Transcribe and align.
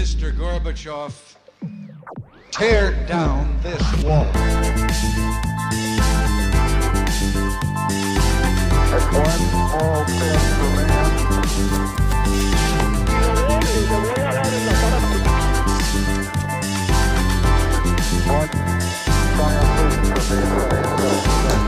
Mr. 0.00 0.32
Gorbachev, 0.32 1.12
tear 2.52 2.92
down 3.06 3.54
this 3.62 4.02
wall. 4.02 4.24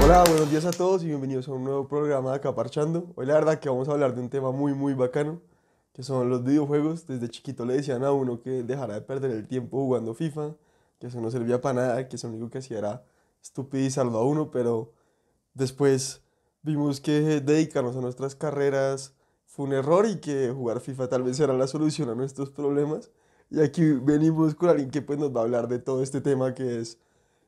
Hola, 0.01 0.25
buenos 0.25 0.51
días 0.51 0.65
a 0.65 0.71
todos 0.71 1.03
y 1.03 1.09
bienvenidos 1.09 1.49
a 1.49 1.53
un 1.53 1.65
nuevo 1.65 1.87
programa 1.87 2.31
de 2.31 2.37
Acá 2.37 2.55
Parchando. 2.55 3.13
Hoy 3.15 3.27
la 3.27 3.35
verdad 3.35 3.59
que 3.61 3.69
vamos 3.69 3.91
a 3.91 3.93
hablar 3.93 4.15
de 4.15 4.23
un 4.23 4.31
tema 4.31 4.51
muy 4.53 4.73
muy 4.73 4.95
bacano, 4.95 5.43
que 5.93 6.03
son 6.03 6.29
los 6.31 6.45
videojuegos. 6.45 7.07
Desde 7.07 7.29
chiquito 7.29 7.65
le 7.65 7.75
decían 7.75 8.05
a 8.05 8.13
uno 8.13 8.41
que 8.41 8.63
dejara 8.63 8.95
de 8.95 9.01
perder 9.03 9.31
el 9.31 9.47
tiempo 9.47 9.79
jugando 9.79 10.15
FIFA, 10.15 10.55
que 10.99 11.09
eso 11.09 11.21
no 11.21 11.31
servía 11.31 11.61
para 11.61 11.75
nada, 11.75 12.09
que 12.09 12.17
eso 12.17 12.29
lo 12.29 12.35
único 12.35 12.51
que 12.51 12.59
hacía 12.59 12.79
era 12.79 13.05
estupidizarlo 13.43 14.19
a 14.19 14.25
uno, 14.25 14.51
pero 14.51 14.93
después 15.55 16.23
vimos 16.63 17.01
que 17.01 17.41
dedicarnos 17.41 17.97
a 17.97 18.01
nuestras 18.01 18.35
carreras 18.35 19.15
fue 19.47 19.67
un 19.67 19.75
error 19.75 20.07
y 20.07 20.17
que 20.17 20.51
jugar 20.51 20.81
FIFA 20.81 21.09
tal 21.09 21.25
vez 21.25 21.39
era 21.39 21.53
la 21.53 21.67
solución 21.67 22.09
a 22.09 22.15
nuestros 22.15 22.51
problemas. 22.51 23.11
Y 23.51 23.61
aquí 23.61 23.83
venimos 23.93 24.55
con 24.55 24.71
alguien 24.71 24.91
que 24.91 25.03
pues 25.03 25.19
nos 25.19 25.35
va 25.35 25.41
a 25.41 25.45
hablar 25.45 25.69
de 25.69 25.79
todo 25.79 26.03
este 26.03 26.23
tema 26.23 26.55
que 26.55 26.81
es 26.81 26.99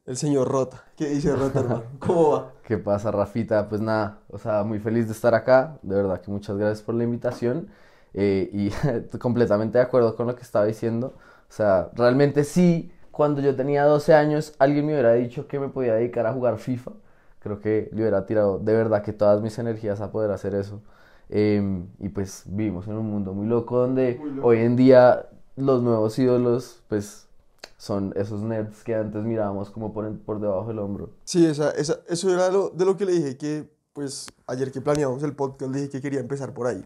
el 0.05 0.19
señor 0.19 0.49
Rota. 0.49 0.85
¿Qué 0.97 1.09
dice 1.09 1.35
Rota, 1.35 1.61
hermano? 1.61 1.85
¿Cómo 1.99 2.33
va? 2.33 2.53
¿Qué 2.63 2.77
pasa, 2.77 3.11
Rafita? 3.11 3.71
Pues 3.71 3.81
nada, 3.81 4.21
o 4.29 4.37
sea, 4.37 4.65
muy 4.65 4.81
feliz 4.81 5.07
de 5.07 5.13
estar 5.13 5.35
acá. 5.35 5.79
De 5.81 5.95
verdad 5.95 6.21
que 6.21 6.31
muchas 6.31 6.59
gracias 6.59 6.83
por 6.83 6.95
la 6.95 7.05
invitación. 7.05 7.71
Eh, 8.15 8.49
y 8.53 8.71
completamente 9.19 9.79
de 9.79 9.85
acuerdo 9.85 10.17
con 10.17 10.27
lo 10.27 10.35
que 10.37 10.43
estaba 10.43 10.65
diciendo. 10.65 11.15
O 11.49 11.53
sea, 11.53 11.91
realmente 11.95 12.45
sí, 12.45 12.91
cuando 13.11 13.41
yo 13.41 13.55
tenía 13.55 13.85
12 13.85 14.15
años, 14.15 14.55
alguien 14.59 14.87
me 14.87 14.93
hubiera 14.93 15.13
dicho 15.15 15.47
que 15.47 15.61
me 15.61 15.69
podía 15.69 15.95
dedicar 15.95 16.27
a 16.27 16.33
jugar 16.33 16.59
FIFA. 16.59 16.93
Creo 17.41 17.61
que 17.61 17.91
le 17.93 18.01
hubiera 18.03 18.25
tirado 18.27 18.59
de 18.59 18.73
verdad 18.75 19.03
que 19.03 19.13
todas 19.13 19.43
mis 19.43 19.59
energías 19.59 20.01
a 20.01 20.11
poder 20.11 20.31
hacer 20.31 20.55
eso. 20.55 20.81
Em, 21.29 21.87
y 22.01 22.09
pues 22.09 22.43
vivimos 22.47 22.87
en 22.87 22.95
un 22.95 23.11
mundo 23.11 23.33
muy 23.35 23.47
loco 23.47 23.79
donde 23.79 24.17
Muy 24.21 24.31
loco. 24.33 24.49
hoy 24.49 24.59
en 24.61 24.77
día 24.77 25.27
los 25.57 25.83
nuevos 25.83 26.19
ídolos, 26.19 26.83
pues 26.89 27.27
son 27.77 28.13
esos 28.17 28.43
nerds 28.43 28.83
que 28.85 28.95
antes 28.95 29.23
mirábamos 29.25 29.71
como 29.71 29.93
por, 29.93 30.07
en- 30.07 30.19
por 30.19 30.41
debajo 30.41 30.69
del 30.69 30.79
hombro. 30.79 31.11
Sí, 31.25 31.47
esa, 31.47 31.71
esa, 31.73 31.99
eso 32.09 32.33
era 32.33 32.51
lo, 32.51 32.71
de 32.71 32.85
lo 32.85 32.97
que 32.97 33.05
le 33.05 33.13
dije 33.13 33.37
que, 33.37 33.69
pues, 33.93 34.27
ayer 34.47 34.71
que 34.73 34.81
planeamos 34.81 35.23
el 35.23 35.35
podcast, 35.35 35.71
le 35.73 35.79
dije 35.81 35.91
que 35.91 36.01
quería 36.01 36.21
empezar 36.21 36.53
por 36.55 36.67
ahí. 36.67 36.85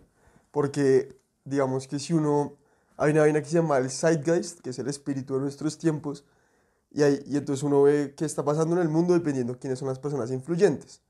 Porque, 0.51 1.17
digamos 1.45 1.87
que 1.89 1.99
si 1.99 2.13
uno, 2.13 2.57
hay 2.97 3.13
una 3.13 3.23
vaina 3.23 3.41
que 3.41 3.49
se 3.49 3.55
llama 3.55 3.79
el 3.79 3.91
Zeitgeist, 3.91 4.61
que 4.61 4.71
es 4.71 4.79
el 4.79 4.89
espíritu 4.89 5.35
de 5.35 5.41
nuestros 5.41 5.79
tiempos, 5.79 6.25
y, 6.91 7.03
ahí, 7.03 7.23
y 7.27 7.37
entonces 7.37 7.63
uno 7.63 7.83
ve 7.83 8.15
qué 8.17 8.25
está 8.25 8.45
pasando 8.45 8.77
en 8.77 8.83
el 8.83 8.89
mundo 8.89 9.15
dependiendo 9.15 9.53
de 9.55 9.59
quiénes 9.59 9.79
son 9.79 9.89
las 9.89 9.99
personas 9.99 10.31
influyentes. 10.31 11.03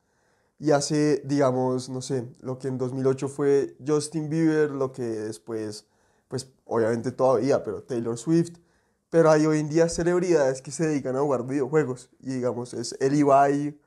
Y 0.61 0.73
hace, 0.73 1.23
digamos, 1.25 1.89
no 1.89 2.03
sé, 2.03 2.29
lo 2.41 2.59
que 2.59 2.69
en 2.69 2.79
2008 2.79 3.29
fue 3.29 3.77
Justin 3.87 4.29
Bieber, 4.29 4.71
lo 4.71 4.91
que 4.93 5.03
después, 5.03 5.87
pues, 6.27 6.51
obviamente 6.65 7.13
todavía, 7.13 7.63
pero 7.63 7.83
Taylor 7.83 8.19
Swift. 8.19 8.59
Pero 9.11 9.31
hay 9.31 9.47
hoy 9.47 9.61
en 9.61 9.69
día 9.69 9.89
celebridades 9.89 10.61
que 10.61 10.71
se 10.71 10.87
dedican 10.87 11.17
a 11.17 11.21
jugar 11.21 11.47
videojuegos. 11.47 12.11
Y 12.21 12.35
digamos, 12.35 12.75
es 12.75 12.97
el 13.01 13.15
Ibai, 13.15 13.79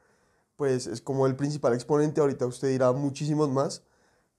pues 0.55 0.87
es 0.87 1.01
como 1.01 1.27
el 1.27 1.35
principal 1.35 1.73
exponente. 1.73 2.21
Ahorita 2.21 2.45
usted 2.45 2.69
dirá 2.69 2.91
muchísimos 2.93 3.49
más. 3.49 3.83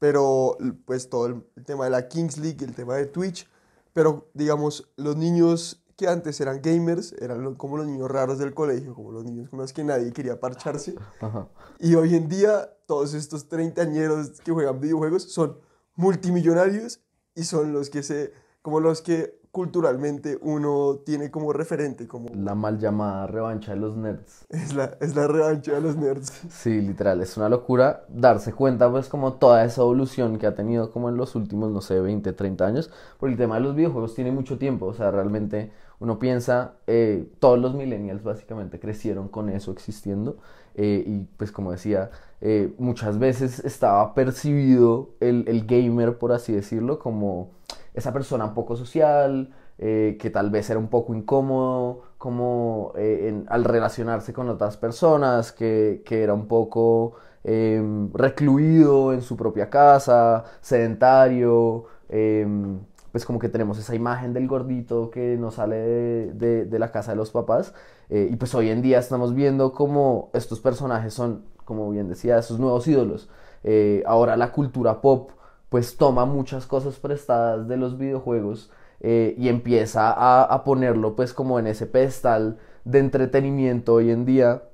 Pero 0.03 0.57
pues 0.85 1.09
todo 1.09 1.27
el, 1.27 1.47
el 1.55 1.65
tema 1.65 1.85
de 1.85 1.91
la 1.91 2.09
Kings 2.09 2.37
League, 2.39 2.65
el 2.65 2.75
tema 2.75 2.97
de 2.97 3.07
Twitch. 3.07 3.49
Pero 3.93 4.29
digamos, 4.35 4.91
los 4.97 5.15
niños 5.17 5.85
que 5.97 6.09
antes 6.09 6.41
eran 6.41 6.61
gamers, 6.61 7.13
eran 7.21 7.45
lo- 7.45 7.57
como 7.57 7.77
los 7.77 7.87
niños 7.87 8.11
raros 8.11 8.41
del 8.41 8.53
colegio, 8.53 8.95
como 8.97 9.13
los 9.13 9.23
niños 9.25 9.49
con 9.49 9.61
los 9.61 9.73
que 9.73 9.85
nadie 9.85 10.13
quería 10.13 10.41
parcharse. 10.41 10.97
Ajá. 11.21 11.47
Y 11.79 11.95
hoy 11.95 12.17
en 12.17 12.29
día, 12.29 12.69
todos 12.87 13.15
estos 13.15 13.49
treintañeros 13.49 14.41
que 14.41 14.51
juegan 14.51 14.81
videojuegos 14.81 15.23
son 15.33 15.59
multimillonarios 15.95 17.01
y 17.37 17.45
son 17.45 17.73
los 17.73 17.89
que 17.89 18.03
se, 18.03 18.33
como 18.61 18.81
los 18.81 19.03
que 19.03 19.41
culturalmente 19.53 20.39
uno 20.41 21.01
tiene 21.05 21.31
como 21.31 21.53
referente, 21.53 22.09
como 22.09 22.31
La 22.35 22.55
mal 22.55 22.79
llamada 22.79 23.27
revancha 23.27 23.73
de 23.75 23.81
los 23.81 23.95
nerds. 23.99 24.47
es 24.49 24.75
la, 24.75 24.97
es 24.99 25.15
la 25.15 25.29
revancha 25.29 25.75
de 25.75 25.81
los 25.83 25.95
nerds. 25.95 26.31
Sí, 26.49 26.81
literal, 26.81 27.21
es 27.21 27.37
una 27.37 27.51
locura 27.51 28.05
darse 28.09 28.55
cuenta 28.55 28.91
pues 28.91 29.09
como 29.09 29.35
toda 29.35 29.63
esa 29.65 29.83
evolución 29.83 30.39
que 30.39 30.47
ha 30.47 30.55
tenido 30.55 30.91
como 30.91 31.11
en 31.11 31.19
los 31.19 31.35
últimos, 31.37 31.71
no 31.71 31.83
sé, 31.83 32.01
20, 32.01 32.33
30 32.33 32.67
años, 32.67 32.91
porque 33.21 33.35
el 33.35 33.39
tema 33.39 33.57
de 33.57 33.61
los 33.61 33.77
videojuegos 33.77 34.15
tiene 34.15 34.33
mucho 34.33 34.57
tiempo, 34.57 34.87
o 34.87 34.95
sea, 34.95 35.11
realmente 35.11 35.71
uno 36.01 36.19
piensa, 36.19 36.73
eh, 36.87 37.29
todos 37.39 37.59
los 37.59 37.75
millennials 37.75 38.23
básicamente 38.23 38.81
crecieron 38.81 39.29
con 39.29 39.51
eso 39.51 39.71
existiendo, 39.71 40.39
eh, 40.75 41.05
y 41.07 41.19
pues 41.37 41.53
como 41.53 41.73
decía, 41.73 42.11
eh, 42.41 42.73
muchas 42.79 43.19
veces 43.19 43.59
estaba 43.61 44.15
percibido 44.15 45.11
el, 45.21 45.45
el 45.47 45.67
gamer, 45.67 46.17
por 46.17 46.33
así 46.33 46.55
decirlo, 46.55 46.99
como 46.99 47.51
esa 47.95 48.13
persona 48.13 48.55
poco 48.55 48.77
social, 48.77 49.51
eh, 49.79 50.17
que 50.21 50.31
tal 50.31 50.51
vez 50.51 50.69
era 50.71 50.79
un 50.79 50.89
poco 50.89 51.15
incómodo 51.15 52.03
como 52.19 52.93
eh, 52.97 53.43
al 53.49 53.65
relacionarse 53.65 54.33
con 54.33 54.49
otras 54.49 54.77
personas, 54.77 55.53
que, 55.53 56.03
que 56.05 56.23
era 56.23 56.35
un 56.35 56.47
poco 56.47 57.15
em, 57.45 58.11
recluido 58.15 59.13
en 59.13 59.23
su 59.23 59.37
propia 59.37 59.69
casa, 59.71 60.45
sedentario, 60.61 61.85
em, 62.09 62.79
pues 63.11 63.25
como 63.27 63.39
que 63.39 63.49
tenemos 63.49 63.79
esa 63.79 63.95
imagen 63.95 64.33
del 64.33 64.47
gordito 64.49 65.11
que 65.11 65.37
no 65.39 65.51
sale 65.51 65.77
de, 65.77 66.33
de- 66.35 66.65
de 66.67 66.79
la 66.79 66.91
casa 66.93 67.13
de 67.13 67.17
los 67.17 67.31
papás, 67.31 67.75
eh, 68.09 68.29
y 68.31 68.37
pues 68.37 68.55
hoy 68.55 68.71
en 68.71 68.83
día 68.83 68.99
estamos 68.99 69.35
viendo 69.35 69.73
como 69.73 70.31
estos 70.35 70.61
personajes 70.61 71.15
son, 71.15 71.45
como 71.65 71.91
bien 71.91 72.09
decía, 72.09 72.39
esos 72.39 72.59
nuevos 72.59 72.87
ídolos. 72.89 73.29
Eh, 73.65 74.03
ahora 74.07 74.37
la 74.37 74.53
cultura 74.53 75.01
pop 75.01 75.31
pues 75.73 75.97
toma 75.97 76.27
muchas 76.27 76.67
cosas 76.67 76.97
prestadas 76.97 77.67
de 77.67 77.79
los 77.79 77.97
videojuegos 77.97 78.71
eh, 79.01 79.35
y 79.39 79.49
empieza 79.49 80.13
a, 80.45 80.65
ponerlo 80.65 81.17
pues 81.17 81.33
como 81.33 81.59
en 81.59 81.67
ese 81.67 81.87
pedestal 81.87 82.59
de 82.85 82.99
entretenimiento 82.99 83.95
hoy 83.95 84.11
en 84.11 84.27
día, 84.27 84.65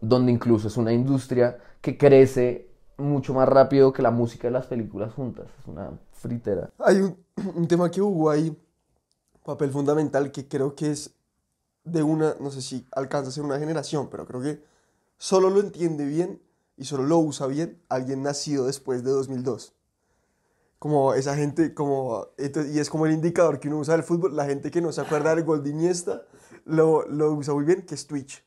donde 0.00 0.32
incluso 0.32 0.68
es 0.68 0.78
una 0.78 0.94
industria 0.94 1.58
que 1.82 1.98
crece 1.98 2.70
mucho 2.96 3.34
más 3.34 3.50
rápido 3.50 3.92
que 3.92 4.00
la 4.00 4.10
música 4.10 4.48
y 4.48 4.50
las 4.50 4.66
películas 4.66 5.12
juntas. 5.12 5.46
Es 5.58 5.66
una 5.66 5.90
fritera. 6.12 6.70
Hay 6.78 7.02
un, 7.02 7.18
un 7.54 7.68
tema 7.68 7.90
que 7.90 8.00
jugó 8.00 8.30
ahí, 8.30 8.56
papel 9.44 9.70
fundamental, 9.70 10.32
que 10.32 10.48
creo 10.48 10.74
que 10.74 10.92
es 10.92 11.14
de 11.84 12.02
una, 12.02 12.34
no 12.40 12.50
sé 12.50 12.62
si 12.62 12.86
alcanza 12.92 13.28
a 13.28 13.32
ser 13.32 13.44
una 13.44 13.58
generación, 13.58 14.08
pero 14.10 14.24
creo 14.24 14.40
que 14.40 14.64
solo 15.18 15.50
lo 15.50 15.60
entiende 15.60 16.06
bien 16.06 16.40
y 16.78 16.86
solo 16.86 17.02
lo 17.02 17.18
usa 17.18 17.46
bien 17.46 17.78
alguien 17.90 18.22
nacido 18.22 18.64
después 18.64 19.04
de 19.04 19.10
2002. 19.10 19.74
Como 20.80 21.14
esa 21.14 21.36
gente, 21.36 21.74
como, 21.74 22.26
esto- 22.38 22.66
y 22.66 22.78
es 22.80 22.90
como 22.90 23.06
el 23.06 23.12
indicador 23.12 23.60
que 23.60 23.68
uno 23.68 23.78
usa 23.78 23.94
del 23.94 24.02
fútbol, 24.02 24.34
la 24.34 24.46
gente 24.46 24.70
que 24.72 24.80
no 24.80 24.90
se 24.90 25.02
acuerda 25.02 25.32
del 25.34 25.44
gol 25.44 25.62
de 25.62 25.70
Iniesta 25.70 26.22
lo, 26.64 27.06
lo 27.06 27.32
usa 27.34 27.54
muy 27.54 27.64
bien, 27.64 27.82
que 27.82 27.94
es 27.94 28.06
Twitch. 28.08 28.42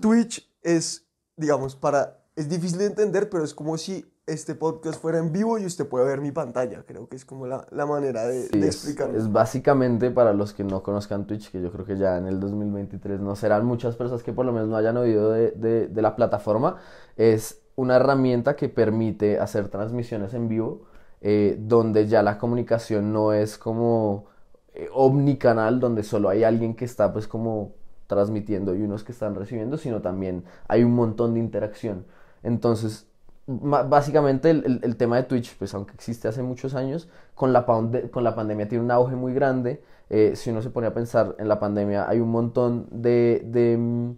Twitch 0.00 0.48
es, 0.62 1.06
digamos, 1.36 1.76
para, 1.76 2.18
es 2.36 2.48
difícil 2.48 2.78
de 2.78 2.86
entender, 2.86 3.28
pero 3.30 3.42
es 3.44 3.54
como 3.54 3.76
si 3.78 4.04
este 4.26 4.54
podcast 4.54 5.00
fuera 5.00 5.18
en 5.18 5.32
vivo 5.32 5.58
y 5.58 5.66
usted 5.66 5.88
puede 5.88 6.04
ver 6.06 6.20
mi 6.20 6.30
pantalla. 6.30 6.84
Creo 6.86 7.08
que 7.08 7.16
es 7.16 7.24
como 7.24 7.46
la, 7.46 7.66
la 7.70 7.84
manera 7.86 8.26
de, 8.26 8.42
Sí, 8.48 8.58
de 8.60 8.68
es, 8.68 8.76
explicarlo. 8.76 9.18
es 9.18 9.32
básicamente 9.32 10.10
para 10.10 10.32
los 10.32 10.52
que 10.52 10.62
no 10.62 10.82
conozcan 10.82 11.26
Twitch, 11.26 11.50
que 11.50 11.60
yo 11.60 11.72
creo 11.72 11.84
que 11.84 11.96
ya 11.96 12.16
en 12.18 12.26
el 12.26 12.38
2023 12.38 13.18
no 13.20 13.34
serán 13.34 13.64
muchas 13.64 13.96
personas 13.96 14.22
que 14.22 14.32
por 14.32 14.46
lo 14.46 14.52
menos 14.52 14.68
no 14.68 14.76
hayan 14.76 14.96
oído 14.98 15.30
de, 15.32 15.52
de- 15.52 15.88
de 15.88 16.02
la 16.02 16.14
plataforma, 16.16 16.76
es 17.16 17.60
una 17.76 17.96
herramienta 17.96 18.54
que 18.56 18.68
permite 18.68 19.38
hacer 19.40 19.68
transmisiones 19.68 20.34
en 20.34 20.48
vivo, 20.48 20.82
eh, 21.20 21.56
donde 21.58 22.06
ya 22.06 22.22
la 22.22 22.38
comunicación 22.38 23.12
no 23.12 23.32
es 23.32 23.58
como 23.58 24.26
eh, 24.74 24.88
omnicanal, 24.92 25.80
donde 25.80 26.02
solo 26.02 26.28
hay 26.28 26.44
alguien 26.44 26.74
que 26.74 26.84
está 26.84 27.12
pues 27.12 27.28
como 27.28 27.72
transmitiendo 28.06 28.74
y 28.74 28.82
unos 28.82 29.04
que 29.04 29.12
están 29.12 29.34
recibiendo, 29.34 29.76
sino 29.76 30.00
también 30.00 30.44
hay 30.68 30.82
un 30.84 30.94
montón 30.94 31.34
de 31.34 31.40
interacción. 31.40 32.06
Entonces, 32.42 33.06
básicamente 33.46 34.50
el, 34.50 34.96
tema 34.96 35.16
de 35.16 35.24
Twitch, 35.24 35.56
pues 35.56 35.74
aunque 35.74 35.94
existe 35.94 36.28
hace 36.28 36.42
muchos 36.42 36.74
años, 36.74 37.08
con 37.34 37.52
la, 37.52 37.66
con 37.66 38.24
la 38.24 38.34
pandemia 38.34 38.68
tiene 38.68 38.84
un 38.84 38.90
auge 38.90 39.16
muy 39.16 39.34
grande. 39.34 39.82
Eh, 40.08 40.32
si 40.36 40.50
uno 40.50 40.62
se 40.62 40.70
pone 40.70 40.86
a 40.86 40.94
pensar 40.94 41.36
en 41.38 41.48
la 41.48 41.60
pandemia, 41.60 42.08
hay 42.08 42.20
un 42.20 42.30
montón 42.30 42.86
de, 42.90 43.42
de, 43.44 43.76
mm, 43.76 44.12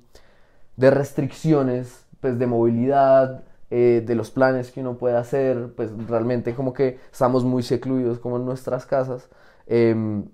de 0.77 0.91
restricciones, 0.91 2.07
pues 2.21 2.39
de 2.39 2.47
movilidad, 2.47 3.45
eh, 3.75 4.03
de 4.05 4.15
los 4.15 4.31
planes 4.31 4.71
que 4.71 4.81
uno 4.81 4.99
puede 4.99 5.17
hacer, 5.17 5.73
pues 5.75 5.91
realmente 6.07 6.55
como 6.55 6.75
que 6.75 6.99
estamos 7.11 7.43
muy 7.43 7.63
secluidos 7.63 8.19
como 8.19 8.37
en 8.37 8.45
nuestras 8.45 8.85
casas. 8.85 9.31
em, 9.67 10.27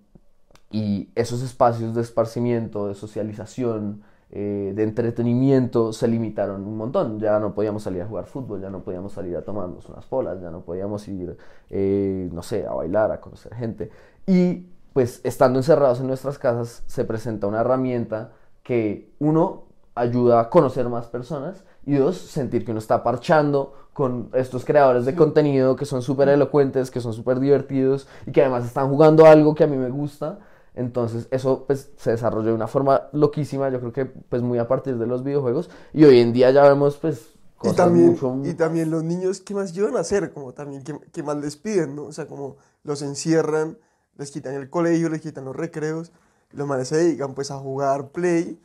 y 0.71 1.11
esos 1.15 1.43
espacios 1.43 1.95
de 1.95 2.01
esparcimiento, 2.03 2.89
de 2.89 2.95
socialización, 2.95 4.03
eh, 4.31 4.73
de 4.75 4.83
entretenimiento 4.83 5.93
se 5.93 6.09
limitaron 6.09 6.67
un 6.67 6.77
montón. 6.77 7.21
Ya 7.21 7.39
no 7.39 7.55
podíamos 7.55 7.85
salir 7.85 8.03
a 8.03 8.07
jugar 8.07 8.27
fútbol, 8.27 8.61
ya 8.61 8.71
no 8.71 8.83
podíamos 8.83 9.13
salir 9.13 9.37
a 9.37 9.43
tomarnos 9.43 9.89
unas 9.89 10.05
polas, 10.07 10.41
ya 10.41 10.51
no 10.51 10.63
podíamos 10.63 11.07
ir, 11.07 11.37
eh, 11.71 12.29
no 12.33 12.43
sé, 12.43 12.67
a 12.67 12.73
bailar, 12.73 13.13
a 13.13 13.21
conocer 13.21 13.55
gente. 13.55 13.91
Y 14.27 14.67
pues 14.93 15.21
estando 15.23 15.61
encerrados 15.61 16.01
en 16.01 16.09
nuestras 16.09 16.39
casas 16.39 16.83
se 16.87 17.05
presenta 17.05 17.47
una 17.47 17.61
herramienta 17.61 18.33
que 18.65 19.13
uno 19.21 19.69
ayuda 19.95 20.41
a 20.41 20.51
conocer 20.51 20.89
más 20.89 21.07
personas 21.07 21.65
y 21.89 21.97
dos, 21.97 22.19
sentir 22.19 22.67
que 22.67 22.71
uno 22.71 22.81
está 22.81 23.03
parchando 23.03 23.73
con 23.95 24.29
estos 24.35 24.67
creadores 24.67 25.07
de 25.07 25.15
contenido 25.15 25.75
que 25.75 25.87
son 25.87 26.03
súper 26.03 26.29
elocuentes, 26.29 26.91
que 26.91 27.01
son 27.01 27.15
súper 27.15 27.41
divertidos 27.41 28.07
y 28.27 28.31
que 28.31 28.43
además 28.43 28.67
están 28.67 28.91
jugando 28.91 29.25
algo 29.25 29.55
que 29.55 29.65
a 29.65 29.67
mí 29.67 29.79
me 29.79 29.89
gusta. 29.89 30.39
Entonces 30.75 31.29
eso 31.31 31.65
pues 31.67 31.91
se 31.97 32.11
desarrolló 32.11 32.49
de 32.49 32.53
una 32.53 32.69
forma 32.69 33.09
loquísima, 33.13 33.71
yo 33.71 33.81
creo 33.81 33.93
que 33.95 34.05
pues 34.05 34.43
muy 34.43 34.59
a 34.59 34.69
partir 34.69 34.99
de 34.99 35.07
los 35.07 35.25
videojuegos 35.25 35.71
y 35.95 36.05
hoy 36.05 36.21
en 36.21 36.35
día 36.35 36.51
ya 36.51 36.63
vemos 36.69 36.99
pues 36.99 37.31
Y 37.57 37.59
cosas 37.59 37.77
también, 37.77 38.11
mucho... 38.11 38.37
y 38.45 38.53
también 38.53 38.91
los 38.91 39.03
niños, 39.03 39.41
¿qué 39.41 39.55
más 39.55 39.73
llevan 39.73 39.97
a 39.97 40.01
hacer? 40.01 40.31
Como 40.35 40.53
también, 40.53 40.85
¿qué, 40.85 40.95
qué 41.11 41.23
más 41.23 41.39
les 41.39 41.57
piden, 41.57 41.97
no? 41.97 42.05
O 42.05 42.13
sea, 42.13 42.27
como 42.27 42.59
los 42.85 43.01
encierran, 43.01 43.79
les 44.19 44.31
quitan 44.31 44.55
el 44.55 44.69
colegio, 44.69 45.09
les 45.09 45.23
quitan 45.23 45.47
los 45.47 45.57
recreos, 45.57 46.13
los 46.51 46.67
manes 46.67 46.89
se 46.89 46.99
dedican 46.99 47.33
pues 47.35 47.51
a 47.51 47.57
jugar 47.57 48.11
play 48.11 48.61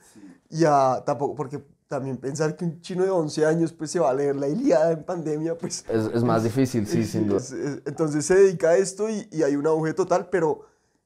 y 0.49 0.65
a 0.65 1.03
tampoco, 1.05 1.35
porque 1.35 1.63
también 1.93 2.17
pensar 2.17 2.55
que 2.55 2.65
un 2.65 2.81
chino 2.81 3.03
de 3.03 3.09
11 3.11 3.45
años 3.45 3.71
pues 3.73 3.91
se 3.91 3.99
va 3.99 4.09
a 4.09 4.13
leer 4.13 4.35
la 4.35 4.47
Ilíada 4.47 4.91
en 4.91 5.03
pandemia, 5.03 5.57
pues... 5.57 5.85
Es, 5.89 6.09
es 6.13 6.23
más 6.23 6.43
difícil, 6.43 6.87
sí, 6.87 7.03
sin 7.05 7.27
duda. 7.27 7.37
es- 7.37 7.51
es- 7.51 7.81
entonces 7.85 8.25
se 8.25 8.35
dedica 8.35 8.69
a 8.69 8.75
esto 8.77 9.09
y, 9.09 9.27
y 9.31 9.43
hay 9.43 9.55
un 9.55 9.67
auge 9.67 9.93
total, 9.93 10.27
pero, 10.31 10.61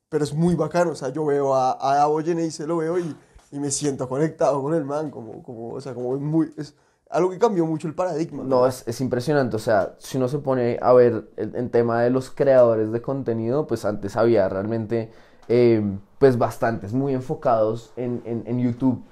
pero 0.09 0.23
es 0.23 0.33
muy 0.33 0.55
bacano, 0.55 0.91
o 0.91 0.95
sea, 0.95 1.09
yo 1.09 1.25
veo 1.25 1.53
a, 1.53 1.77
a 1.79 1.95
Davo 1.97 2.21
y 2.21 2.51
se 2.51 2.65
lo 2.65 2.77
veo 2.77 2.97
y, 2.97 3.15
y 3.51 3.59
me 3.59 3.69
siento 3.71 4.07
conectado 4.07 4.61
con 4.61 4.73
el 4.73 4.85
man, 4.85 5.11
como, 5.11 5.43
como, 5.43 5.73
o 5.73 5.81
sea, 5.81 5.93
como 5.93 6.15
es 6.15 6.21
muy... 6.21 6.53
Es 6.57 6.75
algo 7.09 7.29
que 7.29 7.37
cambió 7.39 7.65
mucho 7.65 7.87
el 7.87 7.95
paradigma. 7.95 8.43
No, 8.43 8.67
es, 8.67 8.83
es 8.85 8.99
impresionante, 9.01 9.55
o 9.55 9.59
sea, 9.59 9.95
si 9.97 10.17
uno 10.17 10.27
se 10.27 10.39
pone 10.39 10.77
a 10.81 10.91
ver 10.93 11.29
el, 11.37 11.55
en 11.55 11.69
tema 11.69 12.01
de 12.01 12.09
los 12.09 12.29
creadores 12.31 12.91
de 12.91 13.01
contenido, 13.01 13.65
pues 13.67 13.85
antes 13.85 14.15
había 14.17 14.49
realmente, 14.49 15.09
eh, 15.47 15.81
pues 16.19 16.37
bastantes, 16.37 16.91
muy 16.91 17.13
enfocados 17.13 17.93
en, 17.95 18.21
en, 18.25 18.43
en 18.45 18.59
YouTube, 18.59 19.03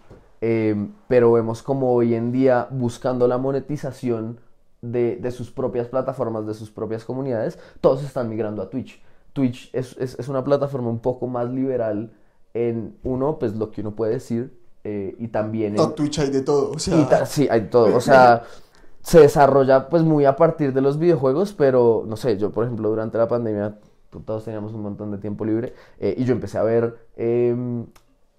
eh, 0.48 0.76
pero 1.08 1.32
vemos 1.32 1.64
como 1.64 1.94
hoy 1.94 2.14
en 2.14 2.32
día 2.32 2.68
buscando 2.70 3.28
la 3.28 3.40
monetización 3.40 4.40
de, 4.82 5.16
de 5.16 5.32
sus 5.32 5.50
propias 5.50 5.88
plataformas, 5.88 6.46
de 6.46 6.54
sus 6.54 6.70
propias 6.70 7.04
comunidades, 7.04 7.58
todos 7.82 8.04
están 8.04 8.30
migrando 8.30 8.62
a 8.62 8.70
Twitch. 8.70 9.02
Twitch 9.34 9.70
es, 9.74 9.98
es, 9.98 10.20
es 10.20 10.28
una 10.28 10.44
plataforma 10.44 10.90
un 10.90 11.00
poco 11.00 11.26
más 11.28 11.50
liberal 11.50 12.12
en 12.54 12.96
uno, 13.04 13.40
pues 13.40 13.56
lo 13.56 13.72
que 13.72 13.82
uno 13.82 13.96
puede 13.96 14.14
decir, 14.14 14.54
eh, 14.84 15.16
y 15.18 15.30
también 15.30 15.76
en... 15.80 15.96
Twitch 15.96 16.20
hay 16.20 16.30
de 16.30 16.42
todo, 16.42 16.72
o 16.72 16.80
sea... 16.80 17.26
Sí, 17.26 17.48
hay 17.50 17.68
todo. 17.70 17.96
O 17.98 18.00
sea, 18.02 18.44
se 19.02 19.20
desarrolla 19.22 19.90
pues 19.90 20.04
muy 20.04 20.26
a 20.26 20.36
partir 20.36 20.74
de 20.74 20.82
los 20.82 21.00
videojuegos, 21.00 21.54
pero 21.54 22.04
no 22.08 22.16
sé, 22.18 22.38
yo 22.38 22.52
por 22.52 22.66
ejemplo 22.66 22.90
durante 22.90 23.18
la 23.18 23.28
pandemia 23.28 23.80
to- 24.12 24.20
todos 24.22 24.44
teníamos 24.46 24.74
un 24.74 24.82
montón 24.84 25.12
de 25.12 25.18
tiempo 25.18 25.44
libre 25.46 25.74
eh, 26.00 26.14
y 26.18 26.24
yo 26.26 26.34
empecé 26.34 26.58
a 26.60 26.64
ver 26.64 26.96
em, 27.18 27.86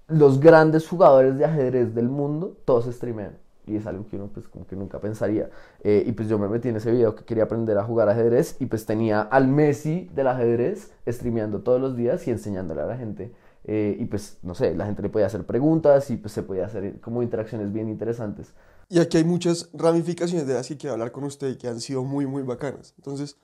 los 0.08 0.40
grandes 0.40 0.88
jugadores 0.88 1.36
de 1.38 1.44
ajedrez 1.44 1.94
del 1.94 2.08
mundo, 2.08 2.56
todos 2.64 2.86
streamean. 2.94 3.38
Y 3.66 3.76
es 3.76 3.86
algo 3.86 4.06
que 4.06 4.14
uno 4.14 4.30
pues 4.32 4.46
como 4.46 4.64
que 4.66 4.76
nunca 4.76 5.00
pensaría. 5.00 5.50
Eh, 5.82 6.04
y 6.06 6.12
pues 6.12 6.28
yo 6.28 6.38
me 6.38 6.48
metí 6.48 6.68
en 6.68 6.76
ese 6.76 6.92
video 6.92 7.16
que 7.16 7.24
quería 7.24 7.44
aprender 7.44 7.76
a 7.78 7.82
jugar 7.82 8.08
ajedrez 8.08 8.56
y 8.60 8.66
pues 8.66 8.86
tenía 8.86 9.22
al 9.22 9.48
Messi 9.48 10.08
del 10.14 10.28
ajedrez 10.28 10.92
streameando 11.08 11.62
todos 11.62 11.80
los 11.80 11.96
días 11.96 12.26
y 12.28 12.30
enseñándole 12.30 12.82
a 12.82 12.86
la 12.86 12.96
gente. 12.96 13.32
Eh, 13.64 13.96
y 13.98 14.04
pues 14.04 14.38
no 14.42 14.54
sé, 14.54 14.76
la 14.76 14.86
gente 14.86 15.02
le 15.02 15.08
podía 15.08 15.26
hacer 15.26 15.44
preguntas 15.44 16.08
y 16.10 16.16
pues 16.16 16.32
se 16.32 16.44
podía 16.44 16.66
hacer 16.66 17.00
como 17.00 17.22
interacciones 17.24 17.72
bien 17.72 17.88
interesantes. 17.88 18.54
Y 18.88 19.00
aquí 19.00 19.16
hay 19.16 19.24
muchas 19.24 19.68
ramificaciones 19.72 20.46
de 20.46 20.54
las 20.54 20.68
que 20.68 20.76
quiero 20.76 20.92
hablar 20.92 21.10
con 21.10 21.24
usted 21.24 21.58
que 21.58 21.66
han 21.66 21.80
sido 21.80 22.04
muy, 22.04 22.24
muy 22.24 22.44
bacanas. 22.44 22.94
Entonces, 22.98 23.36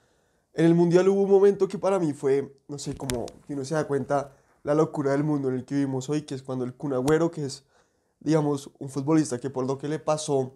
en 0.55 0.67
el 0.67 0.75
Mundial 0.77 1.09
hubo 1.09 1.23
un 1.23 1.31
momento 1.31 1.67
que 1.67 1.79
para 1.79 1.99
mí 1.99 2.13
fue, 2.13 2.55
no 2.69 2.79
sé, 2.79 2.95
como 2.95 3.27
que 3.45 3.55
uno 3.55 3.65
se 3.65 3.75
da 3.75 3.89
cuenta 3.89 4.31
la 4.63 4.75
locura 4.75 5.13
del 5.13 5.25
mundo 5.25 5.49
en 5.49 5.57
el 5.57 5.65
que 5.65 5.75
vivimos 5.75 6.09
hoy, 6.09 6.23
que 6.23 6.35
es 6.35 6.43
cuando 6.43 6.65
el 6.65 6.75
Kun 6.75 6.93
Agüero, 6.93 7.31
que 7.31 7.45
es, 7.45 7.65
digamos, 8.21 8.71
un 8.79 8.89
futbolista 8.89 9.39
que 9.39 9.51
por 9.51 9.67
lo 9.67 9.79
que 9.79 9.89
le 9.89 9.99
pasó, 9.99 10.53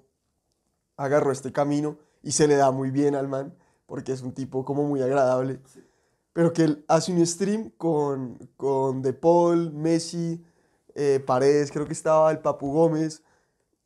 agarró 0.96 1.32
este 1.32 1.52
camino 1.52 1.98
y 2.22 2.32
se 2.32 2.48
le 2.48 2.56
da 2.56 2.70
muy 2.70 2.90
bien 2.90 3.14
al 3.14 3.28
man, 3.28 3.54
porque 3.86 4.12
es 4.12 4.22
un 4.22 4.32
tipo 4.32 4.64
como 4.64 4.84
muy 4.84 5.02
agradable, 5.02 5.60
pero 6.32 6.52
que 6.52 6.62
él 6.64 6.84
hace 6.88 7.12
un 7.12 7.24
stream 7.26 7.70
con, 7.76 8.38
con 8.56 9.02
De 9.02 9.12
Paul, 9.12 9.72
Messi, 9.72 10.42
eh, 10.94 11.22
Paredes, 11.24 11.70
creo 11.70 11.86
que 11.86 11.92
estaba 11.92 12.30
el 12.30 12.38
Papu 12.38 12.72
Gómez, 12.72 13.22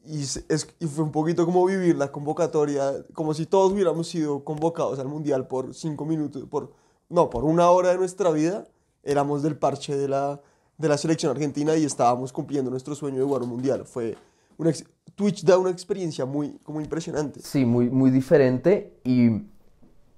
y, 0.05 0.23
es- 0.23 0.45
y 0.79 0.87
fue 0.87 1.05
un 1.05 1.13
poquito 1.13 1.45
como 1.45 1.65
vivir 1.67 1.97
la 1.97 2.11
convocatoria, 2.11 3.05
como 3.13 3.35
si 3.35 3.47
todos 3.47 3.73
hubiéramos 3.73 4.09
sido 4.09 4.45
convocados 4.45 4.99
al 4.99 5.09
Mundial 5.09 5.47
por 5.47 5.75
cinco 5.75 6.05
minutos, 6.07 6.45
por, 6.49 6.73
no, 7.09 7.29
por 7.29 7.45
una 7.45 7.71
hora 7.71 7.91
de 7.91 7.99
nuestra 7.99 8.31
vida, 8.31 8.67
éramos 9.03 9.43
del 9.43 9.57
parche 9.57 9.97
de 9.97 10.09
la, 10.09 10.41
de 10.79 10.89
la 10.89 10.99
selección 10.99 11.33
argentina 11.33 11.77
y 11.77 11.85
estábamos 11.85 12.33
cumpliendo 12.33 12.71
nuestro 12.71 12.95
sueño 12.95 13.19
de 13.19 13.25
jugar 13.25 13.43
un 13.43 13.51
Mundial. 13.51 13.85
Fue 13.85 14.17
una 14.59 14.73
Twitch 15.15 15.45
da 15.45 15.59
una 15.59 15.71
experiencia 15.71 16.25
muy 16.25 16.59
como 16.63 16.81
impresionante. 16.81 17.41
Sí, 17.41 17.65
muy, 17.65 17.91
muy 17.91 18.11
diferente 18.11 18.99
y, 19.05 19.43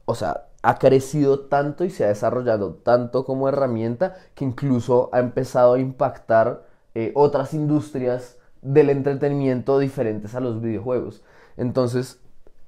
o 0.05 0.15
sea, 0.15 0.49
ha 0.63 0.79
crecido 0.79 1.41
tanto 1.41 1.85
y 1.85 1.91
se 1.91 2.05
ha 2.05 2.09
desarrollado 2.09 2.75
tanto 2.75 3.25
como 3.25 3.49
herramienta 3.49 4.15
que 4.35 4.45
incluso 4.45 5.11
ha 5.13 5.19
empezado 5.19 5.75
a 5.75 5.81
impactar 5.81 6.67
eh, 6.95 7.11
otras 7.15 7.53
industrias 7.53 8.37
del 8.61 8.91
entretenimiento 8.91 9.79
diferentes 9.79 10.35
a 10.35 10.41
los 10.41 10.61
videojuegos. 10.61 11.23
Entonces, 11.57 12.21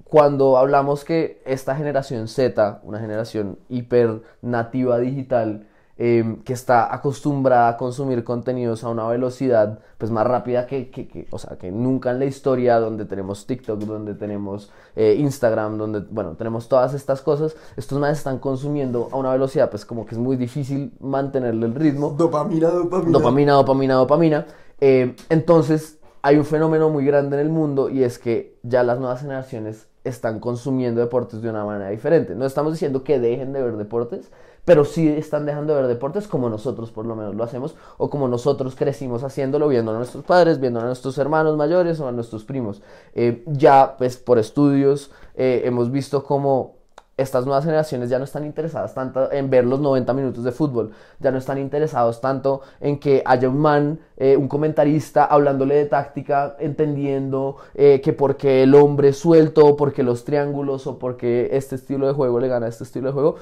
cuando 0.03 0.59
hablamos 0.59 1.05
que 1.05 1.41
esta 1.47 1.77
generación 1.77 2.27
Z, 2.27 2.81
una 2.83 2.99
generación 2.99 3.59
hiper 3.69 4.23
nativa 4.43 4.99
digital, 4.99 5.69
eh, 5.97 6.37
que 6.45 6.53
está 6.53 6.93
acostumbrada 6.93 7.69
a 7.69 7.77
consumir 7.77 8.25
contenidos 8.25 8.83
a 8.83 8.89
una 8.89 9.07
velocidad 9.07 9.79
pues 9.99 10.11
más 10.11 10.27
rápida 10.27 10.67
que, 10.67 10.91
que, 10.91 11.07
que- 11.07 11.29
o 11.31 11.39
sea, 11.39 11.57
que 11.57 11.71
nunca 11.71 12.11
en 12.11 12.19
la 12.19 12.25
historia, 12.25 12.81
donde 12.81 13.05
tenemos 13.05 13.47
TikTok, 13.47 13.79
donde 13.81 14.15
tenemos 14.15 14.71
eh, 14.97 15.15
Instagram, 15.19 15.79
donde, 15.79 16.01
bueno, 16.11 16.33
tenemos 16.37 16.69
todas 16.69 16.95
estas 16.95 17.21
cosas, 17.23 17.57
estos 17.77 17.99
más 18.01 18.19
están 18.19 18.39
consumiendo 18.39 19.09
a 19.13 19.17
una 19.17 19.31
velocidad 19.33 19.71
pues 19.71 19.85
como 19.85 20.05
que 20.05 20.15
es 20.17 20.19
muy 20.21 20.37
difícil 20.37 20.93
mantenerle 21.01 21.67
el 21.67 21.75
ritmo 21.75 22.11
Dopamina, 22.19 22.69
dopamina. 22.71 23.13
dopamina, 23.19 23.53
dopamina, 23.55 23.95
dopamina. 23.95 24.47
Eh, 24.81 25.15
entonces, 25.29 25.99
hay 26.23 26.37
un 26.39 26.45
fenómeno 26.45 26.91
muy 26.91 27.05
grande 27.05 27.37
en 27.37 27.43
el 27.47 27.53
mundo 27.53 27.89
y 27.89 28.03
es 28.03 28.19
que 28.19 28.57
ya 28.63 28.83
las 28.83 28.99
nuevas 28.99 29.21
generaciones 29.21 29.87
están 30.05 30.41
consumiendo 30.41 31.01
deportes 31.01 31.41
de 31.41 31.49
una 31.51 31.65
manera 31.65 31.91
diferente. 31.91 32.35
No 32.35 32.45
estamos 32.45 32.73
diciendo 32.73 33.05
que 33.05 33.19
dejen 33.21 33.53
de 33.53 33.63
ver 33.63 33.77
deportes, 33.77 34.31
pero 34.65 34.85
sí 34.85 35.09
están 35.09 35.47
dejando 35.47 35.75
de 35.75 35.83
ver 35.83 35.89
deportes 35.89 36.27
como 36.27 36.49
nosotros 36.49 36.91
por 36.91 37.07
lo 37.07 37.15
menos 37.15 37.35
lo 37.35 37.45
hacemos 37.45 37.77
o 37.99 38.11
como 38.11 38.29
nosotros 38.29 38.75
crecimos 38.75 39.23
haciéndolo, 39.23 39.69
viendo 39.69 39.93
a 39.93 39.97
nuestros 39.97 40.25
padres, 40.25 40.61
viendo 40.61 40.81
a 40.81 40.85
nuestros 40.85 41.19
hermanos 41.19 41.57
mayores 41.57 42.01
o 42.01 42.09
a 42.09 42.13
nuestros 42.13 42.45
primos. 42.45 42.83
Eh, 43.15 43.43
ya, 43.47 43.97
pues, 43.99 44.17
por 44.17 44.39
estudios 44.39 45.11
eh, 45.35 45.63
hemos 45.65 45.91
visto 45.91 46.25
como 46.25 46.77
estas 47.17 47.45
nuevas 47.47 47.65
generaciones 47.65 48.11
ya 48.11 48.19
no 48.19 48.25
están 48.25 48.45
interesadas 48.45 48.93
tanto 48.93 49.31
en 49.31 49.49
ver 49.49 49.65
los 49.65 49.79
90 49.79 50.13
minutos 50.15 50.43
de 50.43 50.51
fútbol, 50.51 50.91
ya 51.21 51.31
no 51.31 51.39
están 51.39 51.59
interesados 51.59 52.21
tanto 52.21 52.63
en 52.81 52.99
que 52.99 53.23
haya 53.25 53.49
un 53.49 53.59
man, 53.59 54.01
eh, 54.17 54.37
un 54.37 54.49
comentarista 54.49 55.25
hablándole 55.25 55.77
de 55.77 55.87
táctica, 55.87 56.57
entendiendo 56.59 57.57
que 57.75 58.13
porque 58.19 58.65
el 58.65 58.75
hombre 58.75 59.13
suelto, 59.13 59.65
o 59.65 59.77
porque 59.77 60.03
los 60.03 60.25
triángulos 60.25 60.89
o 60.89 60.99
porque 60.99 61.51
este 61.53 61.77
estilo 61.77 62.09
de 62.09 62.15
juego 62.15 62.41
le 62.41 62.49
gana 62.49 62.67
a 62.67 62.69
este 62.69 62.83
estilo 62.83 63.07
de 63.07 63.13
juego. 63.13 63.37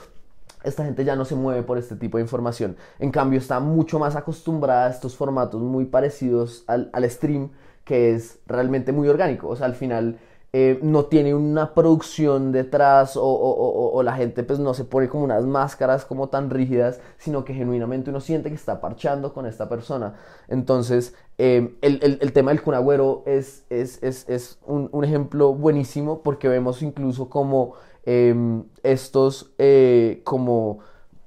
Esta 0.65 0.85
gente 0.85 1.05
ya 1.05 1.17
no 1.17 1.25
se 1.25 1.35
mueve 1.35 1.63
por 1.63 1.79
este 1.79 1.97
tipo 1.97 2.19
de 2.19 2.23
información. 2.23 2.77
En 2.99 3.11
cambio, 3.11 3.39
está 3.39 3.61
mucho 3.61 3.99
más 3.99 4.17
acostumbrada 4.17 4.87
a 4.87 4.91
estos 4.91 5.17
formatos 5.17 5.61
muy 5.63 5.85
parecidos 5.87 6.65
al, 6.67 6.91
al 6.93 7.09
stream, 7.11 7.51
que 7.85 8.15
es 8.15 8.39
realmente 8.47 8.93
muy 8.93 9.09
orgánico. 9.09 9.49
O 9.49 9.57
sea, 9.57 9.67
al 9.67 9.75
final 9.75 10.19
eh, 10.53 10.79
no 10.83 11.07
tiene 11.07 11.35
una 11.35 11.73
producción 11.75 12.53
detrás 12.53 13.17
o, 13.17 13.25
o- 13.25 14.03
la 14.03 14.15
gente 14.17 14.43
pues 14.43 14.59
no 14.59 14.75
se 14.75 14.85
pone 14.85 15.09
como 15.09 15.25
unas 15.25 15.45
máscaras 15.47 16.05
como 16.05 16.29
tan 16.29 16.51
rígidas, 16.51 17.01
sino 17.19 17.45
que 17.45 17.55
genuinamente 17.55 18.11
uno 18.11 18.21
siente 18.21 18.49
que 18.51 18.55
está 18.57 18.81
parchando 18.81 19.33
con 19.33 19.47
esta 19.47 19.69
persona. 19.69 20.15
Entonces, 20.49 21.15
eh, 21.39 21.75
el, 21.83 21.99
el- 22.03 22.19
el 22.21 22.33
tema 22.33 22.51
del 22.51 22.63
cunagüero 22.63 23.23
es, 23.27 23.65
es, 23.71 24.03
es, 24.03 24.29
es 24.29 24.59
un, 24.67 24.89
un 24.93 25.05
ejemplo 25.05 25.55
buenísimo 25.55 26.23
porque 26.23 26.49
vemos 26.49 26.83
incluso 26.83 27.29
como 27.31 27.75
em, 28.05 28.65
estos 28.83 29.53
eh, 29.59 30.21
como 30.25 30.79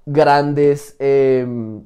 grandes 0.05 0.95
em, 0.99 1.81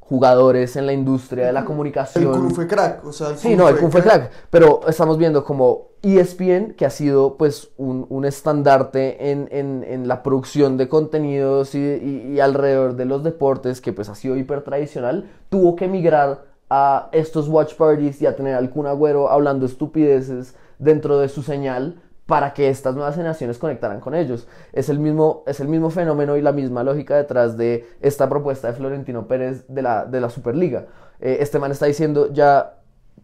jugadores 0.00 0.74
en 0.76 0.86
la 0.86 0.92
industria 0.92 1.46
de 1.46 1.52
la 1.52 1.60
El 1.60 1.66
comunicación. 1.66 2.32
Kun 2.32 2.50
fue 2.50 2.66
crack, 2.66 3.04
o 3.06 3.12
sea, 3.12 3.28
el 3.30 3.36
Sí, 3.36 3.54
no, 3.54 3.68
el 3.68 3.76
Kun 3.78 3.92
fue 3.92 4.02
crack, 4.02 4.30
pero 4.50 4.80
estamos 4.88 5.18
viendo 5.18 5.44
como 5.44 5.90
ESPN, 6.02 6.74
que 6.74 6.84
ha 6.84 6.90
sido 6.90 7.36
pues 7.36 7.70
un, 7.76 8.06
un 8.08 8.24
estandarte 8.24 9.30
en, 9.30 9.48
en- 9.52 9.84
en 9.86 10.08
la 10.08 10.22
producción 10.22 10.76
de 10.76 10.88
contenidos 10.88 11.74
y, 11.74 11.78
y- 11.78 12.32
y 12.34 12.40
alrededor 12.40 12.96
de 12.96 13.04
los 13.04 13.22
deportes, 13.22 13.80
que 13.80 13.92
pues 13.92 14.08
ha 14.08 14.14
sido 14.16 14.36
hiper 14.36 14.62
tradicional, 14.62 15.30
tuvo 15.48 15.76
que 15.76 15.86
migrar 15.86 16.44
a 16.70 17.08
estos 17.12 17.48
watch 17.48 17.74
parties 17.74 18.20
y 18.22 18.26
a 18.26 18.34
tener 18.34 18.54
al 18.54 18.70
Kun 18.70 18.86
Agüero 18.86 19.28
hablando 19.30 19.66
estupideces 19.66 20.54
dentro 20.78 21.18
de 21.18 21.28
su 21.28 21.42
señal 21.42 22.00
para 22.30 22.54
que 22.54 22.68
estas 22.70 22.94
nuevas 22.94 23.14
generaciones 23.16 23.58
conectaran 23.58 24.00
con 24.00 24.14
ellos. 24.14 24.46
Es 24.72 24.88
el 24.88 24.98
mismo, 25.00 25.42
es 25.46 25.58
el 25.60 25.68
mismo 25.68 25.90
fenómeno 25.90 26.36
y 26.36 26.42
la 26.42 26.52
misma 26.52 26.82
lógica 26.84 27.16
detrás 27.16 27.56
de 27.58 27.86
esta 28.00 28.28
propuesta 28.28 28.68
de 28.68 28.74
Florentino 28.74 29.26
Pérez 29.26 29.64
de 29.68 29.82
la, 29.82 30.04
de 30.06 30.20
la 30.20 30.30
Superliga. 30.30 30.86
Eh, 31.20 31.38
este 31.40 31.58
man 31.58 31.72
está 31.72 31.86
diciendo 31.86 32.32
ya, 32.32 32.76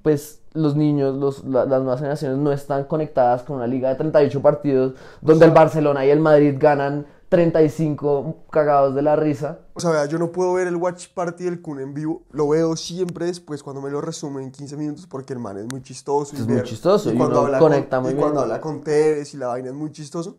pues 0.02 0.42
los 0.52 0.74
niños, 0.76 1.14
los, 1.16 1.44
la- 1.44 1.64
las 1.66 1.80
nuevas 1.82 2.00
generaciones 2.00 2.38
no 2.38 2.50
están 2.52 2.84
conectadas 2.84 3.42
con 3.44 3.56
una 3.56 3.66
liga 3.66 3.88
de 3.90 3.94
38 3.94 4.42
partidos 4.42 4.94
donde 5.20 5.44
el 5.44 5.50
Barcelona 5.52 6.04
y 6.04 6.10
el 6.10 6.20
Madrid 6.20 6.56
ganan 6.58 7.06
35 7.28 8.44
cagados 8.50 8.94
de 8.94 9.02
la 9.02 9.16
risa. 9.16 9.60
O 9.74 9.80
sea, 9.80 9.90
vea, 9.90 10.06
yo 10.06 10.18
no 10.18 10.30
puedo 10.32 10.52
ver 10.54 10.66
el 10.66 10.76
Watch 10.76 11.08
Party 11.14 11.44
del 11.44 11.60
Kun 11.60 11.80
en 11.80 11.92
vivo. 11.94 12.22
Lo 12.30 12.48
veo 12.48 12.76
siempre 12.76 13.26
después 13.26 13.62
cuando 13.62 13.82
me 13.82 13.90
lo 13.90 14.00
resume 14.00 14.42
en 14.42 14.50
15 14.52 14.76
minutos 14.76 15.06
porque 15.06 15.32
el 15.32 15.38
man 15.38 15.58
es 15.58 15.66
muy 15.66 15.82
chistoso. 15.82 16.34
y 16.36 16.40
Es 16.40 16.46
muy 16.46 16.56
ver- 16.56 16.64
chistoso, 16.64 17.12
y 17.12 17.16
cuando 17.16 17.38
uno 17.40 17.46
habla 17.46 17.58
conecta 17.58 17.96
con, 17.96 18.02
muy 18.04 18.10
y 18.12 18.14
bien. 18.14 18.22
cuando 18.24 18.40
habla 18.42 18.60
con 18.60 18.82
Teres 18.82 19.34
y 19.34 19.36
la 19.36 19.48
vaina 19.48 19.68
es 19.68 19.74
muy 19.74 19.90
chistoso. 19.92 20.38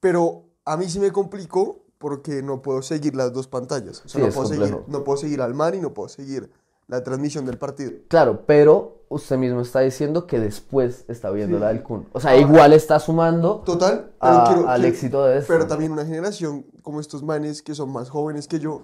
Pero 0.00 0.44
a 0.64 0.76
mí 0.76 0.88
sí 0.88 0.98
me 1.00 1.12
complicó 1.12 1.84
porque 1.98 2.42
no 2.42 2.60
puedo 2.62 2.82
seguir 2.82 3.14
las 3.14 3.32
dos 3.32 3.48
pantallas. 3.48 4.02
O 4.04 4.08
sea, 4.08 4.20
Sí, 4.20 4.26
no, 4.26 4.32
puedo 4.32 4.48
seguir, 4.48 4.78
no 4.88 5.04
puedo 5.04 5.16
seguir 5.18 5.40
al 5.42 5.54
man 5.54 5.74
y 5.74 5.80
no 5.80 5.94
puedo 5.94 6.08
seguir 6.08 6.50
la 6.88 7.02
transmisión 7.02 7.46
del 7.46 7.58
partido. 7.58 7.92
Claro, 8.08 8.42
pero 8.46 9.02
usted 9.08 9.36
mismo 9.38 9.60
está 9.60 9.80
diciendo 9.80 10.26
que 10.26 10.38
después 10.40 11.04
está 11.08 11.30
viendo 11.30 11.56
Sí. 11.56 11.60
la 11.62 11.68
del 11.68 11.82
Kun. 11.82 12.06
O 12.12 12.20
sea, 12.20 12.36
igual 12.36 12.72
está 12.72 12.98
sumando 12.98 13.62
Total, 13.64 14.10
a- 14.20 14.72
al 14.72 14.84
éxito 14.84 15.24
de 15.24 15.38
esto. 15.38 15.52
Pero 15.52 15.66
también 15.66 15.92
una 15.92 16.04
generación 16.04 16.66
como 16.82 17.00
estos 17.00 17.22
manes 17.22 17.62
que 17.62 17.74
son 17.74 17.90
más 17.92 18.10
jóvenes 18.10 18.48
que 18.48 18.58
yo, 18.58 18.82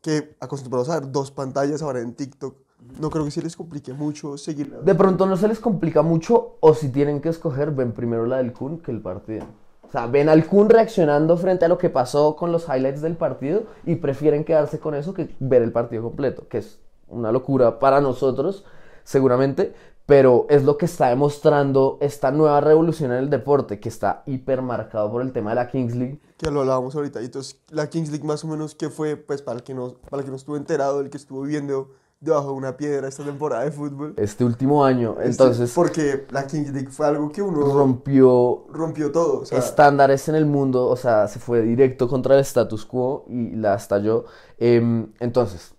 que 0.00 0.34
acostumbrados 0.40 0.88
a 0.90 1.00
ver 1.00 1.12
dos 1.12 1.30
pantallas 1.30 1.82
ahora 1.82 2.00
en 2.00 2.14
TikTok, 2.14 2.56
no 3.00 3.10
creo 3.10 3.24
que 3.24 3.30
se 3.30 3.42
les 3.42 3.56
complique 3.56 3.92
mucho 3.92 4.36
seguir. 4.36 4.72
De 4.80 4.94
pronto 4.94 5.26
no 5.26 5.36
se 5.36 5.46
les 5.48 5.60
complica 5.60 6.02
mucho 6.02 6.56
o 6.60 6.74
si 6.74 6.88
tienen 6.88 7.20
que 7.20 7.28
escoger, 7.28 7.70
ven 7.70 7.92
primero 7.92 8.26
la 8.26 8.38
del 8.38 8.52
Kun 8.52 8.78
que 8.80 8.90
el 8.90 9.00
partido. 9.00 9.44
O 9.86 9.90
sea, 9.92 10.06
ven 10.06 10.28
al 10.28 10.46
Kun 10.46 10.68
reaccionando 10.70 11.36
frente 11.36 11.66
a 11.66 11.68
lo 11.68 11.78
que 11.78 11.90
pasó 11.90 12.34
con 12.34 12.50
los 12.50 12.66
highlights 12.68 13.02
del 13.02 13.16
partido 13.16 13.64
y 13.84 13.96
prefieren 13.96 14.44
quedarse 14.44 14.80
con 14.80 14.94
eso 14.94 15.14
que 15.14 15.28
ver 15.38 15.62
el 15.62 15.70
partido 15.70 16.02
completo, 16.02 16.48
que 16.48 16.58
es 16.58 16.78
una 17.12 17.30
locura 17.30 17.78
para 17.78 18.00
nosotros, 18.00 18.64
seguramente, 19.04 19.74
pero 20.06 20.46
es 20.50 20.64
lo 20.64 20.76
que 20.76 20.86
está 20.86 21.08
demostrando 21.08 21.98
esta 22.00 22.30
nueva 22.30 22.60
revolución 22.60 23.12
en 23.12 23.18
el 23.18 23.30
deporte, 23.30 23.78
que 23.78 23.88
está 23.88 24.22
hipermarcado 24.26 25.10
por 25.10 25.22
el 25.22 25.32
tema 25.32 25.50
de 25.50 25.56
la 25.56 25.68
Kings 25.68 25.94
League. 25.94 26.20
que 26.36 26.50
lo 26.50 26.60
hablábamos 26.60 26.94
ahorita. 26.96 27.22
Y 27.22 27.26
entonces, 27.26 27.60
la 27.70 27.88
Kings 27.88 28.10
League 28.10 28.26
más 28.26 28.42
o 28.42 28.48
menos, 28.48 28.74
que 28.74 28.90
fue? 28.90 29.16
Pues 29.16 29.42
para 29.42 29.58
el 29.58 29.62
que 29.62 29.74
no, 29.74 29.94
para 30.10 30.20
el 30.20 30.24
que 30.24 30.30
no 30.30 30.36
estuvo 30.36 30.56
enterado, 30.56 31.00
el 31.00 31.08
que 31.08 31.16
estuvo 31.16 31.42
viviendo 31.42 31.90
debajo 32.22 32.48
de 32.48 32.54
una 32.54 32.76
piedra 32.76 33.08
esta 33.08 33.24
temporada 33.24 33.64
de 33.64 33.72
fútbol. 33.72 34.14
Este 34.16 34.44
último 34.44 34.84
año, 34.84 35.16
Este, 35.18 35.30
entonces, 35.30 35.72
porque 35.74 36.26
la 36.30 36.46
Kings 36.46 36.72
League 36.72 36.90
fue 36.90 37.06
algo 37.06 37.30
que 37.30 37.42
uno 37.42 37.60
rompió 37.72 38.64
rompió 38.72 39.10
todo. 39.10 39.40
O 39.40 39.44
sea, 39.44 39.58
estándares 39.58 40.28
en 40.28 40.36
el 40.36 40.46
mundo, 40.46 40.88
o 40.88 40.96
sea, 40.96 41.26
se 41.26 41.38
fue 41.40 41.62
directo 41.62 42.08
contra 42.08 42.34
el 42.34 42.40
status 42.42 42.86
quo 42.86 43.24
y 43.28 43.56
la 43.56 43.74
estalló. 43.74 44.24
Em, 44.58 45.12
entonces, 45.18 45.74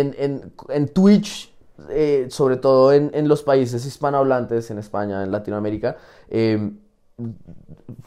en, 0.00 0.14
en, 0.18 0.52
en 0.68 0.88
Twitch, 0.88 1.52
eh, 1.90 2.26
sobre 2.30 2.56
todo 2.56 2.92
en, 2.92 3.10
en 3.14 3.28
los 3.28 3.42
países 3.42 3.84
hispanohablantes, 3.86 4.70
en 4.70 4.78
España, 4.78 5.22
en 5.22 5.30
Latinoamérica, 5.32 5.96
em, 6.28 6.78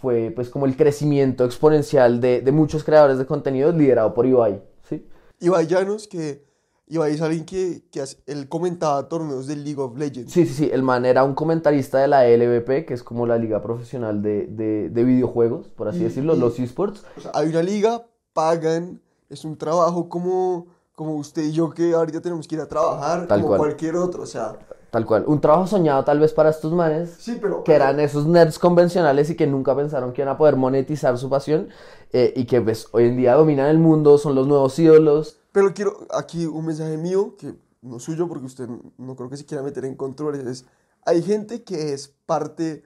fue 0.02 0.32
pues 0.36 0.50
como 0.50 0.66
el 0.66 0.76
crecimiento 0.76 1.46
exponencial 1.46 2.20
de, 2.22 2.42
de 2.42 2.52
muchos 2.52 2.84
creadores 2.84 3.18
de 3.18 3.26
contenido 3.26 3.72
liderado 3.72 4.14
por 4.14 4.26
Ibai, 4.26 4.62
¿sí? 4.88 5.06
Ibai 5.40 5.68
Llanos, 5.68 6.08
que 6.08 6.46
Ibai 6.88 7.14
es 7.14 7.22
alguien 7.22 7.46
que, 7.46 7.84
que 7.92 8.02
hace- 8.02 8.18
él 8.26 8.48
comentaba 8.48 9.08
torneos 9.10 9.48
del 9.48 9.64
League 9.64 9.82
of 9.82 9.98
Legends. 9.98 10.32
Sí, 10.32 10.46
sí, 10.46 10.54
sí, 10.54 10.70
el 10.72 10.84
man 10.84 11.06
era 11.06 11.24
un 11.24 11.36
comentarista 11.36 12.00
de 12.00 12.08
la 12.08 12.26
LVP, 12.28 12.86
que 12.86 12.94
es 12.94 13.04
como 13.04 13.26
la 13.28 13.38
liga 13.38 13.62
profesional 13.62 14.22
de, 14.22 14.48
de, 14.48 14.90
de 14.90 15.04
videojuegos, 15.04 15.68
por 15.70 15.88
así 15.90 16.00
Y- 16.00 16.04
decirlo, 16.04 16.36
y- 16.36 16.40
los 16.40 16.60
esports. 16.60 17.04
O 17.18 17.22
sea, 17.22 17.32
hay 17.34 17.50
una 17.50 17.62
liga, 17.64 18.06
pagan, 18.34 19.02
es 19.30 19.44
un 19.46 19.58
trabajo 19.58 20.08
como, 20.10 20.68
como 20.98 21.14
usted 21.14 21.44
y 21.44 21.52
yo 21.52 21.70
que 21.70 21.94
ahorita 21.94 22.22
tenemos 22.22 22.48
que 22.48 22.56
ir 22.56 22.62
a 22.62 22.68
trabajar, 22.68 23.28
Tal 23.28 23.40
como 23.40 23.50
cual. 23.50 23.60
cualquier 23.60 23.96
otro. 23.98 24.24
O 24.24 24.26
sea, 24.26 24.58
Tal 24.90 25.06
cual. 25.06 25.26
Un 25.28 25.40
trabajo 25.40 25.68
soñado 25.68 26.04
tal 26.04 26.20
vez 26.20 26.34
para 26.34 26.50
estos 26.50 26.74
manes, 26.74 27.14
sí, 27.20 27.38
pero... 27.40 27.64
que 27.64 27.74
eran 27.74 28.00
esos 28.00 28.26
nerds 28.26 28.58
convencionales 28.58 29.30
y 29.30 29.36
que 29.36 29.46
nunca 29.46 29.76
pensaron 29.76 30.12
que 30.12 30.24
iban 30.24 30.34
a 30.34 30.40
poder 30.40 30.56
monetizar 30.56 31.16
su 31.20 31.30
pasión 31.30 31.70
eh, 32.14 32.34
y 32.36 32.46
que 32.46 32.60
pues 32.62 32.88
hoy 32.94 33.04
en 33.04 33.16
día 33.16 33.36
dominan 33.36 33.68
el 33.68 33.78
mundo, 33.78 34.18
son 34.18 34.34
los 34.34 34.48
nuevos 34.48 34.80
ídolos. 34.80 35.40
Pero 35.52 35.72
quiero 35.76 36.08
aquí 36.10 36.48
un 36.48 36.66
mensaje 36.66 36.98
mío, 36.98 37.36
que 37.38 37.54
no 37.84 38.00
suyo, 38.00 38.28
porque 38.28 38.48
usted 38.48 38.68
no 38.98 39.16
creo 39.16 39.30
que 39.30 39.38
se 39.38 39.46
quiera 39.46 39.64
meter 39.64 39.86
en 39.86 39.94
controles. 39.94 40.48
Es, 40.48 40.66
hay 41.06 41.22
gente 41.22 41.64
que 41.64 41.94
es 41.94 42.16
parte 42.26 42.84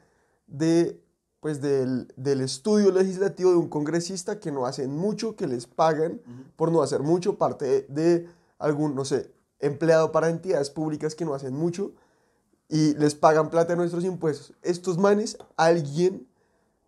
de, 0.47 1.01
pues, 1.41 1.59
del, 1.59 2.07
del 2.15 2.39
estudio 2.39 2.91
legislativo 2.91 3.51
de 3.51 3.57
un 3.57 3.67
congresista 3.67 4.39
que 4.39 4.51
no 4.51 4.65
hacen 4.65 4.95
mucho, 4.95 5.35
que 5.35 5.47
les 5.47 5.67
pagan 5.67 6.21
por 6.55 6.71
no 6.71 6.81
hacer 6.81 7.01
mucho, 7.01 7.37
parte 7.37 7.85
de, 7.89 8.29
algún, 8.59 8.95
no 8.95 9.03
sé, 9.03 9.31
empleado 9.59 10.11
para 10.11 10.29
entidades 10.29 10.69
públicas 10.69 11.15
que 11.15 11.25
no 11.25 11.33
hacen 11.33 11.53
mucho 11.53 11.91
y 12.69 12.93
les 12.93 13.15
pagan 13.15 13.49
plata 13.49 13.73
de 13.73 13.77
nuestros 13.77 14.05
impuestos. 14.05 14.53
Estos 14.61 14.97
manes, 14.97 15.37
alguien 15.57 16.27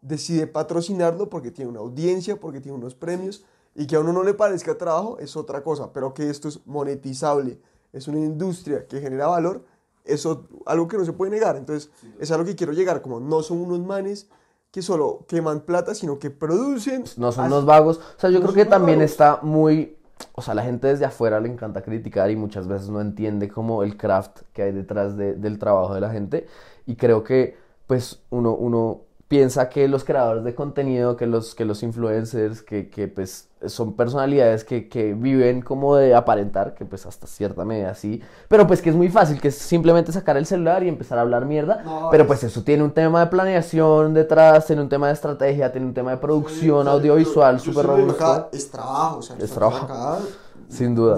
decide 0.02 0.48
patrocinarlo 0.48 1.30
porque 1.30 1.52
tiene 1.52 1.72
una 1.72 1.80
audiencia, 1.80 2.40
porque 2.40 2.62
tiene 2.62 2.78
unos 2.78 2.94
premios 2.94 3.44
y 3.76 3.88
que 3.88 3.96
a 3.96 4.02
uno 4.02 4.14
no 4.14 4.24
le 4.24 4.36
parezca 4.36 4.78
trabajo 4.78 5.18
es 5.20 5.36
otra 5.36 5.64
cosa, 5.64 5.92
pero 5.94 6.14
que 6.14 6.30
esto 6.30 6.48
es 6.48 6.66
monetizable, 6.68 7.60
es 7.92 8.08
una 8.08 8.20
industria 8.20 8.88
que 8.88 9.02
genera 9.02 9.28
valor, 9.28 9.66
eso 10.06 10.48
algo 10.66 10.88
que 10.88 10.98
no 10.98 11.06
se 11.06 11.14
puede 11.14 11.32
negar. 11.32 11.56
Entonces, 11.56 11.90
es 12.20 12.30
a 12.32 12.38
lo 12.38 12.46
que 12.46 12.56
quiero 12.56 12.74
llegar, 12.74 13.02
como 13.02 13.20
no 13.20 13.42
son 13.42 13.60
unos 13.60 13.80
manes 13.80 14.28
que 14.74 14.82
solo 14.82 15.24
queman 15.28 15.62
plata, 15.62 15.94
sino 15.94 16.18
que 16.18 16.32
producen. 16.32 17.04
No 17.18 17.32
son 17.32 17.46
así- 17.46 17.54
unos 17.54 17.66
vagos. 17.66 17.98
O 18.00 18.20
sea, 18.20 18.32
yo 18.32 18.40
No 18.40 18.48
creo 18.48 18.56
que 18.56 18.66
también 18.66 18.98
vagos. 18.98 19.12
está 19.12 19.40
muy... 19.44 19.96
O 20.34 20.42
sea, 20.42 20.56
la 20.56 20.64
gente 20.64 20.88
desde 20.88 21.06
afuera 21.06 21.40
le 21.40 21.48
encanta 21.48 21.84
criticar 21.84 22.32
y 22.32 22.36
muchas 22.36 22.68
veces 22.68 22.90
no 22.90 23.00
entiende 23.00 23.50
como 23.50 23.84
el 23.84 23.96
craft 23.98 24.40
que 24.52 24.64
hay 24.64 24.72
detrás 24.72 25.16
de- 25.16 25.36
del 25.36 25.60
trabajo 25.60 25.94
de 25.94 26.02
la 26.02 26.10
gente. 26.10 26.48
Y 26.88 26.96
creo 26.96 27.24
que 27.24 27.56
pues 27.86 28.22
uno, 28.32 28.56
uno 28.56 29.02
piensa 29.28 29.70
que 29.70 29.88
los 29.88 30.04
creadores 30.04 30.44
de 30.44 30.54
contenido, 30.54 31.16
que 31.18 31.26
los, 31.26 31.56
que 31.56 31.66
los 31.66 31.82
influencers, 31.82 32.62
que, 32.62 32.90
que 32.90 33.08
pues 33.08 33.50
son 33.66 33.94
personalidades 33.96 34.64
que, 34.64 34.90
que 34.90 35.14
viven 35.14 35.62
como 35.62 35.96
de 35.96 36.14
aparentar, 36.14 36.74
que 36.76 36.86
pues 36.86 37.06
hasta 37.06 37.26
cierta 37.28 37.64
medida 37.66 37.96
sí, 37.96 38.22
pero 38.50 38.68
pues 38.68 38.82
que 38.82 38.90
es 38.90 38.96
muy 38.96 39.10
fácil, 39.10 39.40
que 39.42 39.48
es 39.48 39.56
simplemente 39.58 40.12
sacar 40.12 40.36
el 40.38 40.46
celular 40.46 40.84
y 40.84 40.90
empezar 40.90 41.18
a 41.18 41.22
hablar 41.22 41.46
mierda, 41.46 41.82
No, 41.84 42.10
pero 42.12 42.24
es- 42.24 42.28
pues 42.28 42.44
eso 42.44 42.62
tiene 42.64 42.84
un 42.84 42.92
tema 42.92 43.22
de 43.22 43.28
planeación 43.28 44.14
detrás, 44.14 44.68
tiene 44.68 44.82
un 44.82 44.90
tema 44.90 45.08
de 45.08 45.14
estrategia, 45.14 45.72
tiene 45.72 45.88
un 45.88 45.94
tema 45.94 46.12
de 46.12 46.18
producción 46.18 46.88
audiovisual 46.88 47.60
súper 47.60 47.86
robusto, 47.86 48.50
Es 48.52 48.70
trabajo, 48.70 49.18
o 49.20 49.22
sea, 49.22 49.38
Es 49.40 49.50
trabajo. 49.52 49.86
acá 49.86 50.20
sin 50.74 50.96
duda. 50.96 51.16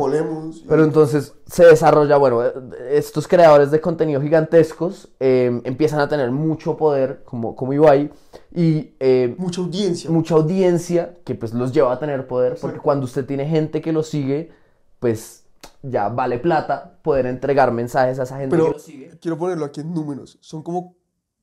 Pero 0.67 0.83
entonces 0.83 1.33
se 1.45 1.65
desarrolla, 1.65 2.17
bueno, 2.17 2.43
eh, 2.43 2.53
estos 2.91 3.27
creadores 3.27 3.71
de 3.71 3.81
contenido 3.81 4.21
gigantescos 4.21 5.09
eh, 5.19 5.61
empiezan 5.63 5.99
a 5.99 6.07
tener 6.07 6.31
mucho 6.31 6.77
poder, 6.77 7.23
como, 7.23 7.55
como 7.55 7.73
Ibai, 7.73 8.11
y 8.53 8.93
eh, 8.99 9.35
mucha 9.37 9.61
audiencia. 9.61 10.09
mucha 10.09 10.35
audiencia 10.35 11.17
que 11.23 11.35
pues 11.35 11.53
los 11.53 11.71
lleva 11.71 11.93
a 11.93 11.99
tener 11.99 12.27
poder, 12.27 12.57
porque 12.59 12.79
cuando 12.79 13.05
usted 13.05 13.25
tiene 13.25 13.47
gente 13.47 13.81
que 13.81 13.91
lo 13.91 14.03
sigue, 14.03 14.51
pues 14.99 15.43
ya 15.81 16.09
vale 16.09 16.39
plata 16.39 16.99
poder 17.01 17.25
entregar 17.25 17.71
mensajes 17.71 18.19
a 18.19 18.23
esa 18.23 18.37
gente 18.37 18.55
Pero 18.55 18.67
que 18.67 18.73
lo 18.73 18.79
sigue. 18.79 19.19
quiero 19.19 19.37
ponerlo 19.37 19.65
aquí 19.65 19.81
en 19.81 19.93
números. 19.93 20.37
Son 20.41 20.63
como 20.63 20.95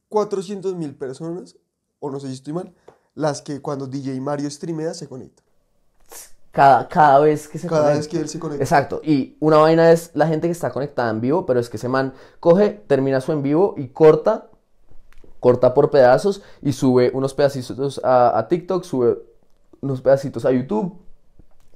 400 0.09 0.75
mil 0.75 0.95
personas, 0.95 1.57
o 1.99 2.11
no 2.11 2.21
sé 2.21 2.29
si 2.29 2.35
estoy 2.35 2.53
mal, 2.53 2.75
las 3.15 3.43
que 3.43 3.61
cuando 3.61 3.87
DJ 3.87 4.21
Mario 4.21 4.51
streamea 4.51 4.95
se 4.95 5.09
conectan. 5.09 5.45
Cada, 6.53 6.87
cada 6.87 7.19
vez 7.19 7.49
que 7.49 7.59
se 7.59 7.67
Cada 7.67 7.81
conecta. 7.81 7.99
vez 7.99 8.09
que 8.09 8.19
él 8.19 8.29
se 8.29 8.39
conecta. 8.39 8.63
Exacto, 8.63 9.01
y 9.03 9.37
una 9.41 9.57
vaina 9.57 9.91
es 9.91 10.11
la 10.15 10.27
gente 10.29 10.47
que 10.49 10.53
está 10.53 10.71
conectada 10.71 11.11
en 11.11 11.21
vivo, 11.21 11.45
pero 11.47 11.59
es 11.59 11.69
que 11.69 11.79
ese 11.79 11.89
man 11.89 12.13
coge, 12.41 12.83
termina 12.87 13.21
su 13.21 13.33
en 13.33 13.43
vivo 13.43 13.75
y 13.79 13.89
corta, 13.89 14.49
corta 15.41 15.75
por 15.75 15.91
pedazos 15.91 16.43
y 16.61 16.73
sube 16.73 17.11
unos 17.15 17.35
pedacitos 17.35 18.01
a, 18.05 18.39
a 18.39 18.49
TikTok, 18.49 18.85
sube 18.85 19.19
unos 19.81 20.01
pedacitos 20.03 20.45
a 20.45 20.53
YouTube, 20.53 20.95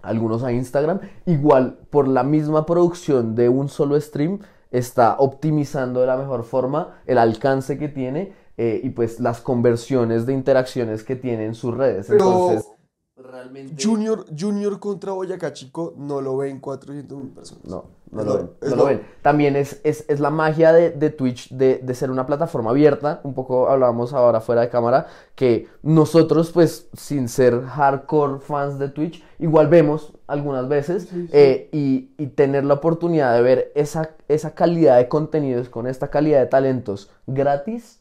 algunos 0.02 0.44
a 0.44 0.52
Instagram. 0.52 1.00
Igual, 1.24 1.78
por 1.90 2.06
la 2.06 2.22
misma 2.22 2.64
producción 2.66 3.34
de 3.34 3.48
un 3.48 3.68
solo 3.68 4.00
stream, 4.00 4.40
está 4.70 5.16
optimizando 5.18 6.00
de 6.00 6.06
la 6.06 6.16
mejor 6.16 6.44
forma 6.44 6.98
el 7.06 7.18
alcance 7.18 7.78
que 7.78 7.88
tiene 7.88 8.34
eh, 8.58 8.80
y 8.84 8.90
pues 8.90 9.20
las 9.20 9.40
conversiones 9.40 10.26
de 10.26 10.34
interacciones 10.34 11.02
que 11.02 11.16
tiene 11.16 11.46
en 11.46 11.54
sus 11.54 11.74
redes. 11.74 12.06
Pero 12.08 12.24
Entonces, 12.24 12.70
realmente... 13.16 13.82
Junior, 13.82 14.24
Junior 14.38 14.78
contra 14.78 15.12
Boyacá 15.12 15.52
Chico 15.52 15.94
no 15.96 16.20
lo 16.20 16.36
ven 16.36 16.60
400 16.60 17.18
mil 17.18 17.28
personas. 17.28 17.64
No, 17.64 17.84
no 18.10 18.20
Es 18.20 18.26
lo 18.26 18.32
lo- 18.32 18.38
ven. 18.38 18.50
no 18.62 18.68
lo- 18.70 18.76
lo 18.76 18.84
ven. 18.86 19.02
También 19.22 19.56
es, 19.56 19.80
es, 19.84 20.04
es 20.08 20.20
la 20.20 20.30
magia 20.30 20.72
de, 20.72 20.90
de 20.90 21.10
Twitch 21.10 21.50
de, 21.50 21.78
de 21.82 21.94
ser 21.94 22.10
una 22.10 22.26
plataforma 22.26 22.70
abierta. 22.70 23.20
Un 23.24 23.34
poco 23.34 23.68
hablábamos 23.68 24.12
ahora 24.12 24.40
fuera 24.40 24.60
de 24.62 24.68
cámara 24.68 25.06
que 25.34 25.68
nosotros, 25.82 26.50
pues, 26.52 26.88
sin 26.92 27.28
ser 27.28 27.62
hardcore 27.62 28.40
fans 28.40 28.78
de 28.78 28.88
Twitch, 28.88 29.24
igual 29.38 29.68
vemos 29.68 30.12
algunas 30.26 30.68
veces 30.68 31.08
eh, 31.32 31.68
y, 31.72 32.10
y 32.18 32.26
tener 32.28 32.64
la 32.64 32.74
oportunidad 32.74 33.34
de 33.34 33.42
ver 33.42 33.72
esa, 33.74 34.10
esa 34.28 34.54
calidad 34.54 34.96
de 34.98 35.08
contenidos 35.08 35.68
con 35.68 35.86
esta 35.86 36.08
calidad 36.10 36.40
de 36.40 36.46
talentos 36.46 37.10
gratis 37.26 38.00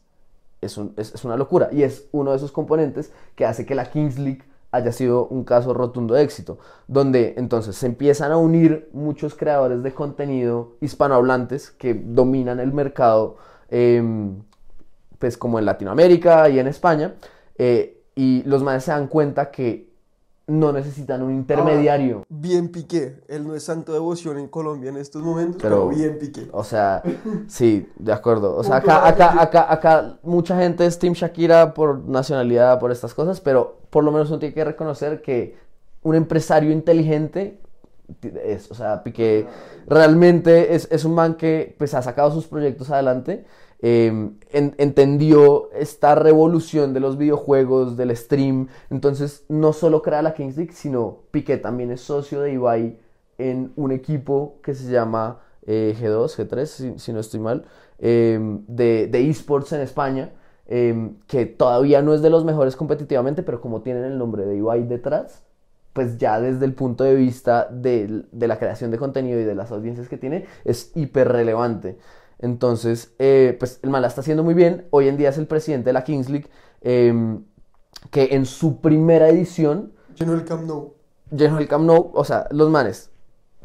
es, 0.61 0.77
un- 0.77 0.93
es- 0.97 1.13
es 1.13 1.23
una 1.23 1.37
locura. 1.37 1.69
Y 1.71 1.83
es 1.83 2.07
uno 2.11 2.31
de 2.31 2.37
esos 2.37 2.51
componentes 2.51 3.11
que 3.35 3.45
hace 3.45 3.65
que 3.65 3.75
la 3.75 3.89
Kings 3.91 4.17
League 4.19 4.41
haya 4.75 4.91
sido 4.91 5.27
un 5.27 5.43
caso 5.43 5.73
rotundo 5.73 6.13
de 6.13 6.23
éxito, 6.23 6.57
donde 6.87 7.33
entonces 7.37 7.75
se 7.75 7.85
empiezan 7.85 8.31
a 8.31 8.37
unir 8.37 8.89
muchos 8.93 9.35
creadores 9.35 9.81
de 9.83 9.93
contenido 9.93 10.75
hispanohablantes 10.81 11.71
que 11.71 11.93
dominan 11.93 12.59
el 12.59 12.73
mercado, 12.73 13.37
em, 13.69 14.41
pues 15.19 15.37
como 15.37 15.59
en 15.59 15.65
Latinoamérica 15.65 16.49
y 16.49 16.59
en 16.59 16.67
España, 16.67 17.15
eh, 17.57 18.03
y 18.15 18.43
los 18.43 18.63
manes 18.63 18.83
se 18.83 18.91
dan 18.91 19.07
cuenta 19.07 19.51
que 19.51 19.94
no 20.47 20.71
necesitan 20.71 21.23
un 21.23 21.33
intermediario. 21.33 22.23
Bien 22.29 22.69
Piqué. 22.69 23.21
Él 23.27 23.47
no 23.47 23.55
es 23.55 23.63
santo 23.63 23.93
devoción 23.93 24.37
en 24.37 24.47
Colombia 24.47 24.89
en 24.89 24.97
estos 24.97 25.23
momentos, 25.23 25.61
pero, 25.61 25.87
Pero- 25.87 25.89
bien 25.89 26.19
Piqué. 26.19 26.47
O 26.51 26.63
sea, 26.63 27.01
sí, 27.47 27.89
de 27.97 28.13
acuerdo. 28.13 28.55
O 28.55 28.63
sea, 28.63 28.77
acá, 28.77 29.07
acá, 29.07 29.41
acá, 29.41 29.71
acá 29.71 30.19
mucha 30.23 30.57
gente 30.57 30.85
es 30.85 30.99
Team 30.99 31.13
Shakira 31.13 31.73
por 31.73 31.99
nacionalidad, 32.07 32.79
por 32.79 32.91
estas 32.91 33.13
cosas, 33.13 33.41
pero 33.41 33.79
por 33.89 34.03
lo 34.03 34.11
menos 34.11 34.29
uno 34.29 34.39
tiene 34.39 34.53
que 34.53 34.63
reconocer 34.63 35.21
que 35.21 35.57
un 36.03 36.13
empresario 36.15 36.71
inteligente 36.71 37.59
es, 38.43 38.69
o 38.69 38.75
sea, 38.75 39.01
Piqué 39.03 39.47
realmente 39.87 40.75
es, 40.75 40.87
es 40.91 41.05
un 41.05 41.15
man 41.15 41.33
que 41.35 41.75
pues 41.79 41.95
ha 41.95 42.03
sacado 42.03 42.29
sus 42.31 42.45
proyectos 42.45 42.91
adelante, 42.91 43.45
eh, 43.81 44.07
en- 44.51 44.75
entendió 44.77 45.69
esta 45.73 46.15
revolución 46.15 46.93
de 46.93 46.99
los 46.99 47.17
videojuegos, 47.17 47.97
del 47.97 48.15
stream, 48.15 48.67
entonces 48.89 49.45
no 49.49 49.73
solo 49.73 50.01
crea 50.01 50.21
la 50.21 50.33
Kings 50.33 50.57
League, 50.57 50.73
sino 50.73 51.19
Piqué 51.31 51.57
también 51.57 51.91
es 51.91 52.01
socio 52.01 52.41
de 52.41 52.53
Ibai 52.53 52.97
en 53.37 53.71
un 53.75 53.91
equipo 53.91 54.59
que 54.63 54.73
se 54.73 54.89
llama 54.91 55.39
eh, 55.67 55.95
G2, 55.99 56.35
G3, 56.37 56.93
si, 56.97 57.13
no 57.13 57.19
estoy 57.19 57.39
mal, 57.39 57.65
eh, 57.99 58.39
de, 58.67 59.07
de 59.07 59.29
esports 59.29 59.73
en 59.73 59.81
España, 59.81 60.31
eh, 60.67 61.11
que 61.27 61.45
todavía 61.45 62.01
no 62.01 62.13
es 62.13 62.21
de 62.21 62.29
los 62.29 62.45
mejores 62.45 62.75
competitivamente, 62.75 63.43
pero 63.43 63.61
como 63.61 63.81
tienen 63.81 64.03
el 64.05 64.17
nombre 64.17 64.45
de 64.45 64.55
Ibai 64.57 64.83
detrás, 64.87 65.43
pues 65.93 66.17
ya 66.17 66.41
desde 66.41 66.65
el 66.65 66.73
punto 66.73 67.03
de 67.03 67.15
vista 67.15 67.67
de, 67.71 68.23
de 68.31 68.47
la 68.47 68.59
creación 68.59 68.91
de 68.91 68.97
contenido 68.97 69.39
y 69.39 69.43
de 69.45 69.55
las 69.55 69.71
audiencias 69.71 70.09
que 70.09 70.17
tiene, 70.17 70.45
es 70.65 70.91
hiper 70.95 71.29
relevante. 71.29 71.97
Entonces, 72.39 73.13
eh, 73.19 73.55
pues 73.59 73.79
el 73.83 73.89
man 73.89 74.01
la 74.01 74.07
está 74.09 74.21
haciendo 74.21 74.43
muy 74.43 74.53
bien. 74.53 74.87
Hoy 74.91 75.07
en 75.07 75.17
día 75.17 75.29
es 75.29 75.37
el 75.37 75.47
presidente 75.47 75.89
de 75.89 75.93
la 75.93 76.03
Kings 76.03 76.29
League, 76.29 76.47
eh, 76.81 77.39
que 78.11 78.29
en 78.35 78.45
su 78.45 78.81
primera 78.81 79.29
edición 79.29 79.93
Llenó 80.15 80.33
el 80.33 80.45
Camp 80.45 80.63
Nou. 80.67 80.93
llenó 81.31 81.57
el 81.59 81.67
Camp 81.67 81.85
Nou, 81.85 82.11
o 82.13 82.23
sea, 82.23 82.47
los 82.51 82.69
manes, 82.69 83.09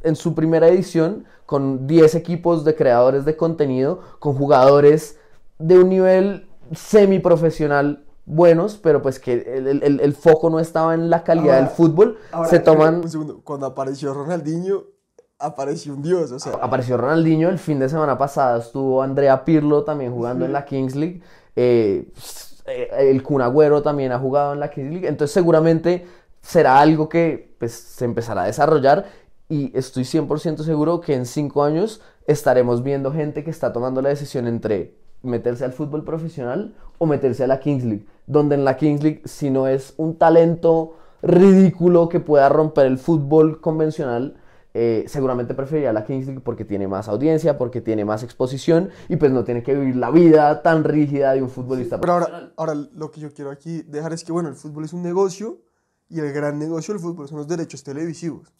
en 0.02 0.16
su 0.16 0.34
primera 0.34 0.68
edición, 0.68 1.24
con 1.46 1.86
10 1.86 2.14
equipos 2.14 2.64
de 2.64 2.74
creadores 2.74 3.24
de 3.24 3.36
contenido, 3.36 4.00
con 4.18 4.34
jugadores 4.34 5.18
de 5.58 5.78
un 5.78 5.88
nivel 5.90 6.48
semiprofesional 6.72 8.04
buenos, 8.24 8.76
pero 8.76 9.02
pues 9.02 9.18
que 9.18 9.32
el, 9.56 9.82
el- 9.82 10.00
el- 10.00 10.14
foco 10.14 10.48
no 10.50 10.60
estaba 10.60 10.94
en 10.94 11.10
la 11.10 11.24
calidad 11.24 11.56
Ahora- 11.56 11.66
del 11.66 11.68
fútbol, 11.76 12.18
Ahora, 12.30 12.48
se 12.48 12.60
toman... 12.60 12.96
Un 12.96 13.08
segundo. 13.10 13.40
Cuando 13.42 13.66
apareció 13.66 14.14
Ronaldinho, 14.14 14.84
apareció 15.40 15.94
un 15.94 16.02
dios. 16.02 16.30
O 16.30 16.38
sea, 16.38 16.52
Apareció 16.60 16.96
Ronaldinho 16.96 17.48
el 17.48 17.58
fin 17.58 17.78
de 17.78 17.88
semana 17.88 18.16
pasada, 18.16 18.58
estuvo 18.58 19.02
Andrea 19.02 19.44
Pirlo 19.44 19.82
también 19.82 20.12
jugando 20.12 20.44
en 20.44 20.52
la 20.52 20.64
Kings 20.64 20.94
League, 20.94 21.22
eh, 21.56 22.06
eh, 22.66 22.88
el 23.10 23.22
Kun 23.22 23.42
Agüero 23.42 23.82
también 23.82 24.12
ha 24.12 24.18
jugado 24.18 24.52
en 24.52 24.60
la 24.60 24.70
Kings 24.70 24.90
League, 24.90 25.08
entonces 25.08 25.32
seguramente 25.32 26.06
será 26.42 26.80
algo 26.80 27.08
que 27.08 27.54
pues, 27.58 27.72
se 27.72 28.04
empezará 28.04 28.42
a 28.42 28.46
desarrollar 28.46 29.06
y 29.48 29.76
estoy 29.76 30.04
100% 30.04 30.62
seguro 30.62 31.00
que 31.00 31.14
en 31.14 31.26
cinco 31.26 31.64
años 31.64 32.00
estaremos 32.26 32.82
viendo 32.82 33.12
gente 33.12 33.42
que 33.42 33.50
está 33.50 33.72
tomando 33.72 34.00
la 34.00 34.10
decisión 34.10 34.46
entre 34.46 34.94
meterse 35.22 35.64
al 35.64 35.72
fútbol 35.72 36.04
profesional 36.04 36.74
o 36.98 37.06
meterse 37.06 37.44
a 37.44 37.46
la 37.46 37.60
Kings 37.60 37.84
League, 37.84 38.06
donde 38.26 38.54
en 38.54 38.64
la 38.64 38.76
Kings 38.76 39.02
League 39.02 39.22
si 39.24 39.50
no 39.50 39.66
es 39.66 39.94
un 39.96 40.16
talento 40.16 40.96
ridículo 41.22 42.08
que 42.08 42.20
pueda 42.20 42.48
romper 42.48 42.86
el 42.86 42.98
fútbol 42.98 43.60
convencional, 43.60 44.39
eh, 44.72 45.04
seguramente 45.08 45.54
preferiría 45.54 45.92
la 45.92 46.04
Kings 46.04 46.26
League 46.26 46.40
porque 46.40 46.64
tiene 46.64 46.86
más 46.86 47.08
audiencia, 47.08 47.58
porque 47.58 47.80
tiene 47.80 48.04
más 48.04 48.22
exposición 48.22 48.90
y 49.08 49.16
pues 49.16 49.32
no 49.32 49.44
tiene 49.44 49.62
que 49.62 49.74
vivir 49.74 49.96
la 49.96 50.10
vida 50.10 50.62
tan 50.62 50.84
rígida 50.84 51.32
de 51.32 51.42
un 51.42 51.50
futbolista 51.50 52.00
Pero 52.00 52.14
profesional. 52.14 52.52
ahora, 52.56 52.74
ahora 52.74 52.88
lo 52.94 53.10
que 53.10 53.20
yo 53.20 53.32
quiero 53.32 53.50
aquí 53.50 53.82
dejar 53.82 54.12
es 54.12 54.22
que, 54.22 54.32
bueno, 54.32 54.48
el 54.48 54.54
fútbol 54.54 54.84
es 54.84 54.92
un 54.92 55.02
negocio 55.02 55.58
y 56.08 56.20
el 56.20 56.32
gran 56.32 56.58
negocio 56.58 56.94
del 56.94 57.02
fútbol 57.02 57.28
son 57.28 57.38
los 57.38 57.48
derechos 57.48 57.82
televisivos. 57.82 58.52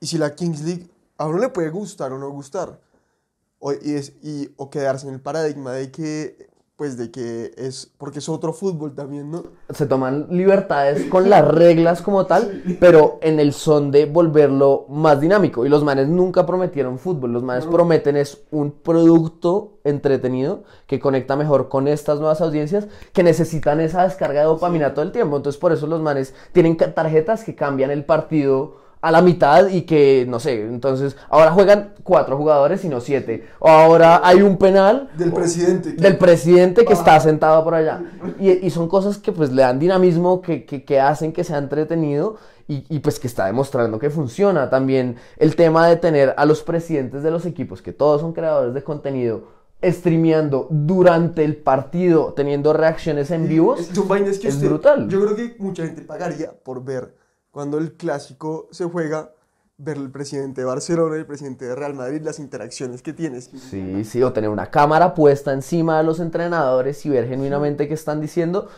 Y 0.00 0.06
si 0.06 0.18
la 0.18 0.34
Kings 0.34 0.62
League 0.62 0.88
a 1.16 1.26
uno 1.26 1.38
le 1.38 1.48
puede 1.48 1.70
gustar 1.70 2.12
o 2.12 2.18
no 2.18 2.30
gustar, 2.30 2.80
o, 3.58 3.72
y 3.72 3.92
es, 3.92 4.14
y, 4.22 4.50
o 4.56 4.70
quedarse 4.70 5.06
en 5.06 5.14
el 5.14 5.20
paradigma 5.20 5.72
de 5.72 5.90
que, 5.90 6.49
pues, 6.80 6.96
de 6.96 7.10
que 7.10 7.52
es, 7.58 7.92
porque 7.98 8.20
es 8.20 8.28
otro 8.30 8.54
fútbol 8.54 8.94
también, 8.94 9.30
¿no? 9.30 9.42
se 9.68 9.84
toman 9.84 10.28
libertades 10.30 11.04
con 11.10 11.28
las 11.28 11.46
reglas 11.46 12.00
como 12.00 12.24
tal, 12.24 12.62
pero 12.80 13.18
en 13.20 13.38
el 13.38 13.52
son 13.52 13.90
de 13.90 14.06
volverlo 14.06 14.86
más 14.88 15.20
dinámico. 15.20 15.66
Y 15.66 15.68
los 15.68 15.84
manes 15.84 16.08
nunca 16.08 16.46
prometieron 16.46 16.98
fútbol, 16.98 17.34
los 17.34 17.42
manes 17.42 17.66
prometen 17.66 18.16
es 18.16 18.40
un 18.50 18.70
producto 18.70 19.74
entretenido 19.84 20.62
que 20.86 21.00
conecta 21.00 21.36
mejor 21.36 21.68
con 21.68 21.86
estas 21.86 22.18
nuevas 22.18 22.40
audiencias 22.40 22.88
que 23.12 23.24
necesitan 23.24 23.82
esa 23.82 24.04
descarga 24.04 24.40
de 24.40 24.46
dopamina 24.46 24.94
todo 24.94 25.04
el 25.04 25.12
tiempo. 25.12 25.36
Entonces 25.36 25.60
por 25.60 25.72
eso 25.72 25.86
los 25.86 26.00
manes 26.00 26.32
tienen 26.52 26.78
tarjetas 26.78 27.44
que 27.44 27.54
cambian 27.54 27.90
el 27.90 28.06
partido 28.06 28.76
a 29.02 29.10
la 29.10 29.22
mitad 29.22 29.68
y 29.68 29.82
que, 29.82 30.26
no 30.28 30.40
sé, 30.40 30.60
entonces 30.62 31.16
ahora 31.30 31.52
juegan 31.52 31.94
cuatro 32.02 32.36
jugadores 32.36 32.84
y 32.84 32.88
no 32.88 33.00
siete. 33.00 33.46
O 33.58 33.68
ahora 33.68 34.20
hay 34.22 34.42
un 34.42 34.58
penal 34.58 35.08
Del 35.16 35.32
presidente. 35.32 35.92
del 35.92 36.18
presidente 36.18 36.84
que 36.84 36.92
está 36.92 37.18
sentado 37.20 37.64
por 37.64 37.74
allá. 37.74 38.02
Y, 38.38 38.50
y 38.66 38.70
son 38.70 38.88
cosas 38.88 39.16
que 39.18 39.32
pues 39.32 39.50
le 39.52 39.62
dan 39.62 39.78
dinamismo, 39.78 40.42
que, 40.42 40.66
que, 40.66 40.84
que 40.84 41.00
hacen 41.00 41.32
que 41.32 41.44
sea 41.44 41.56
entretenido 41.58 42.36
y, 42.68 42.84
y, 42.88 42.98
pues 43.00 43.18
que 43.18 43.26
está 43.26 43.46
demostrando 43.46 43.98
que 43.98 44.10
funciona. 44.10 44.68
También 44.68 45.16
el 45.38 45.56
tema 45.56 45.88
de 45.88 45.96
tener 45.96 46.34
a 46.36 46.44
los 46.44 46.62
presidentes 46.62 47.22
de 47.22 47.30
los 47.30 47.46
equipos, 47.46 47.80
que 47.82 47.92
todos 47.92 48.20
son 48.20 48.32
creadores 48.34 48.74
de 48.74 48.82
contenido, 48.84 49.44
streameando 49.82 50.66
durante 50.70 51.42
el 51.44 51.56
partido, 51.56 52.34
teniendo 52.34 52.72
reacciones 52.74 53.30
en 53.30 53.48
vivos. 53.48 53.80
Es- 53.80 53.88
que 54.38 54.48
usted- 54.48 54.68
brutal. 54.68 55.08
Yo 55.08 55.20
creo 55.22 55.36
que 55.36 55.56
mucha 55.58 55.86
gente 55.86 56.02
pagaría 56.02 56.52
por 56.62 56.84
ver 56.84 57.14
cuando 57.50 57.78
el 57.78 57.94
clásico 57.94 58.68
se 58.70 58.84
juega, 58.84 59.32
ver 59.78 59.96
el 59.96 60.10
presidente 60.10 60.60
de 60.60 60.66
Barcelona 60.66 61.16
y 61.16 61.20
el 61.20 61.26
presidente 61.26 61.64
de 61.64 61.74
Real 61.74 61.94
Madrid, 61.94 62.20
las 62.22 62.38
interacciones 62.38 63.02
que 63.02 63.12
tienes. 63.12 63.50
Sí, 63.70 64.04
sí, 64.04 64.22
o 64.22 64.32
tener 64.32 64.50
una 64.50 64.70
cámara 64.70 65.14
puesta 65.14 65.52
encima 65.52 65.98
de 65.98 66.04
los 66.04 66.20
entrenadores 66.20 67.04
y 67.06 67.08
ver 67.10 67.26
genuinamente 67.28 67.88
qué 67.88 67.94
están 67.94 68.20
diciendo. 68.20 68.68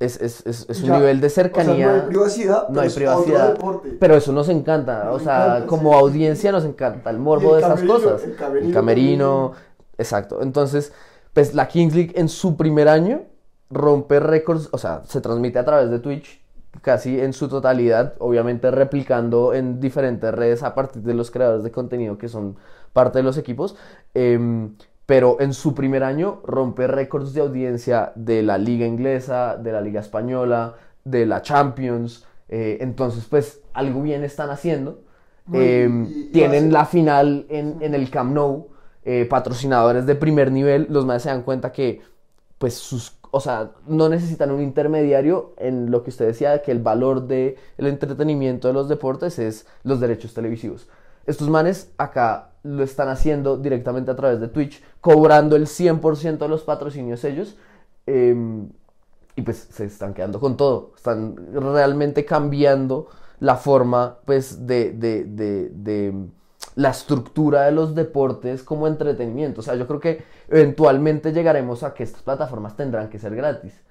Es, 0.00 0.20
es, 0.20 0.46
es, 0.46 0.64
es 0.68 0.80
un 0.82 0.86
Ya, 0.86 0.96
nivel 0.98 1.20
de 1.20 1.26
o 1.26 1.30
sea, 1.30 1.42
cercanía. 1.44 1.86
no 1.88 1.92
hay 1.92 2.00
privacidad, 2.08 2.68
No 2.68 2.74
pero 2.74 2.80
hay 2.82 2.90
privacidad. 2.90 3.48
deporte. 3.54 3.96
Pero 3.98 4.14
eso 4.16 4.32
nos 4.32 4.48
encanta. 4.48 5.04
Nos 5.04 5.20
o 5.20 5.24
sea, 5.24 5.46
encanta, 5.46 5.66
como 5.66 5.92
sí. 5.92 5.98
audiencia 5.98 6.52
nos 6.52 6.64
encanta 6.64 7.10
el 7.10 7.18
morbo 7.18 7.56
el 7.56 7.60
de 7.62 7.66
esas 7.66 7.82
cosas. 7.82 8.22
el 8.24 8.36
camerino 8.36 8.68
El 8.68 8.72
camerino. 8.74 9.52
Exacto. 9.98 10.40
Entonces, 10.42 10.92
pues 11.32 11.52
la 11.54 11.68
Kings 11.68 11.94
League 11.94 12.12
en 12.16 12.28
su 12.28 12.56
primer 12.56 12.88
año 12.88 13.22
rompe 13.70 14.20
récords. 14.20 14.68
O 14.72 14.78
sea, 14.78 15.02
se 15.04 15.20
transmite 15.20 15.58
a 15.58 15.64
través 15.64 15.90
de 15.90 15.98
Twitch 15.98 16.40
casi 16.82 17.20
en 17.20 17.32
su 17.32 17.48
totalidad, 17.48 18.14
obviamente 18.18 18.70
replicando 18.70 19.52
en 19.54 19.80
diferentes 19.80 20.32
redes 20.34 20.62
a 20.62 20.74
partir 20.74 21.02
de 21.02 21.14
los 21.14 21.30
creadores 21.30 21.64
de 21.64 21.70
contenido 21.70 22.18
que 22.18 22.28
son 22.28 22.56
parte 22.92 23.18
de 23.18 23.22
los 23.24 23.36
equipos. 23.38 23.76
Em, 24.14 24.74
pero 25.06 25.38
en 25.40 25.54
su 25.54 25.74
primer 25.74 26.04
año 26.04 26.40
rompe 26.44 26.86
récords 26.86 27.32
de 27.32 27.40
audiencia 27.40 28.12
de 28.14 28.42
la 28.42 28.58
liga 28.58 28.86
inglesa, 28.86 29.56
de 29.56 29.72
la 29.72 29.80
liga 29.80 30.00
española, 30.00 30.74
de 31.04 31.26
la 31.26 31.42
Champions. 31.42 32.24
eh, 32.50 32.78
entonces, 32.80 33.26
pues 33.28 33.60
algo 33.74 34.00
bien 34.00 34.24
están 34.24 34.48
haciendo. 34.48 35.00
Em, 35.52 36.06
y- 36.06 36.20
y 36.20 36.24
tienen 36.32 36.64
hace- 36.64 36.72
la 36.72 36.84
final 36.86 37.46
en, 37.50 37.76
en 37.82 37.94
el 37.94 38.08
Camp 38.10 38.32
Nou, 38.34 38.68
eh, 39.04 39.26
patrocinadores 39.28 40.06
de 40.06 40.14
primer 40.14 40.50
nivel. 40.52 40.86
Los 40.90 41.04
más 41.04 41.22
se 41.22 41.28
dan 41.28 41.42
cuenta 41.42 41.72
que, 41.72 42.00
pues, 42.58 42.72
sus, 42.74 43.17
o 43.30 43.40
sea, 43.40 43.72
no 43.86 44.08
necesitan 44.08 44.50
un 44.50 44.62
intermediario 44.62 45.54
en 45.58 45.90
lo 45.90 46.02
que 46.02 46.10
usted 46.10 46.26
decía, 46.26 46.50
de 46.52 46.62
que 46.62 46.72
el 46.72 46.80
valor 46.80 47.26
del 47.26 47.56
entretenimiento 47.78 48.68
de 48.68 48.74
los 48.74 48.88
deportes 48.88 49.38
es 49.38 49.66
los 49.84 50.00
derechos 50.00 50.34
televisivos. 50.34 50.88
Estos 51.26 51.48
manes 51.50 51.92
acá 51.98 52.52
lo 52.62 52.82
están 52.82 53.08
haciendo 53.08 53.56
directamente 53.58 54.10
a 54.10 54.16
través 54.16 54.40
de 54.40 54.48
Twitch, 54.48 54.82
cobrando 55.00 55.56
el 55.56 55.66
100% 55.66 56.38
de 56.46 56.48
los 56.48 56.62
patrocinios 56.64 57.24
ellos. 57.24 57.56
em, 58.06 58.70
y 59.36 59.42
pues 59.42 59.68
se 59.70 59.84
están 59.84 60.14
quedando 60.14 60.40
con 60.40 60.56
todo. 60.56 60.92
Están 60.96 61.36
realmente 61.52 62.24
cambiando 62.24 63.08
la 63.40 63.56
forma, 63.56 64.18
pues, 64.24 64.66
de, 64.66 64.92
de, 64.92 65.24
de, 65.24 65.70
de 65.70 66.28
la 66.74 66.90
estructura 66.90 67.62
de 67.62 67.72
los 67.72 67.94
deportes 67.94 68.62
como 68.62 68.86
entretenimiento. 68.86 69.60
O 69.60 69.64
sea, 69.64 69.74
yo 69.74 69.86
creo 69.86 70.00
que 70.00 70.22
eventualmente 70.48 71.32
llegaremos 71.32 71.82
a 71.82 71.94
que 71.94 72.02
estas 72.02 72.22
plataformas 72.22 72.76
tendrán 72.76 73.08
que 73.08 73.18
ser 73.18 73.34
gratis. 73.34 73.82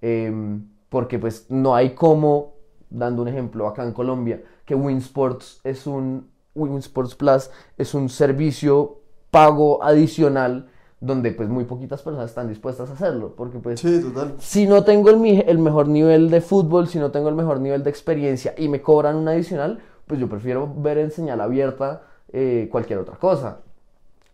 Em, 0.00 0.68
porque 0.88 1.18
pues 1.18 1.46
no 1.50 1.74
hay 1.74 1.94
como, 1.94 2.54
dando 2.90 3.22
un 3.22 3.28
ejemplo 3.28 3.66
acá 3.66 3.82
en 3.82 3.92
Colombia, 3.92 4.42
que 4.64 4.74
Winsports 4.74 5.60
es 5.64 5.86
un, 5.86 6.30
Winsports 6.54 7.14
Plus 7.14 7.50
es 7.76 7.94
un 7.94 8.08
servicio 8.08 9.00
pago 9.30 9.82
adicional 9.82 10.68
donde 11.00 11.32
pues 11.32 11.48
muy 11.48 11.64
poquitas 11.64 12.00
personas 12.02 12.30
están 12.30 12.48
dispuestas 12.48 12.88
a 12.88 12.92
hacerlo, 12.94 13.34
porque 13.36 13.58
pues 13.58 13.80
Sí, 13.80 14.00
total. 14.00 14.34
si 14.38 14.66
no 14.66 14.84
tengo 14.84 15.10
el, 15.10 15.44
el 15.46 15.58
mejor 15.58 15.88
nivel 15.88 16.30
de 16.30 16.40
fútbol, 16.40 16.88
si 16.88 16.98
no 16.98 17.10
tengo 17.10 17.28
el 17.28 17.34
mejor 17.34 17.60
nivel 17.60 17.82
de 17.82 17.90
experiencia 17.90 18.54
y 18.56 18.68
me 18.68 18.80
cobran 18.80 19.16
un 19.16 19.28
adicional, 19.28 19.80
pues 20.06 20.20
yo 20.20 20.28
prefiero 20.28 20.72
ver 20.76 20.98
en 20.98 21.10
señal 21.10 21.40
abierta 21.40 22.02
eh, 22.36 22.68
cualquier 22.68 22.98
otra 22.98 23.16
cosa. 23.16 23.60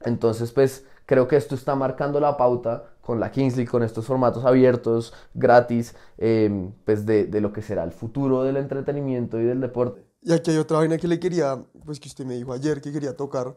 Entonces, 0.01 0.53
pues 0.53 0.87
creo 1.05 1.29
que 1.29 1.37
esto 1.37 1.55
está 1.55 1.75
marcando 1.75 2.19
la 2.19 2.39
pauta 2.39 2.95
con 3.03 3.21
la 3.21 3.31
Kingsley, 3.31 3.67
con 3.67 3.83
estos 3.83 4.07
formatos 4.07 4.47
abiertos, 4.47 5.13
gratis, 5.35 5.95
eh, 6.17 6.71
pues 6.87 7.05
de, 7.05 7.27
de 7.27 7.41
lo 7.43 7.53
que 7.53 7.61
será 7.61 7.85
el 7.85 7.93
futuro 7.93 8.43
del 8.43 8.57
entretenimiento 8.57 9.39
y 9.39 9.45
del 9.45 9.61
deporte. 9.61 10.03
Y 10.23 10.33
aquí 10.33 10.51
hay 10.51 10.57
otra 10.57 10.79
vaina 10.79 10.97
que 10.97 11.09
le 11.09 11.21
quería, 11.21 11.63
pues 11.85 12.01
que 12.01 12.09
usted 12.09 12.25
me 12.25 12.37
dijo 12.37 12.55
ayer 12.55 12.81
que 12.81 12.91
quería 12.91 13.15
tocar. 13.15 13.55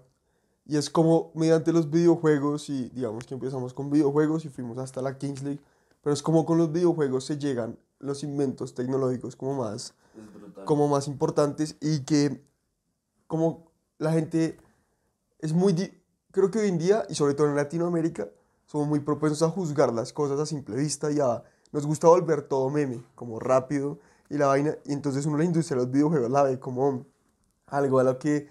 Y 0.65 0.75
es 0.75 0.89
como 0.89 1.31
mediante 1.35 1.71
los 1.71 1.89
videojuegos, 1.89 2.69
y 2.69 2.89
digamos 2.89 3.25
que 3.25 3.35
empezamos 3.35 3.73
con 3.73 3.89
videojuegos 3.89 4.43
y 4.43 4.49
fuimos 4.49 4.77
hasta 4.77 5.01
la 5.01 5.17
Kings 5.17 5.41
League, 5.41 5.61
pero 6.01 6.13
es 6.13 6.21
como 6.21 6.45
con 6.45 6.57
los 6.57 6.69
videojuegos 6.69 7.23
se 7.25 7.37
llegan 7.37 7.77
los 7.99 8.23
inventos 8.23 8.73
tecnológicos 8.73 9.37
como 9.37 9.53
más, 9.53 9.93
como 10.65 10.89
más 10.89 11.07
importantes 11.07 11.77
y 11.79 12.01
que 12.01 12.41
como 13.27 13.71
la 13.97 14.11
gente 14.11 14.57
es 15.39 15.53
muy, 15.53 15.73
creo 16.31 16.49
que 16.51 16.59
hoy 16.59 16.69
en 16.69 16.77
día, 16.77 17.05
y 17.09 17.15
sobre 17.15 17.33
todo 17.33 17.47
en 17.47 17.55
Latinoamérica, 17.55 18.29
somos 18.65 18.87
muy 18.87 19.01
propensos 19.01 19.41
a 19.43 19.49
juzgar 19.49 19.93
las 19.93 20.13
cosas 20.13 20.39
a 20.39 20.45
simple 20.45 20.75
vista 20.75 21.11
y 21.11 21.19
a, 21.19 21.43
nos 21.71 21.85
gusta 21.85 22.07
volver 22.07 22.43
todo 22.43 22.69
meme, 22.69 23.03
como 23.15 23.39
rápido 23.39 23.99
y 24.29 24.37
la 24.37 24.47
vaina, 24.47 24.75
y 24.85 24.93
entonces 24.93 25.25
uno 25.25 25.37
la 25.37 25.43
industria 25.43 25.77
de 25.77 25.83
los 25.83 25.91
videojuegos 25.91 26.31
la 26.31 26.43
ve 26.43 26.59
como 26.59 27.05
algo 27.67 27.99
a 27.99 28.03
lo 28.03 28.17
que, 28.17 28.49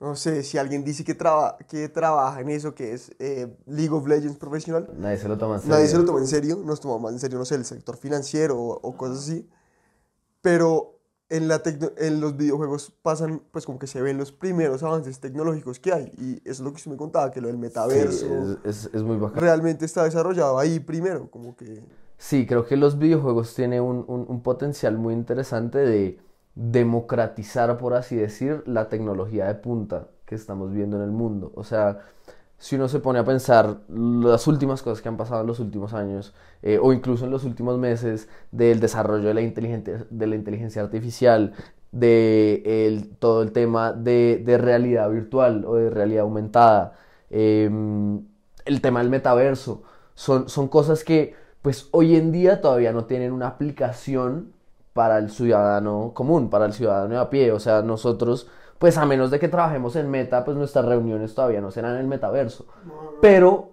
no 0.00 0.16
sé, 0.16 0.42
si 0.42 0.58
alguien 0.58 0.84
dice 0.84 1.04
que, 1.04 1.14
traba, 1.14 1.56
que 1.68 1.88
trabaja 1.88 2.40
en 2.40 2.50
eso, 2.50 2.74
que 2.74 2.92
es 2.92 3.12
eh, 3.18 3.56
League 3.66 3.94
of 3.94 4.06
Legends 4.06 4.36
profesional, 4.36 4.90
Nadie 4.96 5.18
se 5.18 5.28
lo 5.28 5.38
toma 5.38 5.56
en 5.56 5.68
nadie 5.68 5.86
se 5.86 5.92
serio. 5.92 6.02
lo 6.02 6.06
toma 6.06 6.20
en 6.20 6.26
serio, 6.26 6.62
nos 6.64 6.80
tomamos 6.80 7.12
en 7.12 7.18
serio, 7.18 7.38
no 7.38 7.44
sé, 7.44 7.54
el 7.54 7.64
sector 7.64 7.96
financiero 7.96 8.58
o, 8.58 8.80
o 8.80 8.96
cosas 8.96 9.18
así, 9.18 9.48
pero 10.40 11.00
en, 11.28 11.48
la 11.48 11.62
en 11.98 12.20
los 12.20 12.36
videojuegos 12.36 12.92
pasan, 13.02 13.42
pues 13.50 13.66
como 13.66 13.78
que 13.78 13.86
se 13.86 14.02
ven 14.02 14.18
los 14.18 14.32
primeros 14.32 14.82
avances 14.82 15.20
tecnológicos 15.20 15.80
que 15.80 15.92
hay, 15.92 16.12
y 16.18 16.34
eso 16.48 16.50
es 16.52 16.60
lo 16.60 16.70
que 16.70 16.76
usted 16.76 16.90
me 16.90 16.96
contaba, 16.96 17.30
que 17.30 17.40
lo 17.40 17.48
del 17.48 17.56
Sí, 17.56 17.60
metaverso 17.60 18.58
es, 18.64 18.86
es- 18.86 18.90
es 18.94 19.02
muy 19.02 19.16
bacán. 19.16 19.40
realmente 19.40 19.84
está 19.84 20.04
desarrollado 20.04 20.58
ahí 20.58 20.80
primero, 20.80 21.30
como 21.30 21.56
que... 21.56 21.82
Sí, 22.18 22.46
creo 22.46 22.64
que 22.64 22.76
los 22.76 22.98
videojuegos 22.98 23.54
tienen 23.54 23.82
un, 23.82 24.04
un- 24.08 24.26
un 24.28 24.42
potencial 24.42 24.96
muy 24.98 25.14
interesante 25.14 25.78
de 25.78 26.18
democratizar, 26.54 27.76
por 27.78 27.94
así 27.94 28.16
decir, 28.16 28.62
la 28.66 28.88
tecnología 28.88 29.46
de 29.46 29.54
punta 29.56 30.08
que 30.24 30.34
estamos 30.36 30.72
viendo 30.72 30.96
en 30.96 31.02
el 31.02 31.10
mundo. 31.10 31.52
O 31.54 31.64
sea, 31.64 32.00
si 32.64 32.76
uno 32.76 32.88
se 32.88 32.98
pone 33.00 33.18
a 33.18 33.24
pensar 33.24 33.80
las 33.88 34.46
últimas 34.46 34.82
cosas 34.82 35.02
que 35.02 35.08
han 35.08 35.16
pasado 35.18 35.42
en 35.42 35.46
los 35.46 35.60
últimos 35.60 35.92
años, 35.92 36.34
eh, 36.62 36.78
o 36.82 36.92
incluso 36.92 37.24
en 37.26 37.30
los 37.30 37.44
últimos 37.44 37.78
meses, 37.78 38.28
del 38.52 38.80
desarrollo 38.80 39.28
de 39.28 39.34
la 39.34 39.42
inteligencia, 39.42 40.06
de 40.10 40.26
la 40.26 40.34
inteligencia 40.36 40.82
artificial, 40.82 41.52
de 41.92 42.62
el- 42.86 43.10
todo 43.18 43.42
el 43.42 43.52
tema 43.52 43.92
de, 43.92 44.42
de 44.44 44.58
realidad 44.58 45.10
virtual 45.10 45.64
o 45.66 45.74
de 45.76 45.90
realidad 45.90 46.22
aumentada, 46.22 46.94
em, 47.30 48.22
el 48.64 48.80
tema 48.80 49.00
del 49.00 49.10
metaverso, 49.10 49.82
son, 50.14 50.48
son 50.48 50.68
cosas 50.68 51.04
que 51.04 51.34
pues 51.62 51.88
hoy 51.92 52.16
en 52.16 52.30
día 52.32 52.60
todavía 52.60 52.92
no 52.92 53.04
tienen 53.06 53.32
una 53.32 53.46
aplicación 53.48 54.52
para 54.92 55.18
el 55.18 55.30
ciudadano 55.30 56.12
común, 56.14 56.50
para 56.50 56.66
el 56.66 56.72
ciudadano 56.72 57.14
de 57.14 57.20
a 57.20 57.30
pie. 57.30 57.52
O 57.52 57.58
sea, 57.60 57.82
nosotros, 57.82 58.48
pues 58.84 58.98
a 58.98 59.06
menos 59.06 59.30
de 59.30 59.38
que 59.38 59.48
trabajemos 59.48 59.96
en 59.96 60.10
Meta, 60.10 60.44
pues 60.44 60.58
nuestras 60.58 60.84
reuniones 60.84 61.34
todavía 61.34 61.62
no 61.62 61.70
serán 61.70 61.94
en 61.94 62.00
el 62.02 62.06
metaverso. 62.06 62.66
Pero 63.22 63.70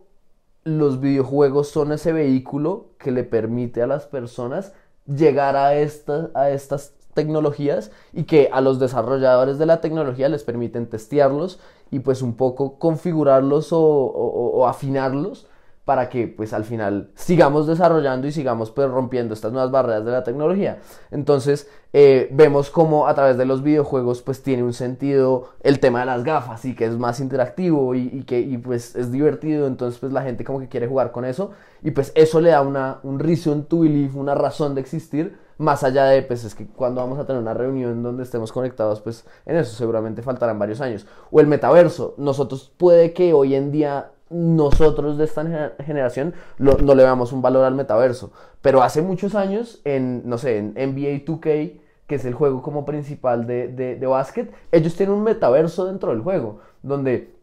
los 0.64 1.02
videojuegos 1.02 1.68
son 1.68 1.92
ese 1.92 2.14
vehículo 2.14 2.86
que 2.98 3.12
le 3.12 3.26
permite 3.26 3.82
a 3.82 3.88
las 3.88 4.06
personas 4.06 4.72
llegar 5.06 5.58
a, 5.58 5.76
esta- 5.76 6.30
a 6.34 6.50
estas 6.52 6.94
tecnologías 7.14 7.92
y 8.14 8.24
que 8.24 8.50
a 8.54 8.62
los 8.62 8.80
desarrolladores 8.80 9.60
de 9.60 9.66
la 9.66 9.82
tecnología 9.82 10.30
les 10.30 10.46
permiten 10.46 10.88
testearlos 10.88 11.60
y 11.92 12.00
pues 12.00 12.22
un 12.22 12.38
poco 12.38 12.80
configurarlos 12.80 13.74
o, 13.74 13.82
o- 13.82 14.60
o 14.62 14.66
afinarlos 14.66 15.46
para 15.92 16.08
que 16.08 16.26
pues 16.26 16.54
al 16.54 16.64
final 16.64 17.12
sigamos 17.16 17.68
desarrollando 17.68 18.26
y 18.26 18.32
sigamos 18.32 18.72
pues 18.72 18.90
rompiendo 18.90 19.34
estas 19.34 19.52
nuevas 19.52 19.72
barreras 19.72 20.06
de 20.06 20.12
la 20.12 20.24
tecnología. 20.24 20.80
Entonces 21.12 21.70
eh, 21.92 22.30
vemos 22.32 22.70
como 22.70 23.08
a 23.08 23.14
través 23.14 23.38
de 23.38 23.44
los 23.44 23.62
videojuegos 23.62 24.22
pues 24.22 24.42
tiene 24.42 24.64
un 24.64 24.72
sentido 24.72 25.50
el 25.64 25.82
tema 25.82 26.00
de 26.00 26.06
las 26.06 26.24
gafas 26.24 26.64
y 26.64 26.76
que 26.76 26.86
es 26.86 26.98
más 26.98 27.20
interactivo 27.20 27.94
y, 27.94 28.24
que 28.24 28.58
pues 28.64 28.96
es 28.96 29.12
divertido, 29.12 29.68
entonces 29.68 30.00
pues 30.00 30.14
la 30.14 30.22
gente 30.22 30.46
como 30.46 30.62
que 30.62 30.70
quiere 30.70 30.88
jugar 30.88 31.12
con 31.12 31.26
eso 31.26 31.52
y 31.84 31.92
pues 31.92 32.14
eso 32.16 32.40
le 32.40 32.52
da 32.52 32.62
una, 32.62 33.00
un 33.04 33.20
reason 33.20 33.66
to 33.66 33.82
believe, 33.82 34.18
una 34.18 34.34
razón 34.34 34.76
de 34.76 34.80
existir 34.80 35.38
más 35.58 35.84
allá 35.84 36.06
de 36.06 36.22
pues 36.22 36.46
es 36.46 36.56
que 36.56 36.68
cuando 36.68 37.02
vamos 37.02 37.20
a 37.20 37.26
tener 37.26 37.42
una 37.42 37.54
reunión 37.54 38.02
donde 38.02 38.24
estemos 38.24 38.54
conectados 38.54 39.02
pues 39.02 39.26
en 39.46 39.58
eso 39.58 39.76
seguramente 39.76 40.22
faltarán 40.22 40.58
varios 40.58 40.80
años. 40.80 41.06
O 41.32 41.42
el 41.42 41.48
metaverso, 41.48 42.16
nosotros 42.18 42.72
puede 42.78 43.12
que 43.12 43.34
hoy 43.34 43.56
en 43.56 43.74
día 43.74 44.12
nosotros 44.32 45.18
de 45.18 45.26
esta 45.26 45.44
gener- 45.44 45.76
generación 45.84 46.34
lo- 46.58 46.78
no 46.78 46.96
le 46.96 47.04
damos 47.04 47.32
un 47.34 47.42
valor 47.42 47.66
al 47.66 47.76
metaverso. 47.76 48.32
Pero 48.62 48.82
hace 48.84 49.02
muchos 49.02 49.36
años, 49.36 49.82
en, 49.86 50.28
no 50.28 50.38
sé, 50.38 50.58
en 50.58 50.74
NBA 50.76 51.26
2K, 51.26 51.80
que 52.08 52.16
es 52.16 52.26
el 52.26 52.34
juego 52.34 52.62
como 52.62 52.86
principal 52.86 53.46
de, 53.48 53.68
de, 53.70 53.96
de 53.96 54.08
básquet, 54.08 54.52
ellos 54.72 54.96
tienen 54.96 55.16
un 55.16 55.24
metaverso 55.24 55.86
dentro 55.86 56.12
del 56.12 56.22
juego, 56.22 56.60
donde 56.84 57.34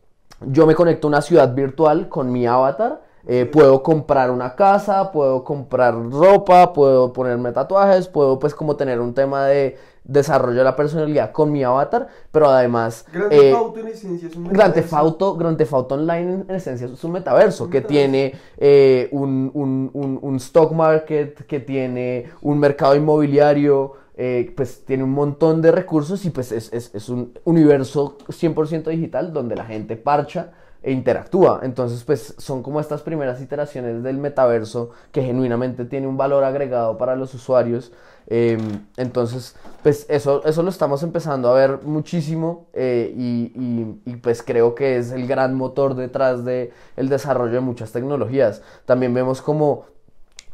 yo 0.46 0.66
me 0.66 0.74
conecto 0.74 1.06
a 1.06 1.10
una 1.10 1.22
ciudad 1.22 1.54
virtual 1.54 2.08
con 2.08 2.30
mi 2.30 2.46
avatar, 2.46 3.02
eh, 3.28 3.44
puedo 3.44 3.82
comprar 3.82 4.30
una 4.30 4.56
casa, 4.56 5.12
puedo 5.12 5.44
comprar 5.44 5.94
ropa, 6.10 6.72
puedo 6.72 7.12
ponerme 7.12 7.52
tatuajes, 7.52 8.08
puedo 8.08 8.38
pues 8.38 8.54
como 8.54 8.74
tener 8.74 9.00
un 9.00 9.12
tema 9.14 9.44
de 9.46 9.76
desarrollo 10.04 10.56
de 10.58 10.64
la 10.64 10.74
personalidad 10.74 11.30
con 11.32 11.52
mi 11.52 11.62
avatar, 11.62 12.08
pero 12.32 12.48
además... 12.48 13.04
Grand 13.12 13.30
eh, 13.30 13.52
Theft 13.54 13.76
en 13.76 13.88
esencia 13.88 14.28
es 14.28 14.36
un 14.36 14.44
Grand 14.44 14.72
Theft 14.72 14.86
metaverso. 14.86 14.96
Auto, 14.96 15.36
Grand 15.36 15.58
Theft 15.58 15.72
Auto 15.74 15.94
Online 15.96 16.44
en 16.48 16.54
esencia 16.54 16.86
es 16.86 17.04
un 17.04 17.12
metaverso 17.12 17.64
Un 17.64 17.70
que 17.70 17.82
tiene 17.82 18.34
eh, 18.56 19.08
un, 19.12 19.50
un- 19.52 19.90
un- 19.92 20.18
un 20.22 20.36
stock 20.36 20.72
market, 20.72 21.44
que 21.46 21.60
tiene 21.60 22.24
un 22.40 22.58
mercado 22.58 22.96
inmobiliario, 22.96 23.92
eh, 24.16 24.50
pues 24.56 24.84
tiene 24.86 25.04
un 25.04 25.10
montón 25.12 25.60
de 25.60 25.70
recursos 25.72 26.24
y 26.24 26.30
pues 26.30 26.50
es, 26.52 26.72
es- 26.72 26.94
es 26.94 27.08
un 27.10 27.34
universo 27.44 28.16
100% 28.28 28.84
digital 28.90 29.32
donde 29.34 29.54
la 29.56 29.64
gente 29.66 29.96
parcha 29.96 30.52
e 30.82 30.92
interactúa. 30.92 31.60
Entonces 31.62 32.04
pues 32.04 32.34
son 32.38 32.62
como 32.62 32.80
estas 32.80 33.02
primeras 33.02 33.40
iteraciones 33.40 34.02
del 34.02 34.18
metaverso 34.18 34.90
que 35.12 35.22
genuinamente 35.22 35.84
tiene 35.84 36.06
un 36.06 36.16
valor 36.16 36.44
agregado 36.44 36.98
para 36.98 37.16
los 37.16 37.34
usuarios. 37.34 37.92
Eh, 38.30 38.58
entonces, 38.98 39.56
pues 39.82 40.04
eso, 40.10 40.44
eso 40.44 40.62
lo 40.62 40.68
estamos 40.68 41.02
empezando 41.02 41.48
a 41.48 41.54
ver 41.54 41.80
muchísimo 41.84 42.66
eh, 42.74 43.12
y, 43.16 44.16
pues 44.16 44.42
creo 44.42 44.74
que 44.74 44.98
es 44.98 45.12
el 45.12 45.26
gran 45.26 45.54
motor 45.54 45.94
detrás 45.94 46.44
de 46.44 46.72
el 46.96 47.08
desarrollo 47.08 47.54
de 47.54 47.60
muchas 47.60 47.92
tecnologías. 47.92 48.62
También 48.84 49.14
vemos 49.14 49.40
como 49.40 49.86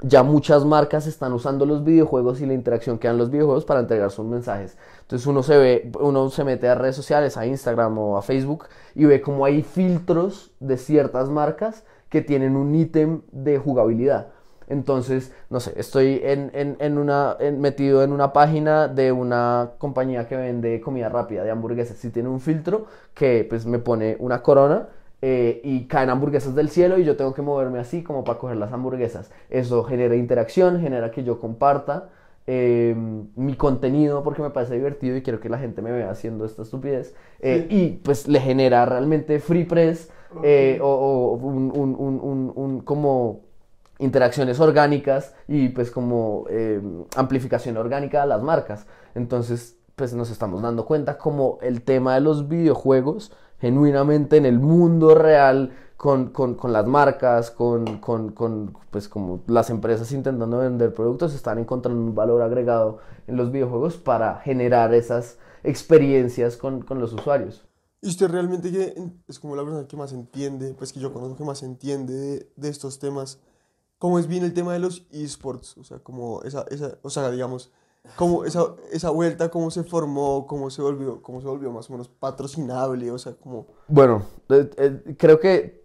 ya 0.06 0.22
muchas 0.22 0.64
marcas 0.64 1.06
están 1.06 1.32
usando 1.32 1.64
los 1.66 1.82
videojuegos 1.84 2.40
y 2.40 2.46
la 2.46 2.52
interacción 2.54 2.98
que 2.98 3.08
dan 3.08 3.16
los 3.18 3.30
videojuegos 3.30 3.64
para 3.64 3.80
entregar 3.80 4.10
sus 4.10 4.26
mensajes. 4.26 4.76
Entonces 5.02 5.26
uno 5.26 5.42
se 5.42 5.56
ve, 5.56 5.90
uno 6.00 6.28
se 6.30 6.44
mete 6.44 6.68
a 6.68 6.74
redes 6.74 6.96
sociales, 6.96 7.36
a 7.36 7.46
Instagram 7.46 7.96
o 7.98 8.16
a 8.18 8.22
Facebook 8.22 8.66
y 8.94 9.04
ve 9.06 9.20
como 9.20 9.44
hay 9.44 9.62
filtros 9.62 10.52
de 10.60 10.76
ciertas 10.76 11.28
marcas 11.30 11.84
que 12.08 12.20
tienen 12.22 12.56
un 12.56 12.74
ítem 12.74 13.22
de 13.32 13.58
jugabilidad. 13.58 14.28
Entonces, 14.66 15.32
no 15.50 15.60
sé, 15.60 15.74
estoy 15.76 16.20
en, 16.24 16.50
en- 16.54 16.76
en 16.80 16.96
una, 16.98 17.36
metido 17.58 18.02
en 18.02 18.12
una 18.12 18.32
página 18.32 18.88
de 18.88 19.12
una 19.12 19.72
compañía 19.78 20.26
que 20.26 20.36
vende 20.36 20.80
comida 20.80 21.08
rápida 21.10 21.44
de 21.44 21.50
hamburguesas 21.50 22.02
y 22.04 22.10
tiene 22.10 22.28
un 22.30 22.40
filtro 22.40 22.86
que 23.14 23.46
pues 23.48 23.66
me 23.66 23.78
pone 23.78 24.16
una 24.20 24.42
corona 24.42 24.88
eh, 25.26 25.60
y 25.64 25.86
caen 25.86 26.10
hamburguesas 26.10 26.54
del 26.54 26.68
cielo 26.68 26.98
y 26.98 27.04
yo 27.04 27.16
tengo 27.16 27.32
que 27.34 27.40
moverme 27.42 27.78
así 27.78 28.02
como 28.02 28.24
para 28.24 28.38
coger 28.38 28.56
las 28.58 28.72
hamburguesas. 28.72 29.30
Eso 29.48 29.82
genera 29.84 30.16
interacción, 30.16 30.80
genera 30.80 31.10
que 31.10 31.24
yo 31.24 31.38
comparta 31.40 32.10
eh, 32.46 32.94
mi 33.36 33.54
contenido 33.56 34.22
porque 34.22 34.42
me 34.42 34.50
parece 34.50 34.74
divertido 34.74 35.16
y 35.16 35.22
quiero 35.22 35.40
que 35.40 35.48
la 35.48 35.58
gente 35.58 35.80
me 35.80 35.92
vea 35.92 36.10
haciendo 36.10 36.44
esta 36.44 36.62
estupidez. 36.62 37.14
Eh, 37.40 37.66
Y 37.70 37.88
pues 38.04 38.28
le 38.28 38.40
genera 38.40 38.84
realmente 38.84 39.38
free 39.40 39.64
press 39.64 40.10
eh, 40.42 40.78
o, 40.82 40.88
o 40.88 41.32
un, 41.36 41.72
un- 42.56 42.80
como 42.80 43.40
interacciones 43.98 44.60
orgánicas 44.60 45.34
y 45.48 45.68
pues 45.68 45.90
como 45.90 46.44
eh, 46.50 46.80
amplificación 47.16 47.76
orgánica 47.76 48.22
a 48.22 48.26
las 48.26 48.42
marcas. 48.42 48.86
Entonces, 49.14 49.76
pues 49.96 50.12
nos 50.14 50.30
estamos 50.30 50.62
dando 50.62 50.84
cuenta 50.86 51.16
como 51.18 51.58
el 51.62 51.82
tema 51.82 52.14
de 52.14 52.20
los 52.20 52.48
videojuegos 52.48 53.32
genuinamente 53.64 54.36
en 54.36 54.44
el 54.44 54.58
mundo 54.60 55.14
real 55.14 55.72
con, 55.96 56.28
con- 56.30 56.54
con 56.54 56.70
las 56.70 56.86
marcas, 56.86 57.50
con, 57.50 57.98
con- 57.98 58.76
pues 58.90 59.08
como 59.08 59.40
las 59.46 59.70
empresas 59.70 60.12
intentando 60.12 60.58
vender 60.58 60.92
productos, 60.92 61.34
están 61.34 61.58
encontrando 61.58 61.98
un 61.98 62.14
valor 62.14 62.42
agregado 62.42 62.98
en 63.26 63.36
los 63.36 63.50
videojuegos 63.50 63.96
para 63.96 64.36
generar 64.40 64.92
esas 64.92 65.38
experiencias 65.62 66.58
con, 66.58 66.84
los 67.00 67.14
usuarios. 67.14 67.64
¿Y 68.02 68.08
usted 68.08 68.28
realmente 68.28 68.94
es 69.26 69.38
como 69.38 69.56
la 69.56 69.62
persona 69.62 69.88
que 69.88 69.96
más 69.96 70.12
entiende, 70.12 70.74
pues 70.74 70.92
que 70.92 71.00
yo 71.00 71.10
conozco 71.10 71.36
que 71.36 71.44
más 71.44 71.62
entiende 71.62 72.12
de, 72.12 72.50
de 72.54 72.68
estos 72.68 72.98
temas? 72.98 73.38
¿Cómo 73.98 74.18
es 74.18 74.26
bien 74.26 74.44
el 74.44 74.52
tema 74.52 74.74
de 74.74 74.80
los 74.80 75.06
esports? 75.10 75.78
O 75.78 75.84
sea, 75.84 76.00
como 76.00 76.42
esa, 76.42 76.66
esa, 76.70 76.98
o 77.00 77.08
sea, 77.08 77.30
digamos, 77.30 77.72
cómo 78.16 78.44
esa, 78.44 78.74
esa 78.92 79.10
vuelta, 79.10 79.50
cómo 79.50 79.70
se 79.70 79.82
formó, 79.84 80.46
cómo 80.46 80.70
se 80.70 80.82
volvió, 80.82 81.22
cómo 81.22 81.40
se 81.40 81.46
volvió 81.46 81.70
más 81.70 81.88
o 81.88 81.92
menos 81.92 82.08
patrocinable, 82.08 83.10
o 83.10 83.18
sea, 83.18 83.34
como... 83.34 83.66
Bueno, 83.88 84.22
eh, 84.50 84.70
eh, 84.76 85.14
creo 85.18 85.40
que 85.40 85.84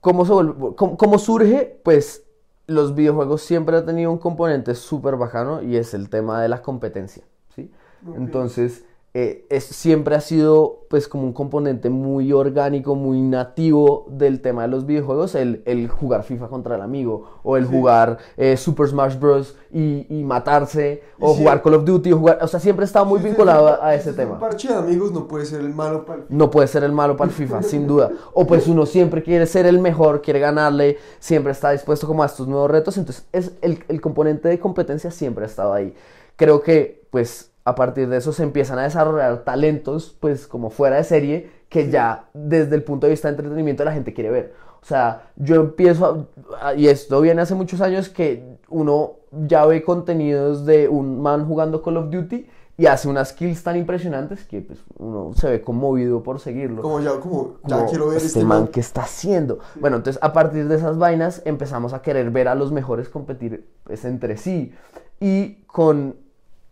cómo, 0.00 0.24
se 0.24 0.32
vuelve- 0.32 0.74
cómo, 0.74 0.96
cómo 0.96 1.18
surge, 1.18 1.80
pues 1.84 2.24
los 2.66 2.94
videojuegos 2.94 3.42
siempre 3.42 3.76
han 3.78 3.86
tenido 3.86 4.12
un 4.12 4.18
componente 4.18 4.74
súper 4.74 5.16
bacano 5.16 5.62
y 5.62 5.76
es 5.76 5.94
el 5.94 6.10
tema 6.10 6.42
de 6.42 6.48
la 6.48 6.60
competencia, 6.60 7.24
¿sí? 7.54 7.70
Entonces, 8.14 8.84
eh, 9.20 9.46
es, 9.50 9.64
siempre 9.64 10.14
ha 10.14 10.20
sido 10.20 10.86
pues 10.88 11.08
como 11.08 11.24
un 11.24 11.32
componente 11.32 11.90
muy 11.90 12.32
orgánico, 12.32 12.94
muy 12.94 13.20
nativo 13.20 14.06
del 14.10 14.40
tema 14.40 14.62
de 14.62 14.68
los 14.68 14.86
videojuegos, 14.86 15.34
el, 15.34 15.60
el 15.66 15.88
jugar 15.88 16.22
FIFA 16.22 16.46
contra 16.46 16.76
el 16.76 16.82
amigo, 16.82 17.40
o 17.42 17.56
el 17.56 17.66
jugar 17.66 18.18
eh, 18.36 18.56
Super 18.56 18.86
Smash 18.86 19.18
Bros. 19.18 19.56
y, 19.72 20.06
y 20.08 20.22
matarse, 20.22 21.02
o 21.18 21.32
sí. 21.32 21.40
jugar 21.40 21.62
Call 21.62 21.74
of 21.74 21.84
Duty, 21.84 22.12
o 22.12 22.18
jugar, 22.18 22.38
o 22.42 22.46
sea, 22.46 22.60
siempre 22.60 22.84
estado 22.84 23.06
muy 23.06 23.18
vinculado 23.18 23.82
a, 23.82 23.92
ese 23.92 24.12
tema. 24.12 24.34
Un 24.34 24.38
parche 24.38 24.68
de 24.68 24.74
amigos 24.74 25.10
no 25.10 25.26
puede 25.26 25.46
ser 25.46 25.62
el 25.62 25.74
malo 25.74 26.04
para 26.04 26.20
el... 26.20 26.26
No 26.28 26.48
puede 26.48 26.68
ser 26.68 26.84
el 26.84 26.92
malo 26.92 27.16
para 27.16 27.28
el 27.28 27.34
FIFA, 27.34 27.64
sin 27.64 27.88
duda. 27.88 28.12
O 28.34 28.46
pues 28.46 28.68
uno 28.68 28.86
siempre 28.86 29.24
quiere 29.24 29.46
ser 29.46 29.66
el 29.66 29.80
mejor, 29.80 30.22
quiere 30.22 30.38
ganarle, 30.38 30.96
siempre 31.18 31.50
está 31.50 31.72
dispuesto 31.72 32.06
como 32.06 32.22
a 32.22 32.26
estos 32.26 32.46
nuevos 32.46 32.70
retos. 32.70 32.96
Entonces, 32.96 33.26
es 33.32 33.50
el, 33.62 33.82
el 33.88 34.00
componente 34.00 34.48
de 34.48 34.60
competencia 34.60 35.10
siempre 35.10 35.42
ha 35.42 35.48
estado 35.48 35.72
ahí. 35.72 35.92
Creo 36.36 36.62
que, 36.62 37.04
pues, 37.10 37.47
a 37.68 37.74
partir 37.74 38.08
de 38.08 38.16
eso 38.16 38.32
se 38.32 38.42
empiezan 38.42 38.78
a 38.78 38.82
desarrollar 38.84 39.44
talentos, 39.44 40.16
pues, 40.20 40.46
como 40.46 40.70
fuera 40.70 40.96
de 40.96 41.04
serie, 41.04 41.50
que 41.68 41.90
ya 41.90 42.28
desde 42.34 42.74
el 42.76 42.82
punto 42.82 43.06
de 43.06 43.12
vista 43.12 43.28
de 43.28 43.32
entretenimiento 43.32 43.84
la 43.84 43.92
gente 43.92 44.14
quiere 44.14 44.30
ver. 44.30 44.54
O 44.82 44.86
sea, 44.86 45.30
yo 45.36 45.56
empiezo, 45.56 46.26
a- 46.60 46.68
a- 46.68 46.74
y 46.74 46.88
esto 46.88 47.20
viene 47.20 47.42
hace 47.42 47.54
muchos 47.54 47.80
años, 47.80 48.08
que 48.08 48.58
uno 48.68 49.16
ya 49.46 49.66
ve 49.66 49.82
contenidos 49.82 50.64
de 50.64 50.88
un 50.88 51.20
man 51.20 51.46
jugando 51.46 51.82
Call 51.82 51.96
of 51.98 52.10
Duty 52.10 52.46
y 52.78 52.86
hace 52.86 53.08
unas 53.08 53.32
kills 53.32 53.62
tan 53.64 53.76
impresionantes 53.76 54.44
que 54.46 54.60
pues, 54.62 54.78
uno 54.98 55.32
se 55.34 55.50
ve 55.50 55.60
conmovido 55.62 56.22
por 56.22 56.38
seguirlo. 56.38 56.80
Como 56.80 57.00
ya, 57.00 57.18
como, 57.18 57.56
ya 57.66 57.76
Como, 57.76 57.88
quiero 57.90 58.06
ver 58.08 58.16
este, 58.18 58.28
este 58.28 58.44
man 58.44 58.60
man. 58.62 58.68
que 58.68 58.78
está 58.80 59.02
haciendo. 59.02 59.58
Bueno, 59.80 59.96
entonces 59.96 60.22
a 60.22 60.32
partir 60.32 60.68
de 60.68 60.76
esas 60.76 60.96
vainas 60.96 61.42
empezamos 61.44 61.92
a 61.92 62.00
querer 62.02 62.30
ver 62.30 62.46
a 62.48 62.54
los 62.54 62.70
mejores 62.72 63.08
competir 63.08 63.68
pues, 63.84 64.04
entre 64.04 64.36
sí. 64.36 64.72
Y 65.20 65.64
con 65.66 66.14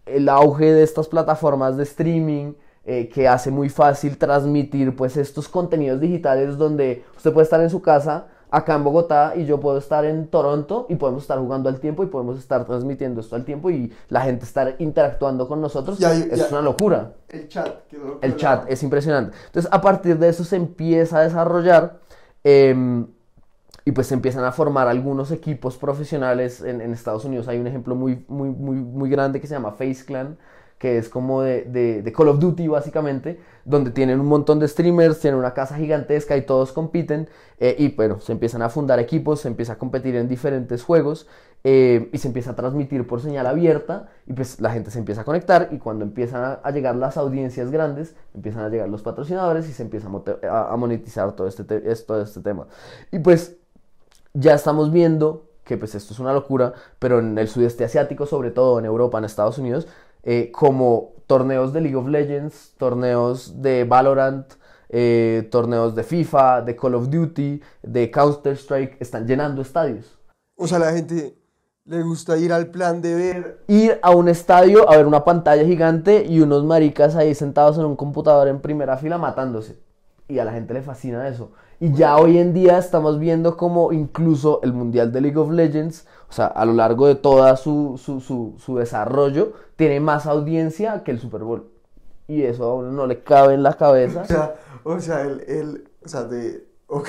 el 0.07 0.29
auge 0.29 0.73
de 0.73 0.83
estas 0.83 1.09
plataformas 1.09 1.77
de 1.77 1.83
streaming 1.83 2.55
eh, 2.85 3.09
que 3.09 3.27
hace 3.29 3.51
muy 3.51 3.69
fácil 3.69 4.17
transmitir 4.17 4.95
pues 4.95 5.17
estos 5.17 5.49
contenidos 5.49 6.01
digitales 6.01 6.57
donde 6.57 7.05
usted 7.17 7.33
puede 7.33 7.45
estar 7.45 7.61
en 7.61 7.69
su 7.71 7.83
casa 7.83 8.29
acá 8.49 8.77
en 8.77 8.85
Bogotá 8.85 9.33
y 9.35 9.45
yo 9.45 9.59
puedo 9.59 9.77
estar 9.79 10.05
en 10.05 10.29
Toronto 10.29 10.87
y 10.89 10.95
podemos 10.95 11.23
estar 11.23 11.37
jugando 11.41 11.69
al 11.69 11.81
tiempo 11.81 12.05
y 12.05 12.07
podemos 12.07 12.39
estar 12.39 12.65
transmitiendo 12.65 13.21
esto 13.21 13.35
al 13.35 13.45
tiempo 13.45 13.71
y 13.71 13.93
la 14.09 14.21
gente 14.21 14.45
estar 14.45 14.77
interactuando 14.79 15.49
con 15.49 15.61
nosotros. 15.61 16.01
Es 16.01 16.31
ya- 16.31 16.47
una 16.53 16.63
locura. 16.63 17.15
El 17.29 17.49
chat. 17.49 17.87
que 17.89 17.97
que 17.97 18.27
El 18.27 18.37
chat 18.37 18.65
es 18.71 18.83
impresionante. 18.85 19.37
Entonces, 19.47 19.69
a 19.73 19.81
partir 19.81 20.17
de 20.19 20.29
eso 20.29 20.45
se 20.45 20.55
empieza 20.55 21.19
a 21.19 21.23
desarrollar 21.23 21.99
em, 22.45 23.09
y 23.85 23.93
pues 23.93 24.09
se 24.09 24.15
empiezan 24.15 24.45
a 24.45 24.53
formar 24.53 24.89
algunos 24.89 25.31
equipos 25.31 25.77
profesionales. 25.77 26.61
En, 26.63 26.81
en 26.81 26.93
Estados 26.93 27.25
Unidos 27.25 27.49
hay 27.49 27.59
un 27.59 27.67
ejemplo 27.67 27.95
muy, 27.95 28.25
muy, 28.29 28.51
muy, 28.51 28.77
muy 28.77 29.11
grande 29.11 29.41
que 29.41 29.47
se 29.47 29.55
llama 29.55 29.73
Face 29.73 30.05
Clan, 30.05 30.39
que 30.79 30.99
es 30.99 31.09
como 31.09 31.43
de, 31.43 31.63
de- 32.03 32.13
Call 32.13 32.29
of 32.29 32.39
Duty 32.39 32.69
básicamente, 32.69 33.41
donde 33.65 33.91
tienen 33.91 34.21
un 34.21 34.27
montón 34.27 34.59
de 34.59 34.69
streamers, 34.69 35.21
tienen 35.21 35.39
una 35.41 35.55
casa 35.55 35.77
gigantesca 35.77 36.37
y 36.37 36.43
todos 36.43 36.73
compiten. 36.73 37.29
eh, 37.59 37.75
y 37.79 37.89
bueno, 37.97 38.21
se 38.21 38.33
empiezan 38.33 38.61
a 38.63 38.69
fundar 38.69 38.99
equipos, 39.01 39.41
se 39.41 39.49
empieza 39.49 39.75
a 39.75 39.79
competir 39.79 40.15
en 40.17 40.29
diferentes 40.29 40.83
juegos 40.83 41.27
eh, 41.65 42.11
y 42.13 42.19
se 42.19 42.29
empieza 42.29 42.51
a 42.51 42.55
transmitir 42.57 43.07
por 43.07 43.21
señal 43.23 43.47
abierta 43.47 44.09
y 44.27 44.35
pues 44.35 44.61
la 44.61 44.71
gente 44.71 44.91
se 44.91 44.99
empieza 44.99 45.23
a 45.23 45.25
conectar 45.25 45.69
y 45.73 45.79
cuando 45.79 46.05
empiezan 46.05 46.59
a, 46.63 46.71
llegar 46.71 46.95
las 46.97 47.17
audiencias 47.17 47.71
grandes, 47.71 48.15
empiezan 48.35 48.63
a 48.65 48.69
llegar 48.69 48.89
los 48.89 49.03
patrocinadores 49.03 49.69
y 49.69 49.73
se 49.73 49.83
empieza 49.83 50.09
a, 50.51 50.77
monetizar 50.77 51.33
todo 51.33 51.49
este, 51.49 51.65
te- 51.65 51.91
es- 51.91 52.05
todo 52.07 52.21
este 52.23 52.41
tema. 52.41 52.67
Y 53.11 53.19
pues 53.21 53.57
ya 54.35 54.55
estamos 54.55 54.93
viendo 54.93 55.45
que 55.65 55.77
pues 55.77 55.95
esto 55.97 56.15
es 56.15 56.21
una 56.21 56.33
locura, 56.33 56.75
pero 57.01 57.19
en 57.19 57.37
el 57.39 57.49
sudeste 57.49 57.85
asiático, 57.85 58.27
sobre 58.27 58.51
todo 58.53 58.79
en 58.79 58.85
Europa, 58.85 59.19
en 59.19 59.25
Estados 59.25 59.59
Unidos, 59.59 59.89
eh, 60.27 60.51
como 60.51 61.13
torneos 61.29 61.73
de 61.73 61.81
League 61.81 61.97
of 61.97 62.09
Legends, 62.09 62.75
torneos 62.77 63.63
de 63.63 63.85
Valorant, 63.85 64.55
eh, 64.89 65.49
torneos 65.53 65.95
de 65.95 66.03
FIFA, 66.03 66.63
de 66.63 66.75
Call 66.75 66.97
of 66.97 67.09
Duty, 67.09 67.63
de 67.85 68.11
Counter-Strike, 68.11 68.97
están 68.99 69.25
llenando 69.25 69.63
estadios. 69.63 70.19
O 70.57 70.67
sea, 70.67 70.81
la 70.81 70.93
gente 70.93 71.39
le 71.85 72.03
gusta 72.03 72.37
ir 72.39 72.53
al 72.53 72.67
plan 72.73 73.01
de 73.01 73.15
ver. 73.15 73.65
Ir 73.69 74.01
a 74.03 74.11
un 74.11 74.29
estadio 74.29 74.91
a 74.91 74.97
ver 74.97 75.07
una 75.07 75.25
pantalla 75.25 75.65
gigante 75.65 76.27
y 76.29 76.41
unos 76.41 76.65
maricas 76.65 77.15
ahí 77.15 77.33
sentados 77.33 77.79
en 77.79 77.85
un 77.85 77.95
computador 77.95 78.49
en 78.49 78.61
primera 78.61 78.97
fila 78.97 79.19
matándose. 79.19 79.79
Y 80.27 80.41
a 80.41 80.45
la 80.45 80.53
gente 80.53 80.75
le 80.75 80.83
fascina 80.83 81.29
eso. 81.29 81.53
Y 81.79 81.93
ya 81.93 82.17
hoy 82.17 82.39
en 82.39 82.53
día 82.53 82.79
estamos 82.79 83.21
viendo 83.21 83.57
como 83.57 83.93
incluso 83.93 84.61
el 84.65 84.73
Mundial 84.73 85.13
de 85.13 85.21
League 85.21 85.39
of 85.39 85.53
Legends, 85.53 86.09
o 86.29 86.33
sea, 86.33 86.47
a 86.47 86.65
lo 86.65 86.73
largo 86.75 87.07
de 87.07 87.15
toda 87.15 87.57
su, 87.57 88.01
su, 88.03 88.21
su, 88.21 88.55
su 88.59 88.77
desarrollo, 88.77 89.53
tiene 89.77 90.01
más 90.01 90.27
audiencia 90.27 91.03
que 91.05 91.11
el 91.13 91.21
Super 91.21 91.43
Bowl. 91.43 91.69
Y 92.29 92.43
eso 92.43 92.65
a 92.65 92.75
uno 92.75 92.91
no 92.91 93.07
le 93.07 93.23
cabe 93.23 93.55
en 93.55 93.63
la 93.63 93.75
cabeza. 93.75 94.23
O 94.23 94.27
sea, 94.27 94.55
o 94.85 95.01
sea, 95.01 95.21
el, 95.23 95.41
el, 95.47 95.89
o 96.05 96.09
sea, 96.09 96.25
de, 96.25 96.67
ok. 96.89 97.09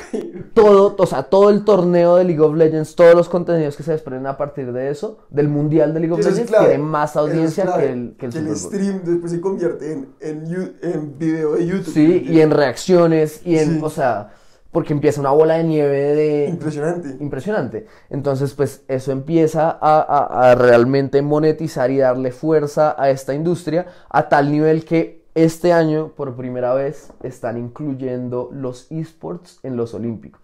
todo, 0.54 0.96
o 0.98 1.06
sea, 1.08 1.24
todo 1.24 1.50
el 1.50 1.64
torneo 1.66 2.18
de 2.18 2.24
League 2.24 2.42
of 2.42 2.56
Legends, 2.56 2.96
todos 2.96 3.16
los 3.16 3.28
contenidos 3.28 3.76
que 3.76 3.84
se 3.84 3.92
desprenden 3.94 4.28
a 4.28 4.38
partir 4.38 4.72
de 4.72 4.90
eso, 4.92 5.20
del 5.30 5.48
Mundial 5.50 5.94
de 5.94 6.02
League 6.02 6.14
of 6.14 6.20
Eso 6.20 6.30
Legends, 6.30 6.52
tiene 6.52 6.78
más 6.78 7.12
es 7.12 7.18
audiencia 7.18 7.66
que 7.78 7.92
el, 7.92 8.16
que 8.18 8.28
el 8.28 8.32
Super 8.32 8.48
Bowl. 8.48 8.58
stream 8.58 9.02
después 9.04 9.32
se 9.32 9.42
convierte 9.42 9.92
en, 9.92 10.16
en, 10.20 11.18
video 11.18 11.54
de 11.56 11.66
YouTube. 11.66 11.94
Sí, 11.94 12.24
y 12.28 12.42
en 12.42 12.52
reacciones, 12.52 13.42
y 13.46 13.58
en, 13.58 13.76
Sí. 13.76 13.80
o 13.82 13.90
sea, 13.90 14.34
porque 14.72 14.94
empieza 14.94 15.22
una 15.22 15.32
bola 15.32 15.56
de 15.56 15.64
nieve 15.64 15.98
de... 16.16 16.48
Impresionante. 16.50 17.18
Impresionante. 17.20 17.88
Entonces, 18.10 18.54
pues 18.54 18.84
eso 18.88 19.12
empieza 19.12 19.70
a, 19.70 20.00
a- 20.02 20.52
a 20.52 20.56
realmente 20.56 21.22
monetizar 21.22 21.90
y 21.92 21.98
darle 21.98 22.32
fuerza 22.32 22.96
a 23.02 23.10
esta 23.10 23.34
industria 23.34 23.88
a 24.10 24.30
tal 24.30 24.52
nivel 24.52 24.86
que 24.86 25.26
este 25.36 25.72
año, 25.72 26.10
por 26.16 26.36
primera 26.36 26.74
vez, 26.74 27.12
están 27.24 27.58
incluyendo 27.58 28.50
los 28.52 28.92
esports 28.92 29.60
en 29.64 29.78
los 29.78 29.94
Olímpicos. 29.94 30.42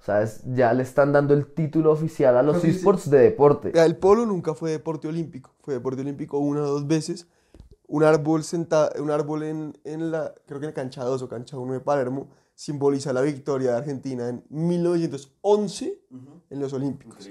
O 0.00 0.04
sea, 0.04 0.22
es- 0.22 0.42
ya 0.54 0.72
le 0.72 0.82
están 0.82 1.12
dando 1.12 1.34
el 1.34 1.46
título 1.46 1.92
oficial 1.92 2.36
a 2.36 2.42
los 2.42 2.64
esports 2.64 3.10
de 3.10 3.18
deporte. 3.18 3.72
El 3.84 3.96
polo 3.96 4.24
nunca 4.24 4.54
fue 4.54 4.70
deporte 4.70 5.08
olímpico. 5.08 5.50
Fue 5.60 5.74
deporte 5.74 6.00
olímpico 6.00 6.38
una 6.38 6.62
o 6.62 6.66
dos 6.66 6.86
veces. 6.86 7.26
Un 7.86 8.04
árbol 8.04 8.44
sentado, 8.44 8.90
un 9.02 9.10
árbol 9.10 9.42
en, 9.42 9.76
en 9.84 10.10
la, 10.12 10.32
creo 10.46 10.58
que 10.60 10.66
en 10.66 10.70
la 10.70 10.74
cancha 10.74 11.04
2 11.04 11.20
o 11.22 11.28
cancha 11.28 11.58
1 11.58 11.72
de 11.74 11.80
Palermo, 11.80 12.28
simboliza 12.60 13.14
la 13.14 13.22
victoria 13.22 13.70
de 13.70 13.78
Argentina 13.78 14.28
en 14.28 14.44
1911 14.50 15.98
en 16.50 16.60
los 16.60 16.74
Olímpicos. 16.74 17.26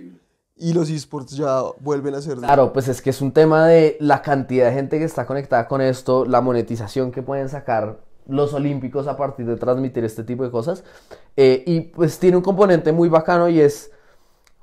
Y 0.55 0.73
los 0.73 0.89
esports 0.89 1.37
ya 1.37 1.61
vuelven 1.81 2.15
a 2.15 2.21
ser... 2.21 2.39
Claro, 2.39 2.73
pues 2.73 2.87
es 2.87 2.99
que 2.99 3.11
es 3.11 3.21
un 3.21 3.31
tema 3.31 3.67
de 3.67 3.95
la 3.99 4.23
cantidad 4.23 4.65
de 4.65 4.73
gente 4.73 4.97
que 4.97 5.05
está 5.05 5.27
conectada 5.27 5.67
con 5.67 5.81
esto, 5.81 6.25
la 6.25 6.41
monetización 6.41 7.11
que 7.11 7.21
pueden 7.21 7.47
sacar 7.47 7.99
los 8.27 8.55
olímpicos 8.55 9.05
a 9.05 9.17
partir 9.17 9.45
de 9.45 9.55
transmitir 9.55 10.03
este 10.03 10.23
tipo 10.23 10.43
de 10.43 10.49
cosas. 10.49 10.83
Eh, 11.37 11.63
y 11.63 11.81
pues 11.81 12.17
tiene 12.17 12.37
un 12.37 12.43
componente 12.43 12.91
muy 12.91 13.07
bacano 13.07 13.49
y 13.49 13.61
es, 13.61 13.91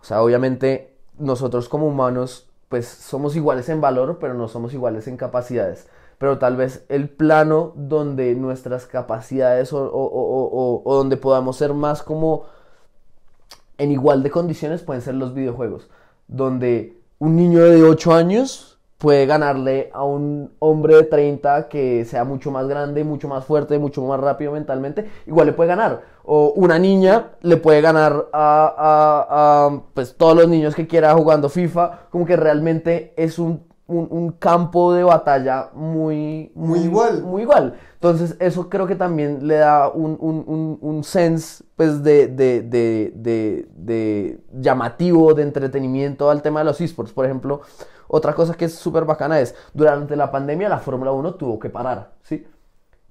o 0.01 0.05
sea, 0.05 0.21
obviamente 0.21 0.97
nosotros 1.17 1.69
como 1.69 1.87
humanos 1.87 2.51
pues 2.69 2.89
somos 2.89 3.37
iguales 3.37 3.69
en 3.69 3.81
valor, 3.81 4.19
pero 4.21 4.35
no 4.35 4.49
somos 4.49 4.75
iguales 4.75 5.07
en 5.07 5.17
capacidades. 5.17 5.87
Pero 6.19 6.39
tal 6.39 6.57
vez 6.57 6.85
el 6.89 7.09
plano 7.11 7.73
donde 7.77 8.35
nuestras 8.35 8.87
capacidades 8.87 9.73
o, 9.73 9.85
o- 9.85 10.11
o- 10.11 10.83
o- 10.85 10.95
donde 10.97 11.17
podamos 11.19 11.57
ser 11.57 11.75
más 11.75 12.03
como 12.03 12.45
en 13.79 13.91
igual 13.93 14.23
de 14.23 14.31
condiciones 14.31 14.83
pueden 14.83 15.03
ser 15.03 15.15
los 15.15 15.35
videojuegos, 15.35 15.89
donde 16.29 16.97
un 17.19 17.37
niño 17.37 17.63
de 17.65 17.83
8 17.83 18.15
años 18.15 18.79
puede 18.99 19.27
ganarle 19.27 19.91
a 19.93 20.05
un 20.05 20.53
hombre 20.59 20.97
de 20.97 21.03
30 21.03 21.69
que 21.69 22.07
sea 22.07 22.25
mucho 22.25 22.51
más 22.51 22.67
grande, 22.67 23.05
mucho 23.05 23.29
más 23.29 23.45
fuerte, 23.45 23.79
mucho 23.79 24.03
más 24.03 24.19
rápido 24.19 24.53
mentalmente, 24.53 25.07
igual 25.27 25.49
le 25.49 25.53
puede 25.53 25.69
ganar. 25.69 26.01
O 26.25 26.53
una 26.57 26.79
niña 26.79 27.33
le 27.43 27.59
puede 27.59 27.83
ganar 27.83 28.29
a, 28.33 28.75
a- 28.79 29.67
a, 29.67 29.83
pues, 29.93 30.17
todos 30.17 30.35
los 30.35 30.49
niños 30.49 30.75
que 30.75 30.87
quiera 30.87 31.13
jugando 31.15 31.51
FIFA, 31.51 32.07
como 32.11 32.25
que 32.25 32.37
realmente 32.37 33.13
es 33.19 33.39
un, 33.39 33.66
un- 33.89 34.09
un 34.11 34.33
campo 34.33 34.93
de 34.93 35.05
batalla 35.05 35.71
muy, 35.75 36.51
Muy 36.55 36.81
igual. 36.81 37.23
Muy 37.23 37.43
igual. 37.43 37.75
Entonces, 37.95 38.37
eso 38.41 38.69
creo 38.69 38.87
que 38.87 38.97
también 38.97 39.47
le 39.47 39.57
da 39.57 39.89
un, 39.89 40.17
un, 40.21 40.45
un, 40.47 40.79
un 40.81 41.05
sense 41.05 41.65
pues, 41.77 42.03
de, 42.03 42.27
de, 42.29 42.63
de, 42.63 43.13
de, 43.15 43.69
de 43.77 44.41
llamativo, 44.53 45.35
de 45.35 45.43
entretenimiento 45.45 46.31
al 46.31 46.43
tema 46.43 46.61
de 46.61 46.65
los 46.67 46.81
esports. 46.81 47.13
Por 47.13 47.25
ejemplo, 47.25 47.61
otra 48.09 48.35
cosa 48.35 48.55
que 48.55 48.67
es 48.67 48.75
súper 48.75 49.05
bacana 49.05 49.41
es, 49.41 49.55
durante 49.75 50.17
la 50.17 50.31
pandemia 50.31 50.69
la 50.69 50.79
Fórmula 50.79 51.13
1 51.13 51.35
tuvo 51.35 51.59
que 51.59 51.71
parar, 51.71 52.13
¿sí? 52.23 52.47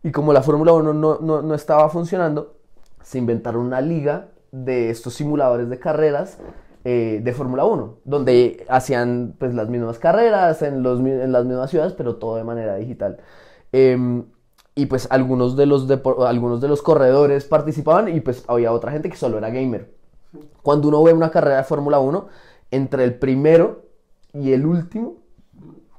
Y 0.03 0.11
como 0.11 0.33
la 0.33 0.41
Fórmula 0.43 0.73
1 0.73 0.93
no, 0.93 1.17
no, 1.19 1.41
no 1.41 1.55
estaba 1.55 1.89
funcionando, 1.89 2.55
se 3.01 3.17
inventaron 3.17 3.61
una 3.65 3.81
liga 3.81 4.29
de 4.51 4.89
estos 4.89 5.15
simuladores 5.15 5.69
de 5.69 5.79
carreras 5.79 6.37
eh, 6.87 7.19
de 7.23 7.33
Fórmula 7.33 7.65
1, 7.65 7.97
donde 8.03 8.63
hacían 8.69 9.33
pues 9.39 9.55
las 9.55 9.69
mismas 9.69 9.97
carreras 9.97 10.61
en, 10.61 10.83
los, 10.83 10.99
en 10.99 11.31
las 11.31 11.43
mismas 11.43 11.71
ciudades, 11.71 11.93
pero 11.93 12.17
todo 12.17 12.35
de 12.35 12.43
manera 12.43 12.75
digital. 12.75 13.17
Em, 13.71 14.25
y 14.75 14.85
pues 14.85 15.07
algunos 15.09 15.55
de, 15.55 15.65
los 15.65 15.89
algunos 16.19 16.61
de 16.61 16.67
los 16.67 16.83
corredores 16.83 17.45
participaban 17.45 18.15
y 18.15 18.19
pues 18.21 18.43
había 18.47 18.71
otra 18.71 18.91
gente 18.91 19.09
que 19.09 19.15
solo 19.15 19.39
era 19.39 19.49
gamer. 19.49 19.95
Cuando 20.61 20.89
uno 20.89 21.01
ve 21.01 21.11
una 21.11 21.31
carrera 21.31 21.57
de 21.57 21.63
Fórmula 21.63 21.97
1, 21.97 22.27
entre 22.69 23.03
el 23.03 23.15
primero 23.15 23.85
y 24.31 24.51
el 24.51 24.67
último, 24.67 25.15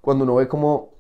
cuando 0.01 0.23
uno 0.23 0.37
ve 0.37 0.47
como 0.47 0.91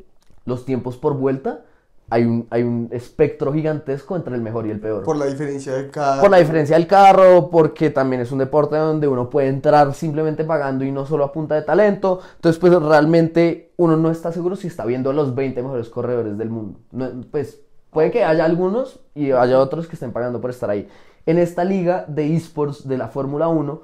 los 0.46 0.64
tiempos 0.64 0.96
por 0.96 1.14
vuelta, 1.14 1.64
hay 2.08 2.24
un, 2.24 2.46
hay 2.50 2.62
un 2.62 2.88
espectro 2.92 3.52
gigantesco 3.52 4.14
entre 4.14 4.34
el 4.34 4.40
mejor 4.40 4.66
y 4.66 4.70
el 4.70 4.78
peor. 4.78 5.02
Por 5.02 5.16
la 5.16 5.26
diferencia 5.26 5.74
de 5.74 5.90
cada... 5.90 6.20
Por 6.20 6.30
la 6.30 6.38
diferencia 6.38 6.76
del 6.76 6.86
carro, 6.86 7.50
porque 7.50 7.90
también 7.90 8.22
es 8.22 8.30
un 8.30 8.38
deporte 8.38 8.76
donde 8.76 9.08
uno 9.08 9.28
puede 9.28 9.48
entrar 9.48 9.92
simplemente 9.92 10.44
pagando 10.44 10.84
y 10.84 10.92
no 10.92 11.04
solo 11.04 11.24
a 11.24 11.32
punta 11.32 11.56
de 11.56 11.62
talento. 11.62 12.20
Entonces, 12.36 12.60
pues 12.60 12.72
realmente 12.74 13.72
uno 13.76 13.96
no 13.96 14.10
está 14.10 14.30
seguro 14.30 14.54
si 14.54 14.68
está 14.68 14.84
viendo 14.84 15.12
los 15.12 15.34
20 15.34 15.62
mejores 15.62 15.88
corredores 15.88 16.38
del 16.38 16.48
mundo. 16.48 16.78
No, 16.92 17.10
pues 17.30 17.60
puede 17.90 18.12
que 18.12 18.24
haya 18.24 18.44
algunos 18.44 19.00
y 19.14 19.32
haya 19.32 19.58
otros 19.58 19.88
que 19.88 19.94
estén 19.94 20.12
pagando 20.12 20.40
por 20.40 20.50
estar 20.50 20.70
ahí. 20.70 20.88
En 21.26 21.38
esta 21.38 21.64
liga 21.64 22.04
de 22.06 22.36
esports 22.36 22.86
de 22.86 22.98
la 22.98 23.08
Fórmula 23.08 23.48
1, 23.48 23.82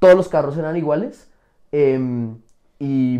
todos 0.00 0.14
los 0.16 0.28
carros 0.28 0.56
eran 0.56 0.76
iguales. 0.76 1.28
em, 1.72 2.38
y, 2.80 3.18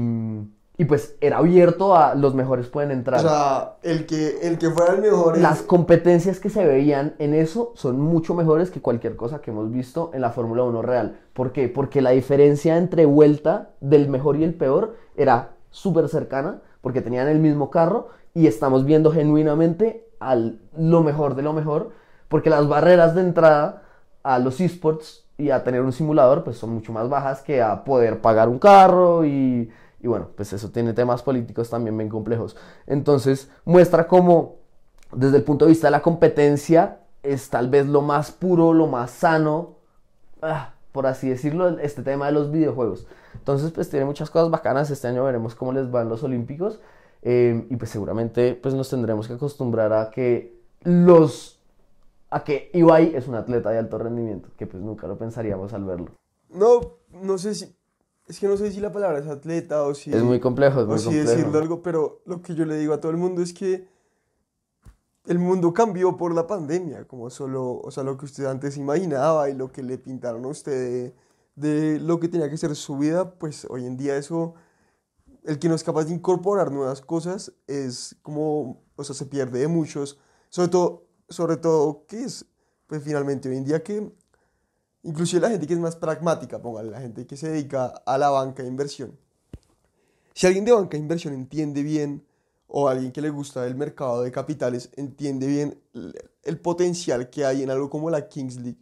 y 0.81 0.87
pues 0.87 1.15
era 1.21 1.37
abierto 1.37 1.95
a 1.95 2.15
los 2.15 2.35
mejores 2.35 2.69
pueden 2.69 2.91
entrar. 2.91 3.21
O 3.21 3.23
sea, 3.29 3.75
el 3.83 4.07
que, 4.07 4.39
el 4.49 4.57
que 4.57 4.71
fuera 4.71 4.95
el 4.95 5.03
mejor... 5.03 5.37
es- 5.37 5.43
Las 5.43 5.61
competencias 5.61 6.41
que 6.41 6.49
se 6.49 6.65
veían 6.65 7.17
en 7.19 7.35
eso 7.35 7.73
son 7.75 8.01
mucho 8.01 8.35
mejores 8.35 8.71
que 8.71 8.81
cualquier 8.81 9.15
cosa 9.15 9.43
que 9.43 9.51
hemos 9.51 9.71
visto 9.71 10.11
en 10.15 10.23
la 10.23 10.31
Fórmula 10.31 10.63
1 10.63 10.81
real. 10.81 11.21
¿Por 11.35 11.53
qué? 11.53 11.69
Porque 11.69 12.01
la 12.01 12.13
diferencia 12.13 12.79
entre 12.79 13.05
vuelta 13.05 13.73
del 13.83 14.09
mejor 14.09 14.37
y 14.39 14.45
el 14.45 14.55
peor 14.55 14.95
era 15.17 15.51
súper 15.69 16.09
cercana, 16.09 16.63
porque 16.81 17.03
tenían 17.03 17.29
el 17.29 17.41
mismo 17.41 17.69
carro 17.69 18.09
y 18.33 18.47
estamos 18.47 18.87
viendo 18.87 19.13
genuinamente 19.13 20.07
al 20.19 20.61
lo 20.79 21.03
mejor 21.03 21.35
de 21.35 21.43
lo 21.43 21.53
mejor, 21.53 21.91
porque 22.29 22.49
las 22.49 22.67
barreras 22.69 23.15
de 23.15 23.21
entrada 23.21 23.83
a 24.23 24.39
los 24.39 24.59
esports 24.63 25.27
y 25.37 25.51
a 25.51 25.63
tener 25.63 25.83
un 25.83 25.93
simulador 25.93 26.43
pues 26.43 26.57
son 26.57 26.71
mucho 26.71 26.91
más 26.93 27.11
bajas 27.11 27.43
que 27.43 27.61
a 27.61 27.85
poder 27.85 28.23
pagar 28.23 28.49
un 28.49 28.59
carro 28.59 29.27
y, 29.27 29.71
y 30.03 30.09
bueno, 30.09 30.29
pues 30.35 30.53
eso 30.53 30.71
tiene 30.71 30.93
temas 30.93 31.23
políticos 31.23 31.71
también 31.71 31.97
bien 31.97 32.09
complejos. 32.09 32.57
Entonces 32.87 33.51
muestra 33.65 34.07
cómo 34.07 34.57
desde 35.13 35.39
el 35.39 35.43
punto 35.43 35.65
de 35.65 35.71
vista 35.71 35.89
de 35.89 35.93
la 35.93 36.03
competencia 36.03 37.01
es 37.23 37.51
tal 37.51 37.69
vez 37.69 37.87
lo 37.87 38.01
más 38.01 38.31
puro, 38.31 38.73
lo 38.73 38.87
más 38.87 39.11
sano, 39.11 39.77
ah, 40.43 40.75
por 40.93 41.07
así 41.07 41.29
decirlo, 41.29 41.79
este 41.79 42.03
tema 42.03 42.27
de 42.27 42.33
los 42.33 42.51
videojuegos. 42.51 43.07
Entonces 43.35 43.71
pues 43.73 43.91
tiene 43.91 44.07
muchas 44.07 44.31
cosas 44.31 44.51
bacanas, 44.51 44.91
este 44.91 45.09
año 45.09 45.25
veremos 45.25 45.55
cómo 45.55 45.73
les 45.73 45.91
van 45.91 46.09
los 46.09 46.23
Olímpicos 46.23 46.81
eh, 47.23 47.67
y 47.69 47.77
pues 47.77 47.91
seguramente 47.91 48.55
pues 48.55 48.75
nos 48.75 48.89
tendremos 48.89 49.29
que 49.29 49.35
acostumbrar 49.35 49.93
a 49.93 50.11
que 50.11 50.59
los 50.83 51.61
a 52.31 52.45
que 52.45 52.71
Ibai 52.73 53.15
es 53.15 53.27
un 53.29 53.35
atleta 53.35 53.71
de 53.71 53.79
alto 53.79 53.99
rendimiento, 53.99 54.49
que 54.57 54.67
pues 54.67 54.83
nunca 54.83 55.07
lo 55.07 55.19
pensaríamos 55.19 55.73
al 55.73 55.85
verlo. 55.85 56.13
No, 56.49 56.99
no 57.11 57.39
sé 57.39 57.55
si... 57.55 57.77
Es 58.31 58.39
que 58.39 58.47
no 58.47 58.57
sé 58.57 58.71
si 58.71 58.79
la 58.79 58.93
palabra 58.93 59.19
es 59.19 59.27
atleta 59.27 59.83
o 59.83 59.93
si... 59.93 60.13
Es 60.13 60.23
muy 60.23 60.39
complejo, 60.39 60.83
es 60.83 60.87
o 60.87 60.91
muy 60.91 60.99
si 61.01 61.05
complejo. 61.07 61.31
decirlo 61.31 61.59
algo, 61.59 61.83
pero 61.83 62.23
lo 62.27 62.41
que 62.41 62.55
yo 62.55 62.65
le 62.65 62.77
digo 62.77 62.95
a 62.95 63.01
todo 63.01 63.11
el 63.11 63.19
mundo 63.19 63.43
es 63.43 63.53
que 63.53 63.89
el 65.27 65.41
mundo 65.41 65.75
cambió 65.75 66.17
por 66.17 66.33
la 66.33 66.47
pandemia, 66.47 67.09
como 67.09 67.29
solo, 67.29 67.81
o 67.81 67.91
sea, 67.91 68.05
lo 68.05 68.17
que 68.17 68.27
usted 68.27 68.45
antes 68.45 68.77
imaginaba 68.77 69.51
y 69.51 69.55
lo 69.55 69.73
que 69.73 69.83
le 69.83 69.99
pintaron 69.99 70.45
a 70.45 70.49
usted 70.49 71.13
de, 71.57 71.93
de 71.95 71.99
lo 71.99 72.21
que 72.21 72.29
tenía 72.29 72.49
que 72.49 72.57
ser 72.57 72.77
su 72.77 72.99
vida, 72.99 73.35
pues 73.35 73.67
hoy 73.69 73.85
en 73.85 73.97
día 73.97 74.17
eso, 74.17 74.55
el 75.43 75.59
que 75.59 75.69
no 75.69 75.75
es 75.75 75.83
capaz 75.83 76.05
de 76.05 76.15
incorporar 76.15 76.71
nuevas 76.71 77.01
cosas 77.01 77.53
es 77.67 78.15
como, 78.23 78.85
o 78.95 79.03
sea, 79.03 79.17
se 79.17 79.27
pierde 79.27 79.59
de 79.59 79.67
muchos, 79.67 80.21
sobre 80.51 80.69
todo, 80.69 81.09
sobre 81.29 81.57
todo, 81.57 82.05
¿qué 82.07 82.23
es? 82.23 82.47
Pues 82.87 83.03
finalmente 83.03 83.49
hoy 83.49 83.57
en 83.57 83.65
día 83.65 83.83
que 83.83 84.13
inclusive 85.03 85.41
la 85.41 85.51
gente 85.51 85.67
que 85.67 85.75
es 85.75 85.81
más 85.81 85.97
pragmática, 85.97 86.61
póngale, 86.61 86.91
la 86.91 87.01
gente 87.01 87.27
que 87.27 87.37
se 87.37 87.51
dedica 87.51 87.87
a 87.87 88.19
la 88.19 88.31
banca 88.31 88.63
de 88.63 88.69
inversión. 88.69 89.19
Si 90.35 90.47
alguien 90.47 90.65
de 90.65 90.73
banca 90.73 90.97
de 90.97 91.03
inversión 91.03 91.35
entiende 91.35 91.83
bien, 91.83 92.25
o 92.71 92.89
alguien 92.89 93.13
que 93.13 93.21
le 93.21 93.31
gusta 93.31 93.67
el 93.67 93.75
mercado 93.75 94.23
de 94.23 94.31
capitales, 94.31 94.91
entiende 94.97 95.47
bien 95.47 95.81
el, 96.45 96.59
potencial 96.61 97.29
que 97.29 97.45
hay 97.45 97.63
en 97.63 97.71
algo 97.71 97.91
como 97.91 98.11
la 98.11 98.29
Kings 98.29 98.57
League 98.57 98.79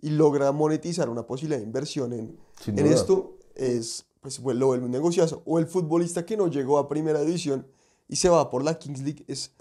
y 0.00 0.10
logra 0.10 0.50
monetizar 0.52 1.08
una 1.08 1.26
posibilidad 1.26 1.58
de 1.58 1.66
inversión 1.66 2.12
en, 2.12 2.38
en 2.66 2.86
esto, 2.86 3.36
es, 3.54 4.06
pues 4.20 4.38
pues, 4.38 4.56
lo 4.56 4.70
un 4.70 4.90
negociazo. 4.90 5.42
O 5.44 5.58
el 5.58 5.66
futbolista 5.66 6.24
que 6.24 6.36
no 6.36 6.48
llegó 6.48 6.78
a 6.78 6.88
primera 6.88 7.20
división 7.20 7.66
y 8.08 8.16
se 8.16 8.28
va 8.28 8.50
por 8.50 8.64
la 8.64 8.78
Kings 8.78 9.02
League 9.02 9.24
es 9.28 9.52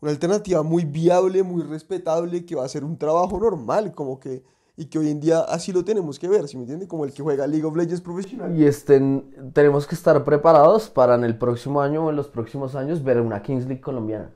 una 0.00 0.10
alternativa 0.10 0.62
muy 0.62 0.84
viable, 0.84 1.42
muy 1.42 1.62
respetable, 1.62 2.44
que 2.44 2.56
va 2.56 2.64
a 2.64 2.68
ser 2.68 2.84
un 2.84 2.98
trabajo 2.98 3.38
normal, 3.38 3.94
como 3.94 4.18
que, 4.18 4.42
y 4.80 4.86
que 4.86 4.98
hoy 4.98 5.10
en 5.10 5.20
día 5.20 5.40
así 5.40 5.74
lo 5.74 5.84
tenemos 5.84 6.18
que 6.18 6.26
ver, 6.26 6.48
¿sí 6.48 6.56
me 6.56 6.62
entiende? 6.62 6.88
Como 6.88 7.04
el 7.04 7.12
que 7.12 7.22
juega 7.22 7.46
League 7.46 7.66
of 7.66 7.76
Legends 7.76 8.00
profesional. 8.00 8.58
Y 8.58 8.64
estén, 8.64 9.52
tenemos 9.52 9.86
que 9.86 9.94
estar 9.94 10.24
preparados 10.24 10.88
para 10.88 11.16
en 11.16 11.24
el 11.24 11.36
próximo 11.36 11.82
año 11.82 12.06
o 12.06 12.08
en 12.10 12.16
los 12.16 12.28
próximos 12.28 12.74
años 12.74 13.04
ver 13.04 13.20
una 13.20 13.42
Kings 13.42 13.66
League 13.66 13.82
colombiana. 13.82 14.30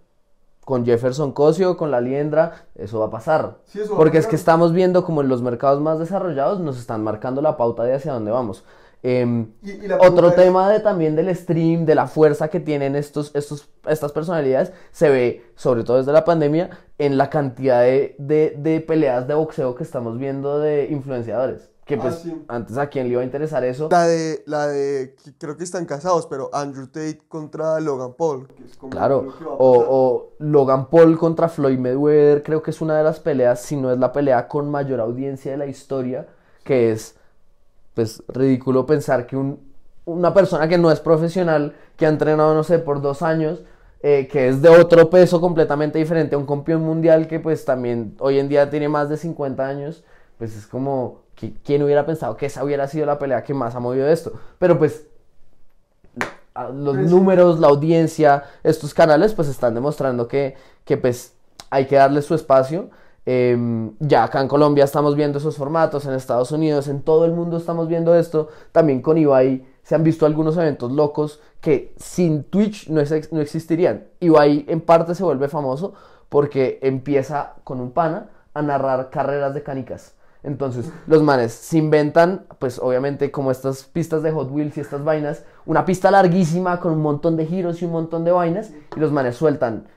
Con 0.65 0.85
Jefferson 0.87 1.33
Cosio, 1.33 1.77
con 1.77 1.91
la 1.91 2.01
Liendra, 2.01 2.67
eso 2.75 2.99
va 3.01 3.07
a 3.07 3.11
pasar. 3.11 3.59
Sí, 3.67 3.81
eso 3.81 3.91
va 3.91 3.97
a 3.97 3.99
Porque 3.99 4.19
es 4.19 4.27
que 4.27 4.37
estamos 4.37 4.73
viendo 4.73 5.05
como 5.05 5.21
en 5.21 5.29
los 5.29 5.43
mercados 5.43 5.81
más 5.81 5.99
desarrollados 5.99 6.59
nos 6.61 6.79
están 6.79 7.03
marcando 7.05 7.43
la 7.43 7.57
pauta 7.57 7.85
de 7.85 7.95
hacia 7.95 8.13
dónde 8.15 8.31
vamos. 8.31 8.65
Em, 9.03 9.51
Y- 9.63 9.93
otro 10.01 10.29
es- 10.31 10.35
tema 10.37 10.71
de, 10.71 10.81
también 10.81 11.15
del 11.15 11.35
stream, 11.37 11.85
de 11.85 11.95
la 11.95 12.07
fuerza 12.07 12.49
que 12.49 12.59
tienen 12.61 12.97
estos, 12.97 13.31
estos, 13.35 13.69
estas 13.87 14.13
personalidades, 14.13 14.73
se 14.93 15.11
ve, 15.11 15.45
sobre 15.57 15.85
todo 15.85 15.99
desde 15.99 16.13
la 16.13 16.25
pandemia, 16.25 16.71
en 16.97 17.19
la 17.19 17.29
cantidad 17.29 17.83
de, 17.83 18.17
de, 18.19 18.55
de 18.57 18.81
peleas 18.81 19.29
de 19.29 19.35
boxeo 19.35 19.75
que 19.75 19.83
estamos 19.83 20.17
viendo 20.19 20.59
de 20.59 20.87
influenciadores. 20.91 21.71
Que 21.85 21.97
Ah, 21.97 21.99
pues 22.01 22.15
sí. 22.21 22.45
antes 22.49 22.79
a 22.79 22.87
quién 22.89 23.07
le 23.07 23.13
iba 23.13 23.21
a 23.21 23.25
interesar 23.25 23.63
eso. 23.65 23.89
La 23.91 24.07
de, 24.07 24.43
la 24.47 24.67
de, 24.69 25.15
creo 25.39 25.57
que 25.57 25.65
están 25.65 25.85
casados, 25.85 26.27
pero 26.27 26.49
Andrew 26.55 26.87
Tate 26.87 27.21
contra 27.29 27.79
Logan 27.81 28.15
Paul. 28.15 28.49
que 28.49 28.65
es 28.65 28.77
como 28.77 28.91
Claro, 28.91 29.23
lo 29.23 29.37
que 29.39 29.45
va 29.45 29.51
a 29.51 29.55
o, 29.55 29.85
o 29.89 30.33
Logan 30.39 30.89
Paul 30.89 31.19
contra 31.19 31.49
Floyd 31.49 31.79
Mayweather, 31.79 32.43
creo 32.43 32.63
que 32.63 32.71
es 32.71 32.81
una 32.81 32.97
de 32.97 33.05
las 33.05 33.21
peleas, 33.21 33.61
si 33.61 33.77
no 33.77 33.93
es 33.93 33.99
la 33.99 34.13
pelea 34.13 34.49
con 34.49 34.71
mayor 34.71 35.01
audiencia 35.01 35.53
de 35.53 35.59
la 35.59 35.67
historia, 35.67 36.27
que 36.65 36.91
es, 36.93 37.17
pues, 37.95 38.23
ridículo 38.29 38.87
pensar 38.87 39.27
que 39.27 39.37
un, 39.37 39.61
una 40.07 40.33
persona 40.33 40.67
que 40.69 40.79
no 40.79 40.91
es 40.91 41.01
profesional, 41.01 41.75
que 41.97 42.07
ha 42.07 42.09
entrenado, 42.09 42.55
no 42.55 42.65
sé, 42.65 42.79
por 42.79 43.03
dos 43.03 43.21
años, 43.23 43.63
eh, 44.03 44.27
que 44.31 44.49
es 44.49 44.63
de 44.63 44.69
otro 44.71 45.11
peso 45.11 45.41
completamente 45.41 45.99
diferente 45.99 46.35
a 46.35 46.39
un 46.39 46.47
campeón 46.47 46.83
mundial 46.83 47.29
que, 47.29 47.41
pues, 47.41 47.65
también 47.67 48.17
hoy 48.21 48.39
en 48.39 48.49
día 48.49 48.71
tiene 48.71 48.89
más 48.89 49.09
de 49.11 49.17
50 49.19 49.67
años, 49.67 50.03
pues 50.39 50.57
es 50.57 50.67
como, 50.67 51.24
¿quién 51.35 51.83
hubiera 51.83 52.07
pensado 52.07 52.37
que 52.37 52.47
esa 52.47 52.65
hubiera 52.65 52.87
sido 52.89 53.07
la 53.07 53.19
pelea 53.19 53.43
que 53.45 53.55
más 53.55 53.75
ha 53.75 53.81
movido 53.81 54.07
esto? 54.09 54.33
Pero, 54.59 54.79
pues, 54.79 55.07
los 56.73 56.97
Pues- 56.97 57.11
números, 57.11 57.59
la 57.59 57.67
audiencia, 57.69 58.45
estos 58.63 58.95
canales 58.95 59.35
pues 59.35 59.49
están 59.49 59.75
demostrando 59.75 60.29
que, 60.29 60.55
que 60.85 60.97
pues 60.97 61.35
hay 61.71 61.87
que 61.87 61.97
darle 61.97 62.23
su 62.23 62.35
espacio. 62.35 62.91
Em, 63.27 63.93
ya 64.01 64.23
acá 64.25 64.41
en 64.41 64.49
Colombia 64.49 64.85
estamos 64.85 65.17
viendo 65.17 65.39
esos 65.39 65.57
formatos, 65.57 66.05
en 66.07 66.13
Estados 66.13 66.53
Unidos, 66.53 66.87
en 66.89 67.03
todo 67.03 67.25
el 67.25 67.33
mundo 67.33 67.57
estamos 67.57 67.89
viendo 67.89 68.15
esto. 68.15 68.49
También 68.71 69.03
con 69.03 69.19
Ibai 69.19 69.67
se 69.83 69.95
han 69.97 70.05
visto 70.05 70.27
algunos 70.27 70.57
eventos 70.57 70.93
locos 70.93 71.41
que 71.61 71.95
sin 71.97 72.45
Twitch 72.45 72.89
no, 72.89 73.01
es- 73.01 73.33
no 73.33 73.41
existirían. 73.41 74.05
Ibai 74.21 74.67
en 74.69 74.81
parte 74.81 75.15
se 75.17 75.25
vuelve 75.25 75.49
famoso 75.49 75.95
porque 76.29 76.79
empieza 76.83 77.55
con 77.65 77.81
un 77.81 77.91
pana 77.91 78.29
a 78.53 78.63
narrar 78.63 79.11
carreras 79.11 79.55
de 79.55 79.63
canicas. 79.65 80.15
Entonces, 80.45 80.93
los 81.07 81.23
manes 81.23 81.53
se 81.53 81.79
inventan, 81.79 82.45
pues 82.59 82.79
obviamente 82.79 83.31
como 83.31 83.51
estas 83.51 83.85
pistas 83.85 84.23
de 84.23 84.31
Hot 84.31 84.51
Wheels 84.51 84.77
y 84.77 84.81
estas 84.81 85.03
vainas, 85.03 85.45
una 85.65 85.87
pista 85.87 86.11
larguísima 86.11 86.81
con 86.81 86.93
un 86.93 87.01
montón 87.01 87.37
de 87.39 87.47
giros 87.47 87.81
y 87.81 87.87
un 87.87 87.93
montón 87.93 88.25
de 88.25 88.31
vainas, 88.31 88.71
y 88.95 89.01
los 89.01 89.11
manes 89.11 89.37
sueltan, 89.37 89.89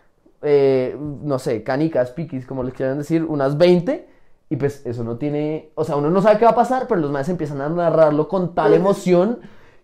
eh, 0.41 0.97
no 0.97 1.37
sé, 1.37 1.63
canicas, 1.63 2.11
piquis, 2.11 2.45
como 2.45 2.63
les 2.63 2.73
quieran 2.73 2.97
decir, 2.97 3.25
unas 3.25 3.57
20, 3.57 4.07
y 4.49 4.55
pues 4.55 4.85
eso 4.85 5.03
no 5.03 5.17
tiene, 5.17 5.71
o 5.75 5.83
sea, 5.83 5.97
uno 5.97 6.09
no 6.09 6.21
sabe 6.21 6.39
qué 6.39 6.45
va 6.45 6.51
a 6.51 6.55
pasar, 6.55 6.87
pero 6.87 7.01
los 7.01 7.11
manes 7.11 7.27
empiezan 7.27 7.59
a 7.59 7.67
narrarlo 7.67 8.29
con 8.29 8.55
tal 8.55 8.73
emoción 8.73 9.39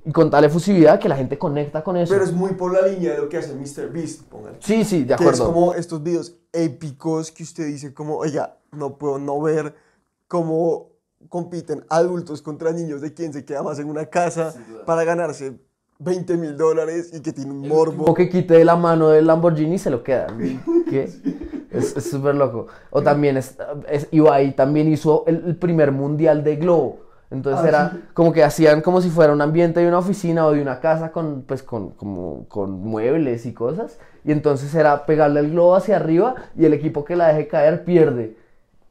y 0.05 0.13
con 0.13 0.29
tal 0.29 0.45
efusividad 0.45 0.97
que 0.97 1.09
la 1.09 1.17
gente 1.17 1.37
conecta 1.37 1.83
con 1.83 1.97
eso. 1.97 2.13
Pero 2.13 2.23
es 2.23 2.31
muy 2.31 2.51
por 2.53 2.71
la 2.71 2.87
línea 2.87 3.11
de 3.11 3.17
lo 3.17 3.27
que 3.27 3.35
hace 3.35 3.53
Mr. 3.53 3.91
Beast, 3.91 4.23
póngale. 4.29 4.55
Sí, 4.59 4.85
sí, 4.85 5.03
de 5.03 5.15
Que 5.17 5.23
es 5.25 5.29
acuerdo. 5.29 5.45
como 5.45 5.73
estos 5.73 6.01
videos 6.01 6.37
épicos 6.53 7.31
que 7.31 7.43
usted 7.43 7.65
dice 7.67 7.93
como, 7.93 8.15
oiga, 8.15 8.55
no 8.71 8.97
puedo 8.97 9.19
no 9.19 9.41
ver 9.41 9.75
cómo 10.33 10.89
compiten 11.29 11.85
adultos 11.89 12.41
contra 12.41 12.71
niños 12.71 13.01
de 13.01 13.13
quien 13.13 13.31
se 13.33 13.45
queda 13.45 13.61
más 13.61 13.77
en 13.77 13.87
una 13.87 14.07
casa 14.07 14.51
para 14.83 15.03
ganarse 15.03 15.59
20 15.99 16.37
mil 16.37 16.57
dólares 16.57 17.11
y 17.13 17.21
que 17.21 17.31
tiene 17.31 17.51
un 17.51 17.67
morbo. 17.67 18.05
O 18.05 18.15
que 18.15 18.27
quite 18.29 18.55
de 18.55 18.65
la 18.65 18.75
mano 18.75 19.09
del 19.09 19.27
Lamborghini 19.27 19.75
y 19.75 19.77
se 19.77 19.91
lo 19.91 20.01
queda. 20.01 20.25
¿Qué? 20.89 21.03
Es 21.69 21.95
es 21.95 22.09
súper 22.09 22.33
loco. 22.33 22.65
O 22.89 23.03
también 23.03 23.37
es, 23.37 23.55
es- 23.87 24.07
Ibai 24.09 24.55
también 24.55 24.91
hizo 24.91 25.23
el, 25.27 25.43
el 25.45 25.55
primer 25.55 25.91
mundial 25.91 26.43
de 26.43 26.55
globo. 26.55 27.01
Entonces 27.29 27.63
Ah, 27.63 27.67
era 27.69 27.91
sí. 27.91 27.99
como 28.15 28.33
que 28.33 28.43
hacían 28.43 28.81
como 28.81 28.99
si 28.99 29.09
fuera 29.11 29.33
un 29.33 29.41
ambiente 29.41 29.81
de 29.81 29.87
una 29.87 29.99
oficina 29.99 30.47
o 30.47 30.51
de 30.51 30.63
una 30.63 30.79
casa 30.79 31.11
con, 31.11 31.43
pues, 31.43 31.61
con, 31.61 31.91
como, 31.91 32.47
con 32.47 32.71
muebles 32.71 33.45
y 33.45 33.53
cosas. 33.53 33.99
Y 34.25 34.31
entonces 34.31 34.73
era 34.73 35.05
pegarle 35.05 35.41
el 35.41 35.51
globo 35.51 35.75
hacia 35.75 35.95
arriba 35.97 36.33
y 36.57 36.65
el 36.65 36.73
equipo 36.73 37.05
que 37.05 37.15
la 37.15 37.27
deje 37.27 37.47
caer 37.47 37.85
pierde. 37.85 38.41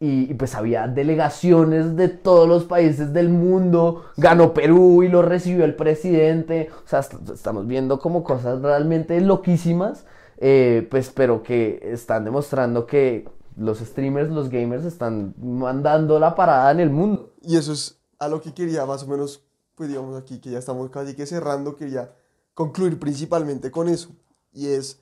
Y, 0.05 0.31
y 0.31 0.35
pues 0.35 0.55
había 0.57 0.89
delegaciones 0.89 1.95
de 1.95 2.09
todos 2.09 2.49
los 2.49 2.65
países 2.65 3.13
del 3.13 3.29
mundo. 3.29 4.05
Ganó 4.17 4.53
Perú 4.53 5.03
y 5.05 5.09
lo 5.09 5.23
recibió 5.23 5.65
el 5.65 5.77
presidente. 5.77 6.71
O 6.85 6.89
sea, 6.89 7.01
est- 7.01 7.29
estamos 7.33 7.67
viendo 7.69 8.01
como 8.01 8.25
cosas 8.25 8.61
realmente 8.63 9.21
loquísimas. 9.21 10.05
eh, 10.45 10.89
pues, 10.91 11.11
pero 11.11 11.43
que 11.45 11.79
están 11.85 12.25
demostrando 12.25 12.85
que 12.87 13.29
los 13.57 13.79
streamers, 13.79 14.31
los 14.31 14.49
gamers 14.49 14.85
están 14.85 15.35
mandando 15.39 16.19
la 16.19 16.35
parada 16.35 16.73
en 16.73 16.81
el 16.81 16.91
mundo. 16.91 17.35
Y 17.43 17.57
eso 17.57 17.73
es 17.73 18.01
a 18.19 18.27
lo 18.29 18.41
que 18.41 18.53
quería 18.53 18.85
más 18.87 19.05
o 19.05 19.07
menos, 19.07 19.45
pues 19.77 19.89
digamos 19.89 20.21
aquí 20.21 20.41
que 20.41 20.51
ya 20.51 20.59
estamos 20.59 20.91
casi 20.91 21.15
que 21.15 21.27
cerrando, 21.27 21.77
quería 21.77 22.13
concluir 22.55 22.99
principalmente 22.99 23.71
con 23.71 23.89
eso. 23.89 24.09
Y 24.53 24.67
es, 24.69 24.99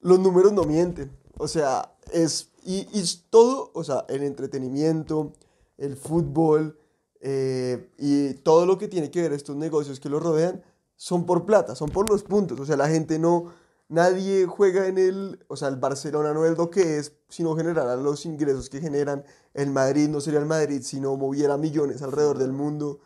los 0.00 0.18
números 0.20 0.52
no 0.52 0.62
mienten. 0.64 1.10
O 1.36 1.48
sea, 1.48 1.92
es, 2.12 2.51
y, 2.64 3.04
todo, 3.30 3.70
o 3.74 3.84
sea, 3.84 4.04
el 4.08 4.22
entretenimiento, 4.22 5.32
el 5.78 5.96
fútbol 5.96 6.78
eh, 7.20 7.90
y 7.98 8.34
todo 8.34 8.66
lo 8.66 8.78
que 8.78 8.88
tiene 8.88 9.10
que 9.10 9.22
ver 9.22 9.32
estos 9.32 9.56
negocios 9.56 10.00
que 10.00 10.08
los 10.08 10.22
rodean, 10.22 10.62
son 10.96 11.26
por 11.26 11.44
plata, 11.44 11.74
son 11.74 11.90
por 11.90 12.08
los 12.08 12.22
puntos. 12.22 12.60
O 12.60 12.66
sea, 12.66 12.76
la 12.76 12.88
gente 12.88 13.18
no, 13.18 13.52
nadie 13.88 14.46
juega 14.46 14.86
en 14.86 14.98
el, 14.98 15.44
o 15.48 15.56
sea, 15.56 15.68
el 15.68 15.76
Barcelona 15.76 16.32
no 16.32 16.46
es 16.46 16.56
lo 16.56 16.70
que 16.70 16.98
es, 16.98 17.12
sino 17.28 17.56
generará 17.56 17.96
los 17.96 18.24
ingresos 18.26 18.70
que 18.70 18.80
generan. 18.80 19.24
El 19.54 19.70
Madrid 19.70 20.08
no 20.08 20.20
sería 20.20 20.40
el 20.40 20.46
Madrid 20.46 20.82
si 20.82 21.00
no 21.00 21.16
moviera 21.16 21.56
millones 21.56 22.02
alrededor 22.02 22.38
del 22.38 22.52
mundo. 22.52 23.00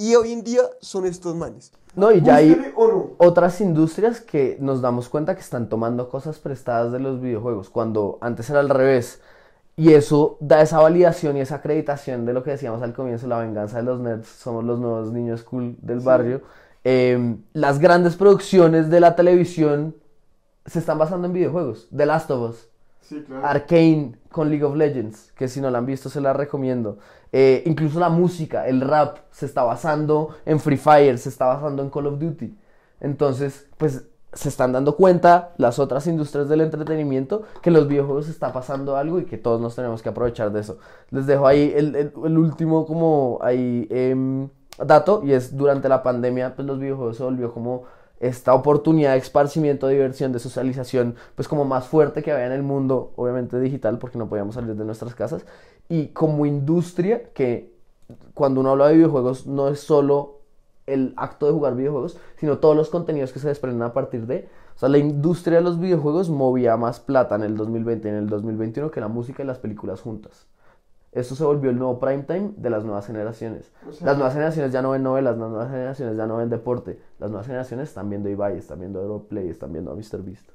Y 0.00 0.14
hoy 0.14 0.32
en 0.32 0.42
día 0.42 0.62
son 0.80 1.04
estos 1.04 1.36
manes. 1.36 1.72
No, 1.94 2.10
y 2.10 2.22
ya 2.22 2.36
hay 2.36 2.56
no. 2.74 3.10
otras 3.18 3.60
industrias 3.60 4.22
que 4.22 4.56
nos 4.58 4.80
damos 4.80 5.10
cuenta 5.10 5.34
que 5.34 5.42
están 5.42 5.68
tomando 5.68 6.08
cosas 6.08 6.38
prestadas 6.38 6.90
de 6.90 7.00
los 7.00 7.20
videojuegos, 7.20 7.68
cuando 7.68 8.16
antes 8.22 8.48
era 8.48 8.60
al 8.60 8.70
revés. 8.70 9.20
Y 9.76 9.92
eso 9.92 10.38
da 10.40 10.62
esa 10.62 10.80
validación 10.80 11.36
y 11.36 11.42
esa 11.42 11.56
acreditación 11.56 12.24
de 12.24 12.32
lo 12.32 12.42
que 12.42 12.52
decíamos 12.52 12.80
al 12.80 12.94
comienzo, 12.94 13.26
la 13.26 13.40
venganza 13.40 13.76
de 13.76 13.82
los 13.82 14.00
nerds, 14.00 14.26
somos 14.26 14.64
los 14.64 14.80
nuevos 14.80 15.12
niños 15.12 15.42
cool 15.42 15.76
del 15.82 16.00
barrio. 16.00 16.40
Eh, 16.82 17.36
las 17.52 17.78
grandes 17.78 18.16
producciones 18.16 18.88
de 18.88 19.00
la 19.00 19.16
televisión 19.16 19.94
se 20.64 20.78
están 20.78 20.96
basando 20.96 21.26
en 21.26 21.34
videojuegos. 21.34 21.88
The 21.94 22.06
Last 22.06 22.30
of 22.30 22.52
Us, 22.52 22.69
Arcane 23.42 24.16
con 24.30 24.48
League 24.48 24.64
of 24.64 24.76
Legends, 24.76 25.32
que 25.32 25.48
si 25.48 25.60
no 25.60 25.70
la 25.70 25.78
han 25.78 25.86
visto 25.86 26.08
se 26.08 26.20
la 26.20 26.32
recomiendo. 26.32 26.98
Eh, 27.32 27.62
incluso 27.66 27.98
la 28.00 28.08
música, 28.08 28.66
el 28.68 28.80
rap, 28.80 29.18
se 29.30 29.46
está 29.46 29.62
basando 29.62 30.30
en 30.46 30.60
Free 30.60 30.76
Fire, 30.76 31.18
se 31.18 31.28
está 31.28 31.46
basando 31.46 31.82
en 31.82 31.90
Call 31.90 32.06
of 32.06 32.18
Duty. 32.18 32.56
Entonces, 33.00 33.68
pues 33.78 34.06
se 34.32 34.48
están 34.48 34.70
dando 34.72 34.94
cuenta 34.96 35.52
las 35.56 35.80
otras 35.80 36.06
industrias 36.06 36.48
del 36.48 36.60
entretenimiento 36.60 37.42
que 37.62 37.72
los 37.72 37.88
videojuegos 37.88 38.28
está 38.28 38.52
pasando 38.52 38.96
algo 38.96 39.18
y 39.18 39.24
que 39.24 39.38
todos 39.38 39.60
nos 39.60 39.74
tenemos 39.74 40.02
que 40.02 40.08
aprovechar 40.08 40.52
de 40.52 40.60
eso. 40.60 40.78
Les 41.10 41.26
dejo 41.26 41.46
ahí 41.48 41.72
el, 41.74 41.96
el- 41.96 42.12
el 42.24 42.38
último 42.38 42.86
como 42.86 43.38
ahí 43.42 43.88
em, 43.90 44.48
dato 44.78 45.22
y 45.24 45.32
es 45.32 45.56
durante 45.56 45.88
la 45.88 46.02
pandemia 46.04 46.54
pues 46.54 46.64
los 46.66 46.78
videojuegos 46.78 47.16
se 47.16 47.24
volvió 47.24 47.52
como 47.52 47.82
esta 48.20 48.54
oportunidad 48.54 49.12
de 49.12 49.18
esparcimiento, 49.18 49.86
de 49.86 49.94
diversión, 49.94 50.32
de 50.32 50.38
socialización, 50.38 51.16
pues 51.34 51.48
como 51.48 51.64
más 51.64 51.88
fuerte 51.88 52.22
que 52.22 52.30
había 52.30 52.46
en 52.46 52.52
el 52.52 52.62
mundo, 52.62 53.12
obviamente 53.16 53.58
digital, 53.58 53.98
porque 53.98 54.18
no 54.18 54.28
podíamos 54.28 54.54
salir 54.54 54.76
de 54.76 54.84
nuestras 54.84 55.14
casas, 55.14 55.46
y 55.88 56.08
como 56.08 56.46
industria 56.46 57.32
que 57.32 57.74
cuando 58.34 58.60
uno 58.60 58.70
habla 58.70 58.88
de 58.88 58.94
videojuegos 58.94 59.46
no 59.46 59.68
es 59.68 59.80
solo 59.80 60.40
el 60.86 61.14
acto 61.16 61.46
de 61.46 61.52
jugar 61.52 61.76
videojuegos, 61.76 62.18
sino 62.36 62.58
todos 62.58 62.76
los 62.76 62.90
contenidos 62.90 63.32
que 63.32 63.38
se 63.38 63.48
desprenden 63.48 63.82
a 63.82 63.92
partir 63.92 64.26
de, 64.26 64.48
o 64.76 64.78
sea, 64.78 64.88
la 64.88 64.98
industria 64.98 65.58
de 65.58 65.64
los 65.64 65.78
videojuegos 65.78 66.28
movía 66.28 66.76
más 66.76 67.00
plata 67.00 67.36
en 67.36 67.42
el 67.42 67.56
2020 67.56 68.08
y 68.08 68.10
en 68.10 68.16
el 68.16 68.28
2021 68.28 68.90
que 68.90 69.00
la 69.00 69.08
música 69.08 69.42
y 69.42 69.46
las 69.46 69.58
películas 69.58 70.00
juntas. 70.00 70.46
Esto 71.12 71.34
se 71.34 71.42
volvió 71.44 71.70
el 71.70 71.78
nuevo 71.78 71.98
prime 71.98 72.22
time 72.22 72.52
de 72.56 72.70
las 72.70 72.84
nuevas 72.84 73.06
generaciones. 73.06 73.72
O 73.88 73.92
sea- 73.92 74.06
las 74.06 74.16
nuevas 74.16 74.32
generaciones 74.32 74.72
ya 74.72 74.80
no 74.80 74.90
ven 74.90 75.02
novelas, 75.02 75.36
las 75.36 75.48
nuevas 75.50 75.70
generaciones 75.70 76.16
ya 76.16 76.26
no 76.26 76.36
ven 76.36 76.48
deporte. 76.50 77.00
Las 77.18 77.30
nuevas 77.30 77.46
generaciones 77.46 77.88
están 77.88 78.08
viendo 78.08 78.28
Ibai, 78.28 78.56
están 78.56 78.78
viendo 78.78 79.00
Europlay, 79.02 79.48
están 79.48 79.72
viendo 79.72 79.90
a 79.90 79.94
MrBeast. 79.96 80.50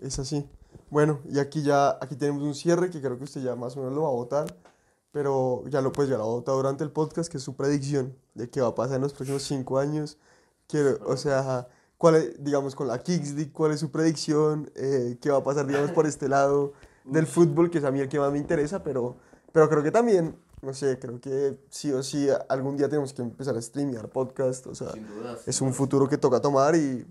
Es 0.00 0.18
así. 0.18 0.48
Bueno, 0.90 1.20
y 1.28 1.38
aquí 1.38 1.62
ya, 1.62 1.90
aquí 2.00 2.16
tenemos 2.16 2.42
un 2.42 2.54
cierre 2.54 2.88
que 2.90 3.00
creo 3.02 3.18
que 3.18 3.24
usted 3.24 3.42
ya 3.42 3.54
más 3.54 3.76
o 3.76 3.80
menos 3.80 3.94
lo 3.94 4.02
va 4.02 4.08
a 4.08 4.12
votar, 4.12 4.56
pero 5.12 5.62
ya 5.68 5.82
lo, 5.82 5.92
pues 5.92 6.08
ya 6.08 6.16
lo 6.16 6.22
ha 6.24 6.26
votado 6.26 6.56
durante 6.56 6.84
el 6.84 6.90
podcast, 6.90 7.30
que 7.30 7.36
es 7.36 7.42
su 7.42 7.54
predicción 7.56 8.14
de 8.34 8.48
qué 8.48 8.60
va 8.62 8.68
a 8.68 8.74
pasar 8.74 8.96
en 8.96 9.02
los 9.02 9.12
próximos 9.12 9.42
cinco 9.42 9.78
años. 9.78 10.16
Quiero, 10.66 10.98
o 11.06 11.16
sea, 11.16 11.68
cuál 11.98 12.14
es, 12.16 12.42
digamos, 12.42 12.74
con 12.74 12.88
la 12.88 12.98
Kings 12.98 13.34
League, 13.34 13.52
cuál 13.52 13.72
es 13.72 13.80
su 13.80 13.90
predicción, 13.90 14.70
Eh, 14.74 15.18
qué 15.20 15.30
va 15.30 15.38
a 15.38 15.42
pasar, 15.44 15.66
digamos, 15.66 15.90
por 15.90 16.06
este 16.06 16.28
lado 16.28 16.72
del 17.10 17.26
fútbol, 17.26 17.70
que 17.70 17.78
es 17.78 17.84
a 17.84 17.90
mí 17.90 18.00
el 18.00 18.08
que 18.08 18.18
más 18.18 18.30
me 18.32 18.38
interesa, 18.38 18.82
pero, 18.82 19.16
pero 19.52 19.68
creo 19.68 19.82
que 19.82 19.90
también, 19.90 20.36
no 20.62 20.72
sé, 20.74 20.98
creo 20.98 21.20
que 21.20 21.58
sí 21.70 21.92
o 21.92 22.02
sí 22.02 22.28
algún 22.48 22.76
día 22.76 22.88
tenemos 22.88 23.12
que 23.12 23.22
empezar 23.22 23.56
a 23.56 23.62
streamear 23.62 24.08
podcast, 24.08 24.66
o 24.66 24.74
sea, 24.74 24.88
es 25.46 25.60
un 25.60 25.72
futuro 25.72 26.08
que 26.08 26.18
toca 26.18 26.40
tomar 26.40 26.74
y... 26.76 27.06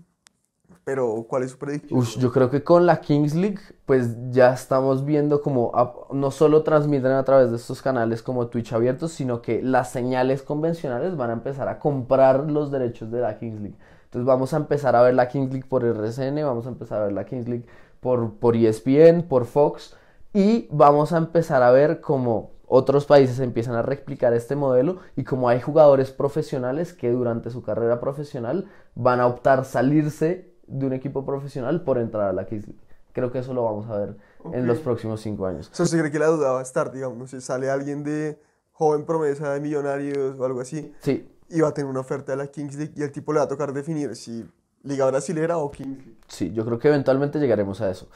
Pero, 0.84 1.26
¿cuál 1.28 1.42
es 1.42 1.50
su 1.50 1.58
predicción? 1.58 1.98
Ush, 2.00 2.18
yo 2.18 2.32
creo 2.32 2.48
que 2.48 2.64
con 2.64 2.86
la 2.86 3.00
Kings 3.02 3.34
League, 3.34 3.58
pues 3.84 4.16
ya 4.30 4.54
estamos 4.54 5.04
viendo 5.04 5.42
como 5.42 5.70
a- 5.74 5.92
no 6.12 6.30
solo 6.30 6.62
transmiten 6.62 7.12
a 7.12 7.24
través 7.24 7.50
de 7.50 7.56
estos 7.56 7.82
canales 7.82 8.22
como 8.22 8.46
Twitch 8.48 8.72
abiertos, 8.72 9.12
sino 9.12 9.42
que 9.42 9.60
las 9.62 9.90
señales 9.92 10.42
convencionales 10.42 11.14
van 11.14 11.28
a 11.28 11.34
empezar 11.34 11.68
a 11.68 11.78
comprar 11.78 12.50
los 12.50 12.70
derechos 12.70 13.10
de 13.10 13.20
la 13.20 13.38
Kings 13.38 13.60
League. 13.60 13.76
Entonces 14.04 14.24
vamos 14.26 14.54
a 14.54 14.56
empezar 14.56 14.96
a 14.96 15.02
ver 15.02 15.12
la 15.14 15.28
Kings 15.28 15.50
League 15.52 15.68
por 15.68 15.84
RCN, 15.84 16.42
vamos 16.42 16.64
a 16.64 16.70
empezar 16.70 17.02
a 17.02 17.04
ver 17.04 17.12
la 17.12 17.26
Kings 17.26 17.48
League 17.48 17.66
por, 18.00 18.34
por 18.34 18.56
ESPN, 18.56 19.22
por 19.28 19.46
Fox, 19.46 19.96
y 20.32 20.68
vamos 20.70 21.12
a 21.12 21.18
empezar 21.18 21.62
a 21.62 21.70
ver 21.70 22.00
cómo 22.00 22.52
otros 22.66 23.06
países 23.06 23.40
empiezan 23.40 23.74
a 23.74 23.82
replicar 23.82 24.34
este 24.34 24.54
modelo 24.54 24.98
y 25.16 25.24
como 25.24 25.48
hay 25.48 25.60
jugadores 25.60 26.10
profesionales 26.10 26.92
que 26.92 27.10
durante 27.10 27.50
su 27.50 27.62
carrera 27.62 27.98
profesional 27.98 28.66
van 28.94 29.20
a 29.20 29.26
optar 29.26 29.64
salirse 29.64 30.52
de 30.66 30.86
un 30.86 30.92
equipo 30.92 31.24
profesional 31.24 31.82
por 31.82 31.98
entrar 31.98 32.28
a 32.28 32.32
la 32.32 32.44
Kings 32.46 32.68
League. 32.68 32.82
Creo 33.12 33.32
que 33.32 33.38
eso 33.38 33.54
lo 33.54 33.64
vamos 33.64 33.88
a 33.88 33.96
ver 33.96 34.16
en 34.52 34.66
los 34.66 34.78
próximos 34.78 35.22
cinco 35.22 35.46
años. 35.46 35.70
O 35.72 35.74
sea, 35.74 35.84
¿usted 35.84 35.98
cree 35.98 36.12
que 36.12 36.18
la 36.18 36.26
duda 36.26 36.52
va 36.52 36.60
a 36.60 36.62
estar, 36.62 36.92
digamos, 36.92 37.30
sé, 37.30 37.40
sale 37.40 37.70
alguien 37.70 38.04
de 38.04 38.38
joven 38.72 39.04
promesa 39.06 39.52
de 39.54 39.60
millonarios 39.60 40.38
o 40.38 40.44
algo 40.44 40.60
así 40.60 40.94
Sí, 41.00 41.26
y 41.48 41.60
va 41.60 41.68
a 41.68 41.74
tener 41.74 41.90
una 41.90 42.00
oferta 42.00 42.32
de 42.32 42.38
la 42.38 42.46
Kings 42.48 42.76
League 42.76 42.92
y 42.94 43.02
el 43.02 43.10
tipo 43.10 43.32
le 43.32 43.38
va 43.38 43.46
a 43.46 43.48
tocar 43.48 43.72
definir 43.72 44.14
si 44.14 44.46
Liga 44.88 45.06
Brasilera 45.06 45.58
o 45.58 45.70
Kings 45.70 45.98
League? 45.98 46.18
sí, 46.28 46.52
yo 46.52 46.64
creo 46.64 46.78
que 46.78 46.88
eventualmente 46.88 47.38
llegaremos 47.38 47.80
a 47.80 47.90
eso. 47.90 48.08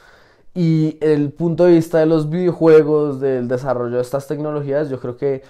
Y 0.53 0.97
el 1.01 1.31
punto 1.31 1.65
de 1.65 1.73
vista 1.73 1.99
de 1.99 2.05
los 2.05 2.29
videojuegos, 2.29 3.19
del 3.19 3.47
desarrollo 3.47 3.95
de 3.95 4.01
estas 4.01 4.27
tecnologías, 4.27 4.89
yo 4.89 4.99
creo 4.99 5.17
que 5.17 5.41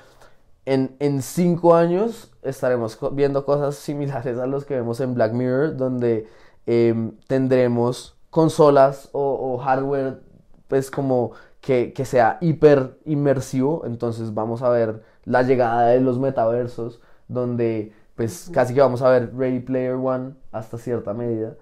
en, 0.66 0.96
en 1.00 1.22
cinco 1.22 1.76
años 1.76 2.32
estaremos 2.42 2.98
viendo 3.12 3.46
cosas 3.46 3.76
similares 3.88 4.38
a 4.38 4.48
los 4.48 4.66
que 4.66 4.76
vemos 4.76 5.00
en 5.02 5.14
Black 5.14 5.34
Mirror, 5.34 5.76
donde 5.76 6.28
em, 6.66 7.12
tendremos 7.28 8.16
consolas 8.30 9.10
o, 9.12 9.54
o 9.54 9.58
hardware, 9.58 10.22
pues 10.68 10.90
como 10.90 11.32
que, 11.60 11.94
que 11.94 12.06
sea 12.06 12.38
hiper 12.42 12.98
inmersivo, 13.06 13.84
entonces 13.86 14.34
vamos 14.34 14.62
a 14.62 14.70
ver 14.70 15.04
la 15.26 15.44
llegada 15.44 15.88
de 15.88 16.02
los 16.02 16.18
metaversos, 16.20 17.02
donde 17.28 17.94
pues 18.16 18.50
casi 18.54 18.74
que 18.74 18.82
vamos 18.82 19.02
a 19.02 19.10
ver 19.10 19.36
Ready 19.36 19.60
Player 19.60 19.94
One 19.94 20.34
hasta 20.54 20.78
cierta 20.78 21.14
medida. 21.14 21.56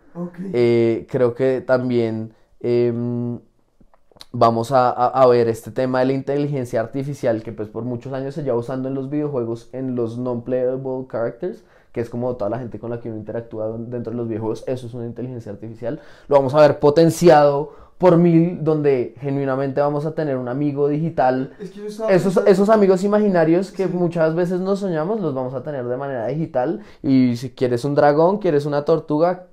Eh, 0.53 1.07
creo 1.09 1.33
que 1.33 1.61
también 1.61 2.33
em, 2.59 3.39
vamos 4.31 4.71
a, 4.71 4.89
a- 4.89 5.07
a 5.07 5.25
ver 5.27 5.47
este 5.49 5.71
tema 5.71 5.99
de 5.99 6.05
la 6.05 6.13
inteligencia 6.13 6.79
artificial 6.81 7.43
que 7.43 7.51
pues 7.51 7.69
por 7.69 7.83
muchos 7.83 8.13
años 8.13 8.35
se 8.35 8.43
lleva 8.43 8.57
usando 8.57 8.87
en 8.87 8.95
los 8.95 9.09
videojuegos 9.09 9.69
en 9.73 9.95
los 9.95 10.17
non-playable 10.17 11.07
characters, 11.09 11.63
que 11.91 11.99
es 12.01 12.09
como 12.09 12.35
toda 12.37 12.49
la 12.49 12.59
gente 12.59 12.79
con 12.79 12.89
la 12.91 12.99
que 13.01 13.09
uno 13.09 13.17
interactúa 13.17 13.67
dentro 13.77 14.11
de 14.11 14.17
los 14.17 14.27
videojuegos, 14.27 14.63
eso 14.67 14.87
es 14.87 14.93
una 14.93 15.05
inteligencia 15.05 15.51
artificial. 15.51 15.99
Lo 16.27 16.37
vamos 16.37 16.53
a 16.53 16.61
ver 16.61 16.79
potenciado 16.79 17.73
por 18.01 18.17
mil, 18.17 18.63
donde 18.63 19.13
genuinamente 19.21 19.79
vamos 19.79 20.07
a 20.07 20.15
tener 20.15 20.35
un 20.35 20.47
amigo 20.49 20.87
digital 20.87 21.53
Es 21.59 21.69
que 21.69 21.85
esos, 21.85 22.07
pensando- 22.07 22.45
esos 22.49 22.69
amigos 22.69 23.03
imaginarios 23.03 23.71
que 23.71 23.85
muchas 23.85 24.33
veces 24.33 24.59
nos 24.59 24.79
soñamos, 24.79 25.21
los 25.21 25.35
vamos 25.35 25.53
a 25.53 25.61
tener 25.61 25.85
de 25.85 25.95
manera 25.97 26.25
digital. 26.25 26.81
Y 27.03 27.37
si 27.37 27.51
quieres 27.51 27.85
un 27.85 27.93
dragón, 27.93 28.39
quieres 28.39 28.65
una 28.65 28.83
tortuga, 28.85 29.47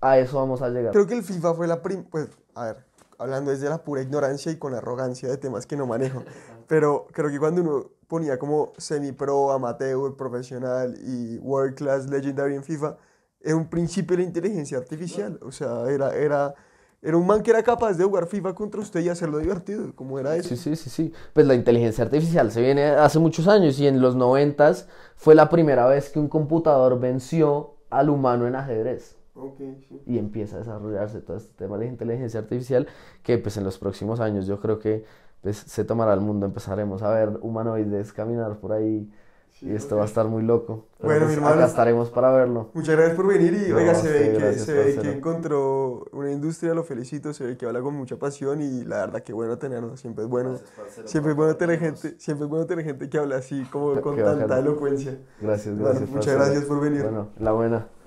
a 0.00 0.18
eso 0.18 0.38
vamos 0.38 0.62
a 0.62 0.68
llegar. 0.70 0.92
Creo 0.92 1.06
que 1.08 1.14
el 1.14 1.24
FIFA 1.24 1.52
fue 1.54 1.66
la 1.66 1.82
prim... 1.82 2.04
Pues, 2.04 2.28
a 2.54 2.66
ver, 2.66 2.76
hablando 3.18 3.50
desde 3.50 3.68
la 3.68 3.78
pura 3.78 4.00
ignorancia 4.02 4.52
y 4.52 4.56
con 4.56 4.72
arrogancia 4.74 5.28
de 5.28 5.36
temas 5.36 5.66
que 5.66 5.76
no 5.76 5.84
manejo, 5.86 6.22
pero 6.68 7.06
creo 7.12 7.28
que 7.28 7.38
cuando 7.40 7.60
uno 7.60 7.90
ponía 8.06 8.38
como 8.38 8.72
semi-pro, 8.78 9.50
amateur, 9.50 10.16
profesional 10.16 10.96
y 11.04 11.38
world 11.38 11.74
class 11.74 12.08
legendary 12.08 12.54
en 12.54 12.62
FIFA, 12.62 12.96
era 13.40 13.56
un 13.56 13.68
principio 13.68 14.16
de 14.16 14.22
la 14.22 14.28
inteligencia 14.28 14.78
artificial. 14.78 15.40
O 15.42 15.50
sea, 15.50 15.90
era, 15.90 16.14
era 16.14 16.54
Era 17.02 17.16
un 17.16 17.26
man 17.26 17.42
que 17.42 17.50
era 17.50 17.62
capaz 17.62 17.94
de 17.94 18.04
jugar 18.04 18.26
FIFA 18.26 18.54
contra 18.54 18.80
usted 18.80 19.00
y 19.00 19.08
hacerlo 19.08 19.38
divertido, 19.38 19.94
como 19.94 20.18
era 20.18 20.36
eso. 20.36 20.50
Sí, 20.50 20.56
sí, 20.56 20.76
sí, 20.76 20.90
sí. 20.90 21.12
Pues 21.32 21.46
la 21.46 21.54
inteligencia 21.54 22.04
artificial 22.04 22.50
se 22.50 22.60
viene 22.60 22.84
hace 22.84 23.18
muchos 23.18 23.48
años 23.48 23.78
y 23.80 23.86
en 23.86 24.02
los 24.02 24.16
noventas 24.16 24.86
fue 25.16 25.34
la 25.34 25.48
primera 25.48 25.86
vez 25.86 26.10
que 26.10 26.18
un 26.18 26.28
computador 26.28 27.00
venció 27.00 27.76
al 27.88 28.10
humano 28.10 28.46
en 28.46 28.54
ajedrez. 28.54 29.16
Sí. 29.56 30.02
Y 30.06 30.18
empieza 30.18 30.56
a 30.56 30.58
desarrollarse 30.58 31.20
todo 31.20 31.38
este 31.38 31.54
tema 31.54 31.78
de 31.78 31.86
la 31.86 31.90
inteligencia 31.90 32.40
artificial 32.40 32.86
que 33.22 33.38
pues 33.38 33.56
en 33.56 33.64
los 33.64 33.78
próximos 33.78 34.20
años 34.20 34.46
yo 34.46 34.60
creo 34.60 34.78
que 34.78 35.04
pues, 35.40 35.56
se 35.56 35.84
tomará 35.84 36.12
el 36.12 36.20
mundo, 36.20 36.44
empezaremos 36.44 37.02
a 37.02 37.10
ver 37.10 37.38
humanoides 37.40 38.12
caminar 38.12 38.58
por 38.58 38.72
ahí 38.72 39.10
y 39.62 39.74
esto 39.74 39.96
va 39.96 40.02
a 40.02 40.06
estar 40.06 40.26
muy 40.26 40.42
loco. 40.42 40.86
Pero 40.98 41.08
Bueno, 41.08 41.20
pues, 41.26 41.28
mi 41.30 41.34
hermano. 41.42 41.54
acá 41.56 41.66
estaremos 41.66 42.10
para 42.10 42.30
verlo. 42.32 42.70
Muchas 42.74 42.96
gracias 42.96 43.16
por 43.16 43.26
venir 43.26 43.52
y 43.54 43.70
No, 43.70 43.76
oiga, 43.76 43.94
se 43.94 44.10
ve, 44.10 44.20
que, 44.32 44.38
gracias, 44.38 44.64
se 44.66 44.72
ve 44.72 44.96
que 45.00 45.12
encontró 45.12 46.04
una 46.12 46.30
industria, 46.30 46.72
lo 46.74 46.82
felicito, 46.84 47.32
se 47.34 47.44
ve 47.44 47.56
que 47.56 47.66
habla 47.66 47.80
con 47.80 47.94
mucha 47.94 48.16
pasión 48.16 48.62
y 48.62 48.84
la 48.84 48.98
verdad 49.06 49.22
que 49.22 49.32
bueno 49.32 49.58
tenerlo, 49.58 49.96
siempre 49.96 50.24
es 50.24 50.30
bueno, 50.30 50.58
siempre 51.04 51.32
es 51.32 51.36
bueno 51.36 51.56
tener 51.56 51.78
gente, 51.78 52.14
siempre 52.18 52.44
es 52.46 52.50
bueno 52.50 52.66
tener 52.66 52.84
gente 52.84 53.08
que 53.08 53.18
habla 53.18 53.36
así 53.36 53.62
como 53.70 54.00
con 54.00 54.16
tanta 54.16 54.58
elocuencia. 54.58 55.18
Gracias, 55.40 55.74
Bueno, 55.74 55.84
gracias. 55.90 56.10
muchas 56.10 56.26
parcero. 56.26 56.44
gracias 56.44 56.64
por 56.64 56.80
venir. 56.80 57.02
Bueno, 57.02 57.28
la 57.38 57.52
buena. 57.52 57.99